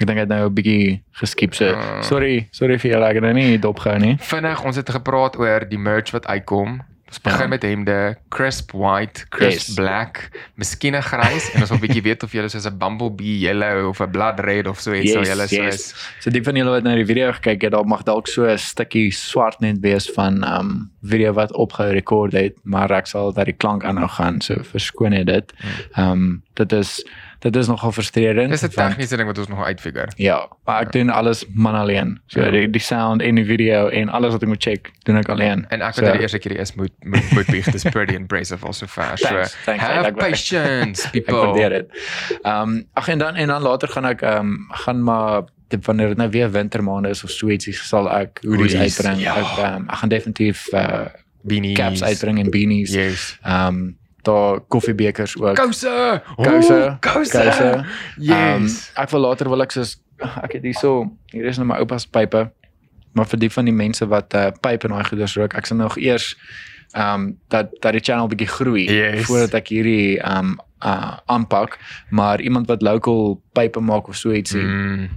[0.00, 1.72] Ek dink het nou 'n bietjie geskip so.
[1.72, 2.02] Ah.
[2.02, 4.16] Sorry, sorry vir julle, ek het nou nie dopgehou nie.
[4.20, 6.82] Vinnig, ons het gepraat oor die merch wat uitkom.
[7.06, 7.46] Ons begin Ja.
[7.46, 9.74] met hemde, crisp white, crisp Yes.
[9.74, 13.88] black, miskien 'n grys en ons wil bietjie weet of jy soos 'n bumblebee yellow
[13.88, 16.82] of 'n blood red of so iets sal julle soos So die van julle wat
[16.82, 20.42] nou die video gekyk het, daar mag dalk so 'n stukkie swart net wees van
[20.44, 25.24] um video wat opgerekord het, maar ek sal dat die klank aanhou gaan, so verskoon
[25.24, 25.52] dit.
[25.96, 27.04] Um dit is
[27.38, 28.50] dit is nogal frustrerend.
[28.50, 30.08] Dis 'n tegniese ding wat ons nog uitfigure.
[30.16, 32.20] Ja, maar ek doen alles man alleen.
[32.26, 32.50] So Ja.
[32.50, 35.66] die die sound en die video en alles wat ek moet check, doen ek alleen.
[35.68, 38.14] En ek so, wat so, die eerste keer is moet moet moet bieg dis pretty
[38.14, 39.22] impressive also fast.
[39.22, 40.16] So, Thanks, thanks, have that.
[40.16, 41.34] patience Ek people.
[41.34, 41.86] waardeer dit.
[42.42, 45.84] Ehm um, ag en dan en dan later gaan ek ehm um, gaan maar dit
[45.86, 49.20] wanneer dit nou weer wintermaande is of so ietsie sal ek hoodies Hoodies, uitbring.
[49.20, 49.36] ja.
[49.36, 51.06] Ek um, ek gaan definitief uh
[51.42, 51.76] Beanies.
[51.76, 52.92] caps uitbring en beanies.
[52.92, 53.38] Yes.
[53.44, 55.56] Ehm um, daar koffiebekers ook.
[55.56, 56.22] Kouse.
[56.36, 56.74] Kouse.
[56.74, 57.40] Ooh, Kouse.
[58.18, 58.30] Yes.
[58.30, 58.76] Yes.
[58.98, 59.96] ek wil later wil ek soos
[60.42, 60.92] ek het hierso
[61.32, 62.46] hier is nou my oupa se pype
[63.16, 65.78] maar vir die van die mense wat uh pype en daai goeders rook, ek sal
[65.80, 66.34] nog eers
[66.92, 67.22] ehm um,
[67.52, 69.26] dat dat die channel bietjie groei Yes.
[69.28, 71.78] voordat ek hierdie ehm um, uh aanpak,
[72.10, 75.08] maar iemand wat local pype maak of so ietsie, Mm.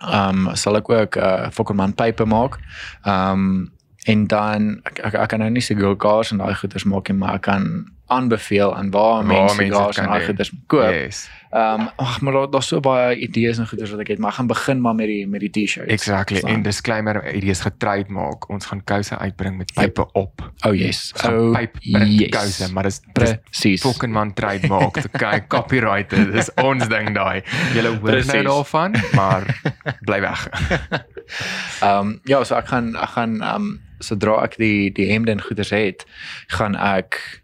[0.00, 2.58] ehm um, sal ek ook uh Fokkerman pype maak.
[3.04, 3.72] Ehm um,
[4.06, 7.34] en dan ek, ek, ek kan nou nie sigars en daai goeders maak nie, maar
[7.38, 10.92] ek kan aanbeveel aan waar mense kan en daai goeders koop.
[10.92, 11.28] Yes.
[11.54, 14.30] Ehm um, ag maar daar daar's so baie idees en goeders wat ek het, maar
[14.30, 15.92] ek gaan begin maar met die met die T-shirts.
[15.92, 16.40] Exactly.
[16.40, 16.56] Verstaan?
[16.56, 18.48] En disclaimer, is getryd maak.
[18.50, 20.50] Ons gaan kouse uitbring met pype op.
[20.66, 21.12] oh yes.
[21.16, 22.30] Gaan Oh pyp print yes.
[22.30, 23.80] kouse, maar dis Presies.
[23.80, 24.96] fucking man trademark.
[24.96, 26.10] Okay, copyright.
[26.10, 27.42] Dis ons ding daai.
[27.74, 28.42] Julle hoor nou Precies.
[28.42, 29.60] daarvan, maar
[30.00, 30.48] bly weg.
[31.80, 35.32] Ehm um, ja, so ek gaan ek gaan ehm um, sodra ek die die hemde
[35.32, 36.04] en goeders het,
[36.52, 37.43] gaan ek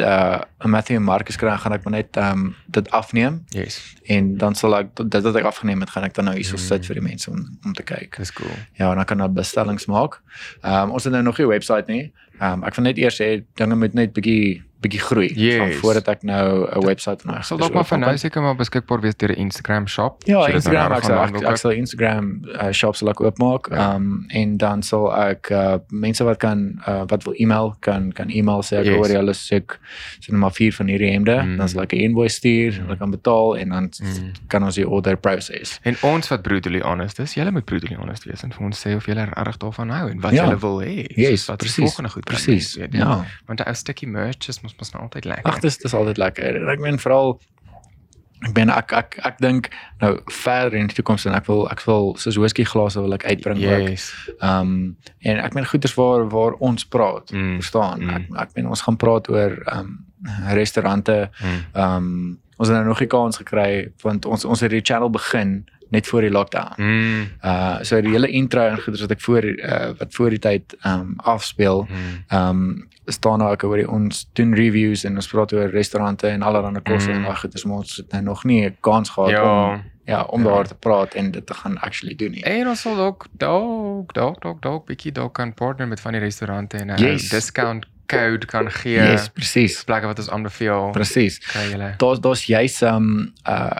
[0.00, 3.78] uh Matthew en Marcus kry, gaan ek maar net um, dit afneem Yes.
[4.06, 6.58] en dan sal ek dit wat ek afgeneem het, gaan ek dan nou hierso Mm.
[6.66, 8.16] sit vir die mense om om te kyk.
[8.16, 8.50] Dis cool.
[8.78, 10.20] Ja, en dan kan hulle bestellings maak.
[10.64, 12.12] Um, ons het nou nog nie 'n webwerf nie.
[12.40, 15.58] Um, ek wil net eers sê dinge moet net bietjie bietjie groei Yes.
[15.58, 19.00] van voordat ek nou 'n webwerf van Sal dalk maar vir nou seker maar beskikbaar
[19.00, 20.22] wees deur 'n Instagram shop.
[20.26, 23.68] Ja, nou Instagram daar ek sal ek, ek sal Instagram uh, shop sal ek oopmaak.
[23.70, 23.76] Ja.
[23.94, 28.12] Ehm um, en dan sal ek uh, mense wat kan uh, wat wil e-mail kan
[28.12, 28.96] kan e-mail sê ek Yes.
[28.96, 29.78] hoor julle soek
[30.20, 31.56] sien maar vier van hierdie hemde, Mm.
[31.56, 32.84] dan sal ek 'n invoice stuur, Mm.
[32.86, 34.32] hulle kan betaal en dan Mm.
[34.48, 35.78] kan ons die order process.
[35.84, 38.96] En ons wat brutally honest is, julle moet brutally honest wees en vir ons sê
[38.96, 40.44] of julle regtig daarvan hou en wat Ja.
[40.44, 41.06] julle wil hê.
[41.16, 41.84] Yes, soos wat presies.
[41.84, 42.78] volgende goed Presies.
[42.92, 43.24] Ja.
[43.46, 45.52] Want 'n ou stukkie merch is mos mos nou altyd lekker.
[45.52, 46.60] Ag, dis dis altyd lekker.
[46.70, 47.40] Ek meen veral
[48.40, 49.68] ek ben ek ek ek dink
[50.00, 53.26] nou verder in die toekoms en ek wil ek wil soos whisky glase wil ek
[53.28, 53.88] uitbring ook.
[53.90, 54.06] yes.
[54.40, 57.58] Ehm um, en ek meen goeders waar waar ons praat, Mm.
[57.60, 58.00] verstaan?
[58.00, 58.10] Mm.
[58.10, 59.98] Ek ek meen ons gaan praat oor ehm um,
[60.56, 61.30] restaurante.
[61.42, 61.60] Mm.
[61.74, 65.10] Ehm um, ons het nou nog nie kans gekry want ons ons het die channel
[65.10, 66.72] begin net voor die lockdown.
[66.82, 67.28] Mm.
[67.44, 70.76] Uh so die hele intro en goeders wat ek voor uh, wat voor die tyd
[70.86, 72.38] um, afspeel, Mm.
[72.38, 76.42] um, staan daar ook oor die, ons doen reviews en ons praat oor restaurante en
[76.42, 77.16] allerlei kosse Mm.
[77.16, 79.42] en daai goeders maar ons het nou nog nie 'n kans gehad Ja.
[79.72, 80.48] om ja, om Ja.
[80.54, 82.42] daar te praat en dit te gaan actually doen nie.
[82.44, 86.20] En ons sal ook dalk dalk dalk dalk bietjie dalk kan partner met van die
[86.20, 87.28] restaurante en 'n Yes.
[87.28, 88.92] discount code kan gee.
[88.98, 89.84] Yes, presies.
[89.84, 90.90] plekke wat ons aanbeveel.
[90.92, 91.40] Presies.
[91.96, 93.70] Daar's daar's juis um uh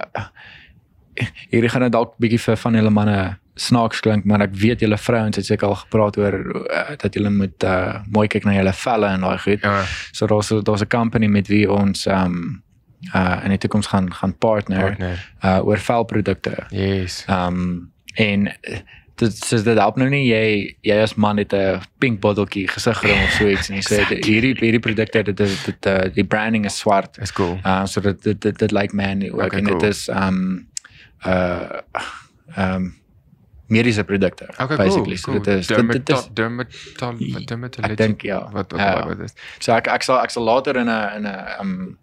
[1.50, 4.96] hierdie gaan nou dalk bietjie vir van julle manne snaaks klink, maar ek weet julle
[4.98, 6.34] vrouens het seker al gepraat oor
[6.70, 9.60] uh, dat julle moet uh mooi kyk na julle velle en daai goed.
[9.62, 12.62] Ja, So daar's daar's 'n company met wie ons um
[13.14, 15.18] uh in die toekoms gaan gaan partner partner.
[15.44, 16.66] uh oor velprodukte.
[16.70, 17.24] Yes.
[17.28, 18.48] Um en
[19.20, 23.22] dit sê dit help nou nie jy jy as man het 'n pink botteltjie gesigrom
[23.24, 26.64] of so iets en jy sê hierdie hierdie produkte dit dit, dit uh, die branding
[26.64, 27.58] is swart Dis cool.
[27.64, 29.88] Uh so dit dit dit, dit lyk man ook Okay, en dit cool.
[29.88, 30.66] is um
[31.24, 31.80] uh
[32.56, 32.94] um
[33.70, 35.16] mediese produkte Okay, basically.
[35.16, 35.16] cool.
[35.16, 35.40] So cool.
[35.40, 37.16] dit is dit, dit is dermatol
[37.46, 38.40] dermatol ek dink ja.
[38.52, 39.06] wat wat Ja.
[39.06, 39.34] wat is.
[39.60, 41.98] so ek ek sal ek sal later in 'n in 'n um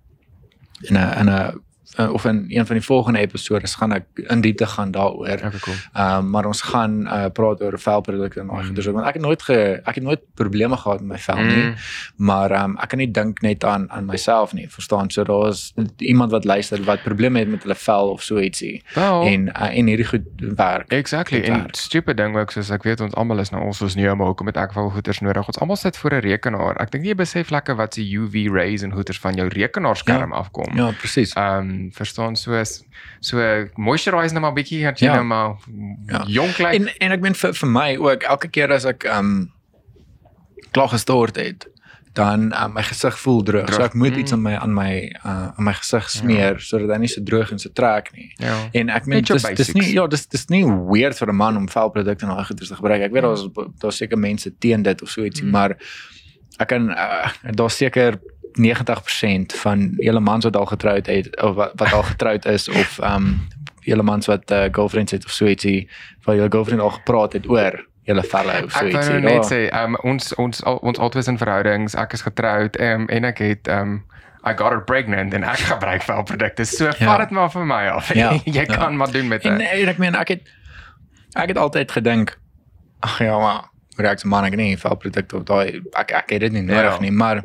[0.89, 1.61] in 'n in 'n
[1.99, 5.39] uh, of in een van die volgende episodes gaan ek in diepte gaan daaroor.
[5.47, 5.75] Okay, cool.
[5.95, 8.65] Um maar ons gaan uh, praat oor velprodukte en daai Mm.
[8.67, 11.63] goeders want ek het nooit ge, ek het nooit probleme gehad met my vel nie.
[11.63, 11.75] Mm.
[12.15, 15.09] Maar um, ek kan nie dink net aan aan myself nie, verstaan?
[15.11, 18.83] So daar's iemand wat luister wat probleme het met hulle vel of so ietsie.
[18.95, 20.25] Wel, En uh, en hierdie goed
[20.55, 20.91] werk.
[20.91, 21.39] Exactly.
[21.39, 21.75] Dit En werk.
[21.75, 24.47] stupid ding ook soos ek weet ons almal is nou ons ons nie maar hoekom
[24.47, 25.47] het ek wel goeders nodig.
[25.47, 26.75] Ons almal sit voor 'n rekenaar.
[26.81, 30.33] Ek dink nie jy besef lekker wat se UV rays en goeders van jou rekenaarskerm
[30.33, 30.75] afkom.
[30.75, 31.33] Ja, presies.
[31.33, 32.83] Ehm um, verstaan soos
[33.19, 33.37] so
[33.75, 35.15] moisturize nou maar bietjie dat jy Ja.
[35.15, 35.55] nou maar
[36.07, 36.23] Ja.
[36.27, 36.73] jonk lyk.
[36.73, 39.51] En en ek meen vir vir my ook elke keer as ek um
[40.71, 41.67] klaar gestort het,
[42.13, 43.67] dan uh, my gesig voel droog.
[43.69, 43.85] So Droog.
[43.89, 44.19] ek moet Mm.
[44.19, 44.93] iets aan my aan my
[45.25, 48.31] uh, aan my gesig smeer sodat hy nie so droog en so trek nie.
[48.41, 48.55] Ja.
[48.73, 49.93] En ek meen Net jou dis dis nie basics.
[49.93, 53.01] ja, dis dis nie weird vir 'n man om velprodukte en daai goeders te gebruik.
[53.01, 53.47] Ek weet daar's
[53.79, 55.51] daar's seker mense teen dit of so ietsie, Mm.
[55.51, 55.77] maar
[56.59, 58.19] ek kan uh, daar's seker
[58.57, 62.99] 90% van julle mans wat al getroud het of wat, wat al getroud is of
[63.03, 63.47] um
[63.87, 65.87] julle mans wat uh, girlfriends het of so ietsie,
[66.25, 69.13] waar julle girlfriend al gepraat het oor julle velle of so Ek ietsie.
[69.13, 69.47] nou net Ja.
[69.49, 73.37] sê, um, ons ons al, ons altyd in verhoudings, ek is getroud um, en ek
[73.37, 74.03] het um,
[74.47, 76.65] I got her pregnant en ek gebruik velprodukte.
[76.65, 76.91] So ja.
[76.99, 78.13] vat dit maar van my af.
[78.15, 78.65] Ja, jy ja.
[78.65, 79.51] kan maar doen met dit.
[79.51, 80.41] en ek meen ek het
[81.35, 82.37] ek het altyd gedink
[82.99, 86.61] ag ja maar reaks man ek nie velprodukte of daai ek ek het dit nie
[86.61, 86.99] nodig Ja.
[86.99, 87.43] nie maar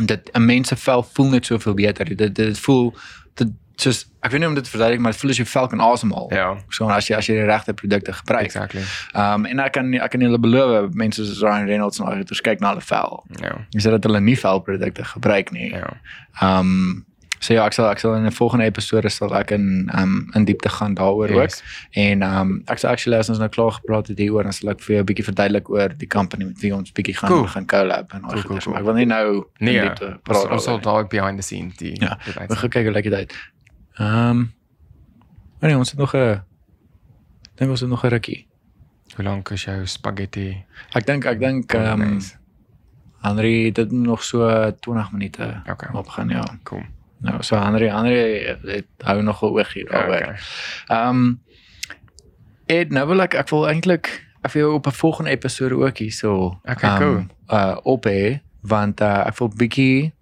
[0.00, 2.94] dit 'n mens se vel voel net soveel beter dit dit voel
[3.34, 5.66] dit soos ek weet nie om dit te verduidelik maar dit voel as jy vel
[5.66, 8.82] kan asemhaal Ja, so as jy as jy die regte produkte gebruik exactly.
[9.14, 12.24] Ehm um, en ek kan ek kan julle beloof mense soos Ryan Reynolds en al
[12.24, 13.56] kyk na hulle vel Ja.
[13.70, 15.96] jy sê dat hulle nie velprodukte gebruik nie Ja.
[16.40, 17.06] Ehm um,
[17.42, 20.44] So ja, ek sal ek sal in 'n volgende episode sal ek in um in
[20.44, 21.58] diepte gaan daaroor yes.
[21.58, 21.64] ook.
[21.98, 24.80] En um ek sal actually as ons nou klaar gepraat het hieroor, dan sal ek
[24.80, 27.46] vir jou 'n bietjie verduidelik oor die company met wie ons bietjie gaan Cool.
[27.46, 28.72] gaan collab en al Cool, die cool, cool.
[28.72, 29.88] Maar ek wil nie nou Nee, in ja.
[29.88, 30.50] diepte ons, praat.
[30.52, 32.56] ons sal daar behind the scenes die Ja, uitsien.
[32.56, 33.32] gaan kyk hoe lyk dit uit.
[33.98, 34.52] Ehm um,
[35.60, 36.42] nee, ons het nog 'n
[37.56, 38.46] dink ons het nog 'n rukkie.
[39.16, 40.64] Hoe lank is jou spaghetti?
[40.94, 42.34] Ek dink ek dink ehm um, bolognese?
[43.22, 45.88] Henry dit nog so 20 minute Okay.
[45.92, 46.44] opgaan ja.
[46.64, 46.82] Cool.
[47.22, 50.16] Nou so Henry Henry het hou nog 'n oogie daaroor.
[50.16, 50.36] Okay.
[50.88, 51.40] Ehm um,
[52.66, 54.08] Ed, nou wil ek ek wil eintlik
[54.42, 57.24] ek wil jou op 'n volgende episode ook hier so Okay, cool.
[57.50, 60.12] uh op hê want uh, ek wil bietjie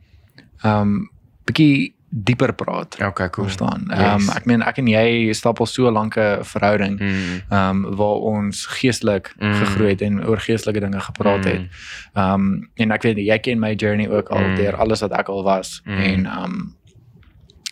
[0.62, 1.10] ehm um,
[1.44, 2.96] bietjie dieper praat.
[3.02, 3.46] Okay, cool.
[3.46, 3.86] Verstaan.
[3.90, 4.34] Ehm um, Yes.
[4.36, 7.42] ek meen ek en jy stap al so 'n lanke verhouding Mm.
[7.50, 9.52] ehm um, waar ons geestelik Mm.
[9.54, 11.60] gegroei het en oor geestelike dinge gepraat het.
[11.60, 11.68] Mm.
[12.14, 14.56] Ehm um, en ek weet jy ken my journey ook al Mm.
[14.56, 15.98] deur alles wat ek al was Mm.
[15.98, 16.74] en ehm um,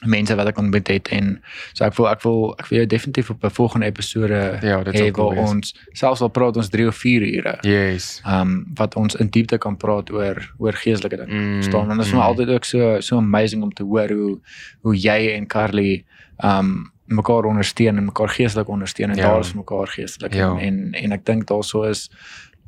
[0.07, 1.41] mense wat ek ontmoet het en
[1.73, 4.95] so ek wil ek wil ek wil jou definitief op 'n volgende episode Ja, dit
[4.95, 5.51] hê sal cool waar wees.
[5.51, 7.59] ons selfs al praat ons 3 of 4 ure.
[7.63, 8.21] Yes.
[8.25, 11.35] Ehm um, wat ons in diepte kan praat oor oor geestelike dinge.
[11.35, 11.91] Mm, Verstaan?
[11.91, 12.19] En dit is mm.
[12.19, 14.39] altyd ook so so amazing om te hoor hoe
[14.81, 16.05] hoe jy en Carly
[16.37, 19.23] ehm um, mekaar ondersteun en mekaar geestelik ondersteun en Ja.
[19.31, 20.51] daar is mekaar geestelik Ja.
[20.51, 22.11] en, en en ek dink daarso is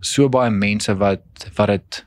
[0.01, 1.21] so baie mense wat
[1.57, 2.07] wat dit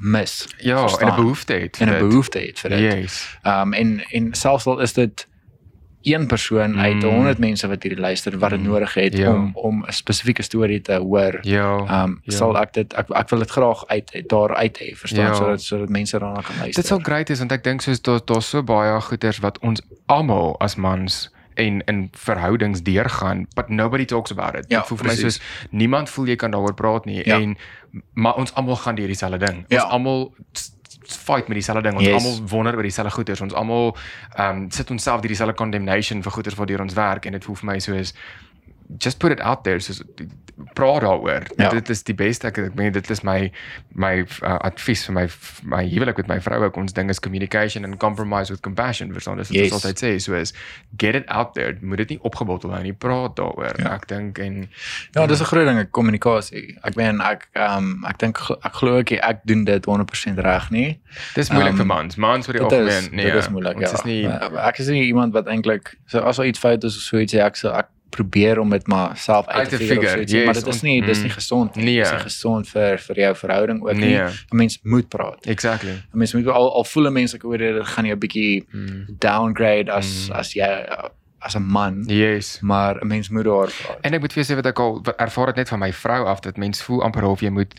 [0.00, 1.14] mis Ja, en 'n Verstaan.
[1.16, 1.76] behoefte het.
[1.80, 2.80] en 'n behoefte het vir dit.
[2.80, 3.38] Yes.
[3.46, 5.28] Um, en en selfs al is dit
[6.02, 7.02] een persoon uit Mm.
[7.10, 8.66] 100 mense wat hierdie luister wat dit Mm.
[8.66, 9.32] nodig het Ja.
[9.34, 11.38] om om 'n spesifieke storie te hoor.
[11.42, 12.02] Ja.
[12.02, 12.36] Um, Ja.
[12.36, 15.34] sal ek dit ek ek wil dit graag uit daar uit hê, verstaan Ja.
[15.34, 16.82] sodat sodat mense daarna kan luister.
[16.82, 19.82] Dit sal great is want ek dink soos daar daar's so baie goeters wat ons
[20.06, 24.64] almal as mans en in verhoudings deurgaan but nobody talks about it.
[24.68, 25.40] Ja, Dit voel vir my soos
[25.70, 27.38] niemand voel jy kan daaroor praat nie Ja.
[27.40, 27.56] en
[28.14, 29.64] maar ons almal gaan deur dieselfde ding.
[29.68, 29.82] Ja.
[29.84, 30.72] Ons almal s-
[31.02, 31.94] s- fight met dieselfde ding.
[31.96, 32.24] Ons Yes.
[32.24, 33.40] almal wonder oor dieselfde goeters.
[33.40, 33.96] Ons almal
[34.36, 37.56] ehm um, sit onsself deur dieselfde condemnation vir goeters waardeur ons werk en dit voel
[37.56, 38.14] vir my soos
[38.98, 40.02] just put it out there soos
[40.74, 41.42] praat daaroor.
[41.56, 41.68] Ja.
[41.72, 43.50] Dit is die beste ek ek meen dit is my
[43.96, 45.22] my uh, advies vir my
[45.64, 49.36] my huwelik met my vrou ook ons ding is communication and compromise with compassion verstaan
[49.40, 49.72] dis wat Yes.
[49.72, 50.52] ons altyd sê so is
[50.98, 53.94] get it out there moet dit nie opgebottel hou nie praat daaroor Ja.
[53.94, 54.68] ek dink en
[55.14, 56.76] Ja, dis 'n groot ding, kommunikasie.
[56.84, 60.70] Ek meen ek ehm um, ek dink ek glo ek ek doen dit 100% reg
[60.70, 61.00] nie.
[61.34, 63.90] dis moeilik Um, vir mans mans vir die Dit algemeen nee dit is moeilik, ons
[63.90, 63.96] ja.
[63.96, 66.96] is nie Maar ek is nie iemand wat eintlik so as daar iets fout is
[66.96, 70.20] of so iets, ek sal ek probeer om dit maar self uit te figure, figure,
[70.20, 71.34] iets, maar yes, dit is nie dis nie mm.
[71.34, 71.84] gesond nie.
[71.84, 71.96] Nee.
[71.96, 74.16] Dit is nie gesond vir vir jou verhouding ook nie.
[74.16, 74.26] Nee.
[74.50, 75.46] 'n Mens moet praat.
[75.46, 78.18] exactly 'n Mens moet al al voel 'n mens ek hoor dit gaan jou 'n
[78.18, 79.06] bietjie mm.
[79.18, 80.34] downgrade as Mm.
[80.36, 80.70] as jy
[81.42, 83.98] as 'n man, yes maar 'n mens moet daar praat.
[84.00, 86.26] En ek moet vir jou sê wat ek al ervaar het net van my vrou
[86.26, 87.74] af dat mens voel amper of jy moet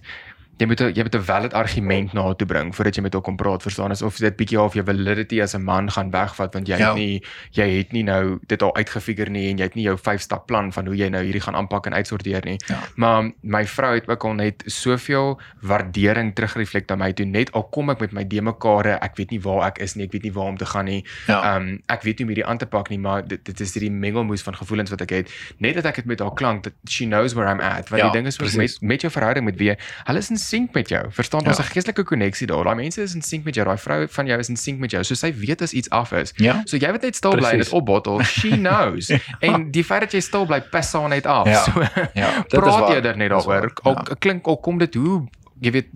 [0.61, 3.35] jy moet jy moet 'n valid argument na toe bring voordat jy met haar kom
[3.35, 6.77] praat verstaan asof dit bietjie half jou validity as 'n man gaan wegvat want jy
[6.77, 6.87] Ja.
[6.87, 9.97] het nie jy het nie nou dit al uitgefigure nie en jy het nie jou
[9.97, 12.59] 5 stap plan van hoe jy nou hierdie gaan aanpak en uitsorteer nie.
[12.67, 12.79] Ja.
[12.95, 17.63] Maar my vrou het ook al net soveel waardering terugreflek na my toe net al
[17.63, 20.23] kom ek met my de mekaare ek weet nie waar ek is nie ek weet
[20.23, 21.55] nie waar om te gaan nie Ja.
[21.55, 23.73] Um, ek weet nie hoe om hierdie aan te pak nie, maar dit dit is
[23.73, 25.31] hierdie mengelmoes van gevoelens wat ek het.
[25.57, 27.89] Net dat ek dit met haar klank, dat she knows where I'm at.
[27.89, 30.73] Want Ja, die ding is met met jou verhouding met wie hulle is in sync
[30.75, 31.01] met jou.
[31.15, 31.63] Verstaan, daar's Ja.
[31.63, 32.63] 'n geestelike koneksie daar.
[32.63, 33.65] Daai mense is in sync met jou.
[33.65, 35.03] Daai vrou van jou is in sync met jou.
[35.03, 36.33] So sy weet as iets af is.
[36.35, 36.61] Ja.
[36.65, 39.11] So jy wat net stil bly en dit opbottel, she knows.
[39.39, 41.47] En die feit dat jy stil bly, pas haar net af.
[41.47, 41.63] Ja.
[41.63, 41.81] So
[42.13, 43.71] Ja, praat jy er net daaroor.
[43.83, 45.27] Al klink al kom dit hoe
[45.59, 45.87] jy weet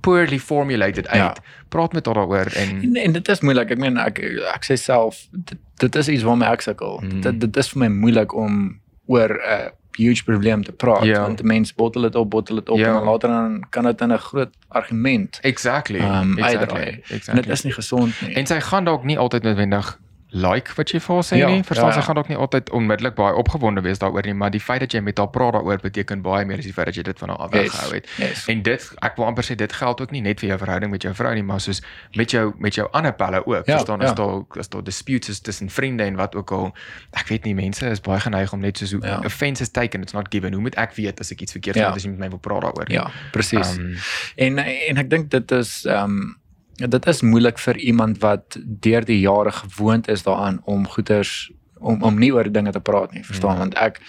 [0.00, 1.16] poorly formulated uit.
[1.20, 1.34] Ja.
[1.68, 3.70] Praat met haar daaroor en En, en dit is moeilik.
[3.70, 4.18] Ek meen ek
[4.54, 7.00] ek sê self dit, dit is iets waarmee ek sukkel.
[7.02, 7.20] Mhm.
[7.20, 11.20] Dit dit is vir my moeilik om oor 'n uh, huge probleem te praat Ja.
[11.20, 12.86] want mense bottel dit op, bottel dit op Ja.
[12.86, 15.98] en dan later dan kan dit in 'n groot argument exactly.
[15.98, 16.42] um exactly.
[16.58, 16.86] uitdraai.
[16.90, 17.42] En exactly.
[17.42, 18.34] dit is nie gesond nie.
[18.34, 19.98] En sy gaan dalk nie altyd noodwendig
[20.36, 21.62] like wat jy vir haar sê Ja, nie.
[21.64, 22.04] Verstaan, ja, sy ja.
[22.06, 25.00] gaan dalk nie altyd onmiddellik baie opgewonde wees daaroor nie, maar die feit dat jy
[25.00, 27.38] met haar praat daaroor beteken baie meer as die feit dat jy dit van haar
[27.46, 28.08] af weggehou het.
[28.20, 28.44] Yes.
[28.52, 31.02] En dit ek wil amper sê dit geld ook nie net vir jou verhouding met
[31.02, 31.82] jou vrou nie, maar soos
[32.14, 33.66] met jou met jou ander pelle ook.
[33.66, 34.14] Ja, Verstaan, as ja.
[34.14, 36.72] daar as daar disputes is tussen vriende en wat ook al.
[37.12, 39.20] Ek weet nie mense is baie geneig om net soos hoe Ja.
[39.24, 40.52] offense is taken, it's not given.
[40.52, 41.86] Hoe moet ek weet as ek iets verkeerd Ja.
[41.88, 42.90] doen as jy met my wil praat daaroor?
[42.92, 43.76] Ja, presies.
[43.76, 43.96] Um,
[44.36, 46.36] En en ek dink dit is ehm um,
[46.76, 51.50] dit is moeilik vir iemand wat deur die jare gewoond is daaraan om goeders
[51.80, 53.52] om om nie oor dinge te praat nie, verstaan?
[53.52, 53.58] Ja.
[53.58, 54.00] Want ek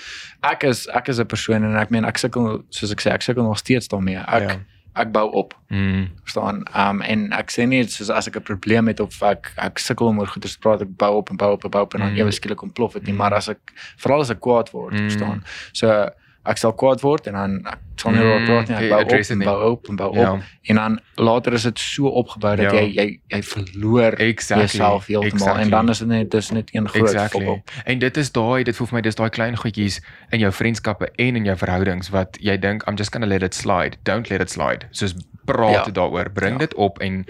[0.44, 3.22] ek is ek is 'n persoon en ek meen ek sukkel soos ek sê ek
[3.22, 4.18] sukkel nog steeds daarmee.
[4.18, 4.60] Ek Ja.
[4.96, 6.64] ek bou op, mm, verstaan?
[6.76, 10.08] Um, en ek sê nie soos as ek 'n probleem het of ek ek sukkel
[10.08, 12.00] om oor goeders te praat, ek bou op en bou op en bou op en
[12.00, 12.18] dan Mm.
[12.20, 13.18] ewe skielik ontplof dit nie, Mm.
[13.18, 13.60] maar as ek
[13.98, 15.10] veral as ek kwaad word, Mm.
[15.10, 15.44] verstaan?
[15.74, 16.10] So
[16.48, 18.78] ek sal kwaad word en dan ek sal nie oor praat nie.
[18.78, 22.08] Ek bou op en bou op en bou op en dan later is dit so
[22.08, 22.82] opgebou dat Ja.
[22.82, 24.66] jy jy jy verloor Exactly.
[24.66, 25.64] jouself heeltemal Exactly.
[25.64, 27.46] en dan is dit net dis net een groot Exactly.
[27.46, 27.60] fok.
[27.86, 30.02] En dit is daai dit voel vir my dis daai klein goedjies
[30.32, 33.44] in jou vriendskappe en in jou verhoudings wat jy dink I'm just going to let
[33.44, 33.98] it slide.
[34.04, 34.86] Don't let it slide.
[34.92, 35.16] Soos
[35.46, 35.92] praat Ja.
[35.92, 36.58] daaroor, bring Ja.
[36.60, 37.26] dit op en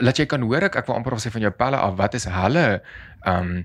[0.00, 2.14] laat jy kan hoor ek ek wil amper of sê van jou pelle af wat
[2.14, 2.80] is hulle
[3.26, 3.64] um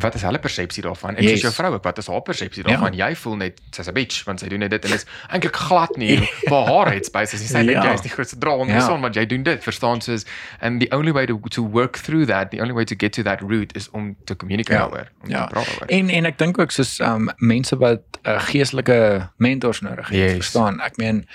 [0.00, 1.30] wat is hulle persepsie daarvan en yes.
[1.32, 2.70] Soos jou vrou ook wat is haar persepsie Ja.
[2.76, 5.56] daarvan jy voel net sy's 'n bitch want sy doen net dit en is eintlik
[5.56, 6.16] glad nie
[6.48, 7.82] vir haar headspace as jy sê Ja.
[7.84, 8.80] jy is die grootste dra onder Ja.
[8.80, 10.24] die son want jy doen dit verstaan soos
[10.60, 13.22] and the only way to to work through that the only way to get to
[13.22, 14.88] that route is om te communicate Ja.
[14.88, 15.46] daaroor om Ja.
[15.46, 19.80] te praat daaroor En en ek dink ook soos um mense wat uh, geestelike mentors
[19.80, 20.32] nodig het, Yes.
[20.32, 20.80] verstaan?
[20.80, 21.26] Ek meen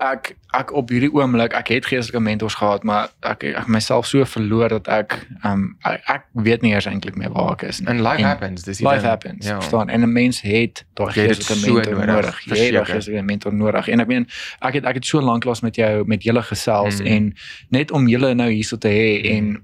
[0.00, 4.24] ek ek op hierdie oomblik, ek het geestelike mentors gehad, maar ek ek myself so
[4.24, 7.88] verloor dat ek um ek, ek weet nie eers eintlik meer waar ek is nie.
[7.88, 9.08] and life En happens dis die Life ding.
[9.10, 9.54] happens, ja.
[9.60, 9.88] verstaan?
[9.88, 12.40] En 'n mens het daai geestelike so mentor nodig, nodig.
[12.44, 13.88] Jy het daai geestelike mentor nodig.
[13.88, 14.26] En ek meen
[14.60, 17.06] ek het ek het so lank lank met jou met julle gesels Mm.
[17.06, 17.34] en
[17.68, 19.36] net om julle nou hierso te hê Mm.
[19.36, 19.62] en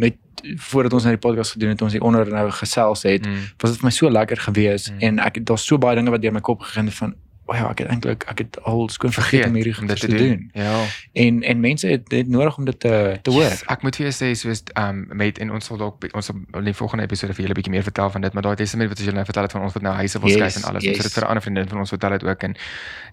[0.00, 0.14] net
[0.56, 3.34] voordat ons nou die podcast gedoen het, ons hier onder nou gesels het, Mm.
[3.58, 4.98] was dit vir my so lekker gewees Mm.
[5.00, 7.14] en ek het daar's so baie dinge wat deur my kop gegaan het van
[7.56, 10.50] ja, ek het eintlik ek het al skoon vergeet om hierdie dit goeie te doen.
[10.52, 13.42] ja En en mense het dit nodig om dit te te hoor.
[13.42, 16.36] Yes, ek moet vir jou sê soos um met en ons sal dalk ons sal
[16.60, 18.88] in die volgende episode vir julle 'n bietjie meer vertel van dit, maar daai testament
[18.88, 20.68] wat ons julle nou vertel het van ons wat nou huise wil Yes, skuif en
[20.70, 21.14] alles, ons het dit yes.
[21.14, 22.56] vir 'n ander vriendin van ons vertel het ook en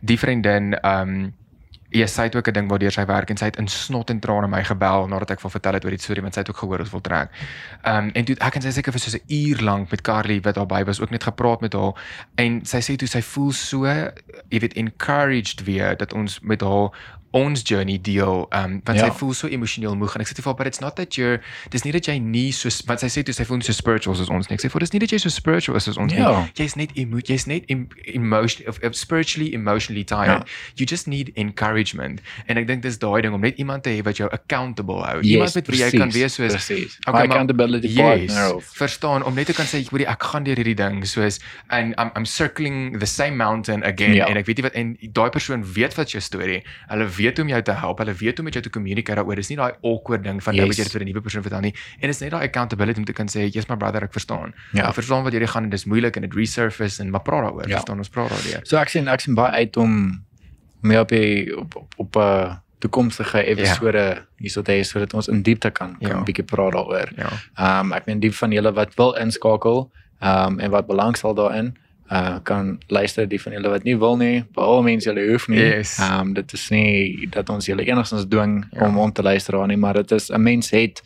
[0.02, 1.34] die vriendin um
[1.96, 4.20] Ja, sy het ook 'n ding waardeur sy werk en sy het in snot en
[4.20, 6.58] trane my gebel nadat ek vir vertel het oor die storie want sy het ook
[6.58, 7.30] gehoor ons wil trek.
[7.84, 10.56] Um en toe ek en sy seker vir so 'n uur lank met Carly wat
[10.56, 11.94] daarby was ook net gepraat met haar
[12.36, 13.86] en sy sê toe sy voel so
[14.50, 16.90] jy weet encouraged weer dat ons met haar
[17.36, 19.10] ons journey deel um want Ja.
[19.10, 21.42] sy voel so emosioneel moeg en ek sê vir haar but it's not that you're
[21.74, 24.16] dis nie dat jy nie so want sy sê toe sy voel nie so spiritual
[24.16, 26.14] soos ons nie ek sê vir dis nie dat jy so spiritual is soos ons
[26.16, 26.30] Ja.
[26.46, 30.54] nie jy's net emo jy's net em, emotion of, of spiritually emotionally tired Ja.
[30.80, 34.04] you just need encouragement en ek dink dis daai ding om net iemand te hê
[34.06, 36.98] wat jou accountable hou Yes, iemand met wie jy kan precies, wees soos Presies.
[37.04, 40.44] Okay, maar- accountability Yes, partner of verstaan om net te kan sê hoorie ek gaan
[40.48, 41.40] deur hierdie ding soos
[41.70, 44.28] and I'm I'm circling the same mountain again Ja.
[44.28, 46.62] en ek weet nie wat en daai persoon weet wat jou storie.
[46.88, 47.98] Hulle weet hoe om jou te help.
[47.98, 49.36] Hulle weet hoe om met jou te communicate daaroor.
[49.36, 50.92] Dis nie daai awkward ding van nou moet jy Yes.
[50.92, 51.74] dit vir 'n nuwe persoon vertel nie.
[52.00, 54.54] En dit is net daai accountability om te kan sê, "Yes my brother, ek verstaan."
[54.72, 54.88] Ja.
[54.88, 57.68] Ek verstaan wat jy gaan en dis moeilik en dit resurface en maar praat daaroor.
[57.68, 57.76] Ja.
[57.76, 58.60] Verstaan ons praat daardeur.
[58.64, 60.24] So ek sien ek sien baie uit om
[60.82, 64.26] mee op die, op op, op uh, toekomstige episode ja.
[64.38, 66.20] hierso te hê sodat ons in diepte kan kan Ja.
[66.20, 67.10] 'n bietjie praat daaroor.
[67.16, 67.30] Ja.
[67.58, 69.92] Ehm um, ek meen die van julle wat wil inskakel
[70.22, 71.76] ehm um, en wat belangstel daarin
[72.12, 75.60] uh kan luister die van julle wat nie wil nie, behalwe mense julle hoef nie.
[75.60, 75.98] Yes.
[76.00, 78.86] Ehm um, dit is nie dat ons julle enigstens dwing Ja.
[78.88, 81.02] om om te luister daar nie, maar dit is 'n mens het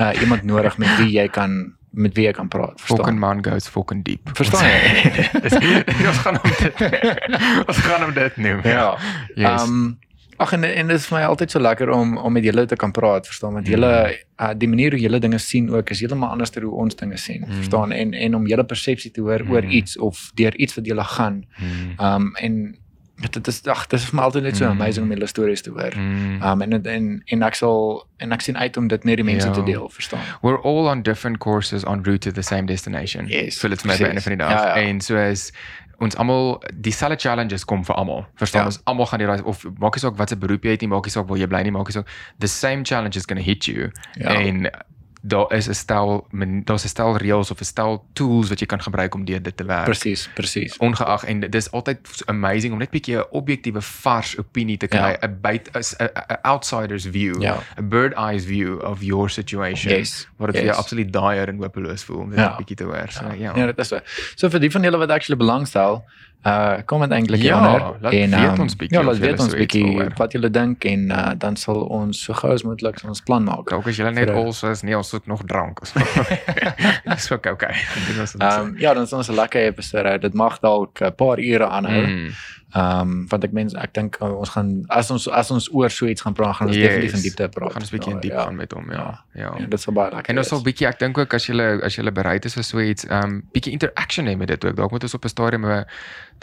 [0.00, 3.18] uh iemand nodig met wie jy kan met wie jy kan praat, Fucking verstaan?
[3.18, 4.30] man goes fucking deep.
[4.32, 5.28] Verstaan jy?
[6.08, 6.80] Ons gaan hom dit.
[7.68, 8.60] ons gaan hom dit noem.
[8.64, 8.96] Ja.
[9.34, 9.62] Yes.
[9.62, 9.98] Um,
[10.36, 12.76] ag en en dit is vir my altyd so lekker om om met julle te
[12.76, 13.52] kan praat, verstaan?
[13.52, 16.72] Want julle uh, die manier hoe julle dinge sien ook is heeltemal anders as hoe
[16.74, 17.52] ons dinge sien, Mm.
[17.54, 17.92] verstaan?
[17.92, 19.70] En en om julle persepsie te hoor oor Mm.
[19.70, 21.44] iets of deur iets wat julle gaan.
[21.58, 21.94] Mm.
[21.98, 22.76] Ehm um, en
[23.30, 24.70] dit is ag, dit is vir my altyd net so Mm.
[24.80, 25.92] amazing om julle stories te hoor.
[25.96, 26.42] Mm.
[26.42, 29.24] Ehm um, en en en ek sal en ek sien uit om dit met die
[29.24, 29.52] mense Ja.
[29.52, 30.20] te deel, verstaan?
[30.42, 33.26] We're all on different courses en route to the same destination.
[33.26, 34.06] Yes, so dit my by precies.
[34.08, 34.50] einde van die dag.
[34.50, 34.88] Ja, ja.
[34.88, 35.52] En so is
[36.02, 38.24] ons almal dieselfde challenges kom vir almal.
[38.40, 38.70] Verstaan Ja.
[38.72, 41.04] ons almal gaan die of maak nie saak wat se beroep jy het nie, maak
[41.06, 42.08] nie saak waar jy bly nie, maak nie saak
[42.38, 43.90] the same challenge is going to hit you.
[44.18, 44.34] Ja.
[44.34, 44.66] En
[45.24, 46.26] daar is 'n stel
[46.64, 49.56] daar's 'n stel reëls of 'n stel tools wat jy kan gebruik om deur dit
[49.56, 49.84] te werk.
[49.84, 50.76] Presies, presies.
[50.78, 55.26] ongeag en dis altyd amazing om net bietjie 'n objektiewe vars opinie te kry, Ja.
[55.28, 57.58] 'n byt 'n 'n outsider's view, Ja.
[57.78, 59.92] 'n bird eyes view of your situation.
[59.96, 60.84] Yes, Wat dit vir jou yes.
[60.84, 62.52] absoluut dire en hopeloos voel om dit Ja.
[62.52, 63.06] 'n bietjie te hoor.
[63.10, 63.56] So ja.
[63.56, 64.00] Ja, dit is so.
[64.34, 66.04] So vir die van julle wat actually belangstel,
[66.46, 69.40] uh kom dit eintlik Ja, hieronder laat weet ehm, ons bietjie Ja, laat julle weet
[69.40, 72.98] ons so bietjie wat julle dink en uh dan sal ons so gou as moontlik
[73.04, 73.70] ons plan maak.
[73.70, 75.80] Dalk as jy net Vir 'n- al soos nee, ons soek nog drank.
[77.14, 77.74] Dis ook okay.
[78.38, 80.18] Ehm um, ja, dan is ons 'n lekker episode.
[80.18, 82.06] Dit mag dalk 'n paar ure aanhou.
[82.06, 82.30] mm.
[82.74, 85.90] Ehm um, want ek mens ek dink uh, ons gaan as ons as ons oor
[85.90, 86.86] so iets gaan praat, gaan ons Yes.
[86.88, 87.72] definitief in diepte praat.
[87.72, 89.24] gaan ons bietjie in diep ja, gaan met hom, ja.
[89.34, 89.52] Ja.
[89.58, 90.30] Ja, dit sal baie lekker.
[90.32, 92.80] En ons sal bietjie ek dink ook as jy as jy bereid is vir so
[92.80, 94.76] iets, ehm um, bietjie interaction hê met dit ook.
[94.76, 95.84] Dalk moet ons op 'n stadium 'n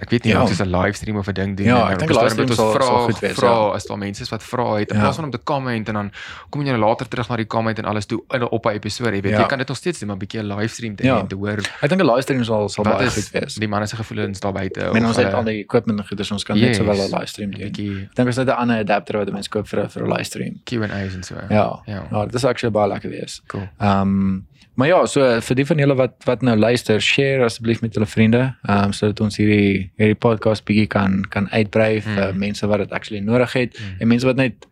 [0.02, 0.42] ek weet nie Ja.
[0.44, 2.24] of dit 'n livestream of 'n ding doen Ja, en ek dan dink 'n 'n
[2.24, 3.70] livestream sal- vra goed wees, vra ja.
[3.76, 5.02] as daar mense is wat vra het in Ja.
[5.02, 6.12] plaas van om te comment en dan
[6.50, 8.70] kom jy nou later terug na die comment en alles toe in 'n op 'n
[8.70, 9.16] episode.
[9.16, 9.40] Jy weet, Ja.
[9.40, 11.20] jy kan dit nog steeds doen, maar bietjie 'n livestream te Ja.
[11.20, 13.56] en te hoor Ek dink 'n livestream sal sal baie goed wees.
[13.56, 14.80] die manne se gevoelens daar buite.
[14.90, 16.98] Of ons het hulle- al die equipment en goed, dus ons kan net sowel 'n
[16.98, 17.12] Yes.
[17.12, 17.62] livestream 'n doen.
[17.72, 20.08] bietjie Ek dink ons het 'n ander adapter wat mense koop vir 'n vir 'n
[20.12, 20.62] livestream.
[20.66, 21.36] Q&A's en so.
[21.50, 21.80] Ja.
[21.86, 22.04] Ja.
[22.12, 23.42] Ja, dit is actually baie lekker wees.
[23.48, 23.68] Cool.
[23.80, 24.46] Ehm um,
[24.80, 28.08] maar ja, so vir die van julle wat wat nou luister, share asseblief met julle
[28.08, 32.40] vriende, ehm um, sodat ons hierdie hierdie podcast bietjie kan kan uitbrei vir Mm.
[32.40, 34.00] mense wat dit actually nodig het Mm.
[34.00, 34.66] en mense wat net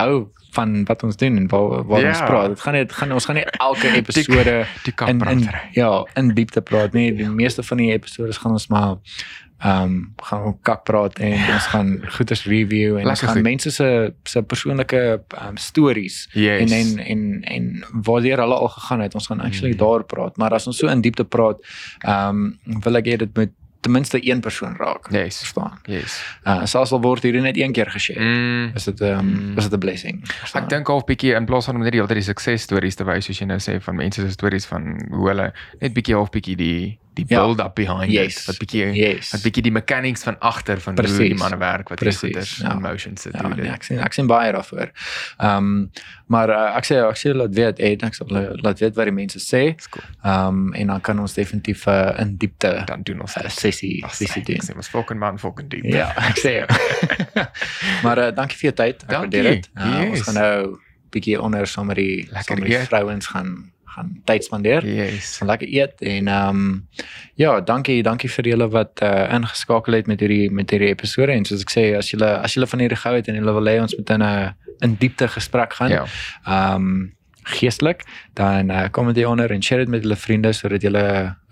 [0.00, 2.26] hou van wat ons doen en waar waar ons Ja.
[2.26, 2.48] praat.
[2.48, 5.60] Dit gaan net gaan ons gaan nie elke episode Die in in kapbrandery.
[5.72, 7.12] ja, in diepte praat nie.
[7.16, 8.96] Die meeste van die episode gaan ons maar
[9.60, 13.36] ehm um, gaan ons kak praat en ons gaan goeders review en ons Lekker gaan
[13.36, 13.42] goed.
[13.42, 16.70] mense se se persoonlike um, stories Yes.
[16.70, 19.14] en en en en waardeur hulle al gegaan het.
[19.14, 19.78] Ons gaan actually Mm.
[19.78, 21.58] daar praat, maar as ons so in diepte praat,
[22.00, 22.28] ehm
[22.66, 25.06] um, wil ek hê dit moet ten minste een persoon raak.
[25.10, 25.38] Yes.
[25.38, 25.78] Verstaan?
[25.86, 26.22] Yes.
[26.46, 28.20] Uh selfs al word hierdie net een keer geshare.
[28.20, 28.70] Mm.
[28.74, 30.20] Is dit ehm um, is dit 'n blessing?
[30.28, 30.62] Verstaan?
[30.62, 33.04] Ek dink half bietjie in plaas van om net die hele tyd die suksesstories te
[33.04, 36.30] wys soos jy nou sê van mense se stories van hoe hulle net bietjie half
[36.30, 37.42] bietjie die die Ja.
[37.42, 38.38] build up behind Yes.
[38.40, 38.46] it.
[38.46, 39.32] Wat bietjie Yes.
[39.34, 41.18] wat bietjie die mechanics van agter van hoe Precies.
[41.28, 42.72] die manne werk wat Precies, hierdie goeders ja.
[42.72, 43.56] in motion sit Ja, doen.
[43.56, 44.90] nee, ek sien ek sien baie daarvoor.
[45.38, 45.90] Ehm um,
[46.28, 48.26] maar uh, ek sê ek sê laat weet, Ed, ek sal
[48.62, 49.74] laat weet wat die mense sê.
[49.76, 50.04] Dis cool.
[50.24, 53.52] Ehm um, en dan kan ons definitief uh, in diepte Dan doen ons 'n dit.
[53.52, 54.60] sessie Ag, sessie sê, doen.
[54.62, 55.84] Sê ons fucking man fucking diep.
[55.84, 56.52] Ja, ek sê.
[56.58, 56.66] jou.
[58.02, 59.02] maar uh, dankie vir jou tyd.
[59.08, 59.68] Ek waardeer dit.
[59.76, 60.22] Uh, Ons Yes.
[60.26, 60.78] gaan nou
[61.10, 64.86] bietjie onder saam met die Lekker die vrouens gaan gaan tyd spandeer.
[64.86, 65.36] Yes.
[65.42, 66.88] Gaan lekker eet en ehm um,
[67.38, 71.44] ja, dankie, dankie vir julle wat uh, ingeskakel het met hierdie met hierdie episode en
[71.44, 73.78] soos ek sê, as julle as julle van hierdie gehou het en julle wil hê
[73.82, 76.04] ons moet in 'n in diepte gesprek gaan, Ja.
[76.46, 77.12] ehm um,
[77.48, 78.02] geestelik,
[78.34, 81.04] dan uh, kom dit onder en share dit met julle vriende sodat julle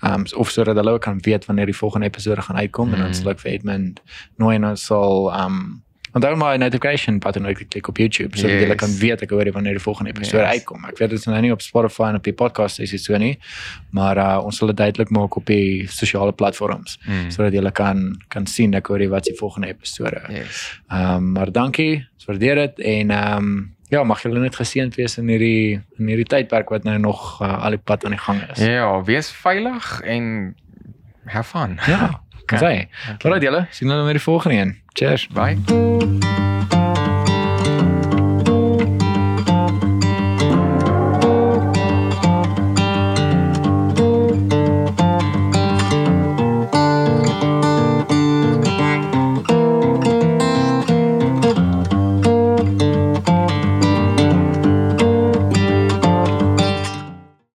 [0.02, 2.94] ehm um, of sodat hulle ook kan weet wanneer die volgende episode gaan uitkom mm.
[2.94, 3.14] en dan Mm.
[3.14, 4.01] sal ek vir Edmund
[4.36, 5.82] nooi en ons sal ehm um,
[6.17, 8.63] onthou my notification button te klik op YouTube sodat Yes.
[8.65, 10.53] julle kan weet ek hoor wanneer die volgende episode Yes.
[10.63, 10.85] uitkom.
[10.89, 13.17] Ek weet dit is nou nie op Spotify en op die podcast is dit so
[13.21, 13.35] nie,
[13.93, 17.31] maar uh, ons sal dit duidelik maak op die sosiale platforms Mm.
[17.31, 20.23] sodat julle kan kan sien ek hoor wat die volgende episode.
[20.33, 20.81] Yes.
[20.91, 24.95] Ehm um, maar dankie, ons waardeer dit en ehm um, ja, mag julle net geseënd
[24.97, 28.19] wees in hierdie in hierdie tydperk wat nou nog uh, al die pad aan die
[28.21, 28.59] gang is.
[28.59, 30.57] Ja, wees veilig en
[31.27, 31.79] have fun.
[31.87, 32.21] Ja.
[32.47, 32.89] Kan Okay.
[32.89, 33.24] sê.
[33.24, 34.77] Alright julle, sien julle met die volgende een.
[34.94, 35.27] Cheers.
[35.35, 35.59] Bye.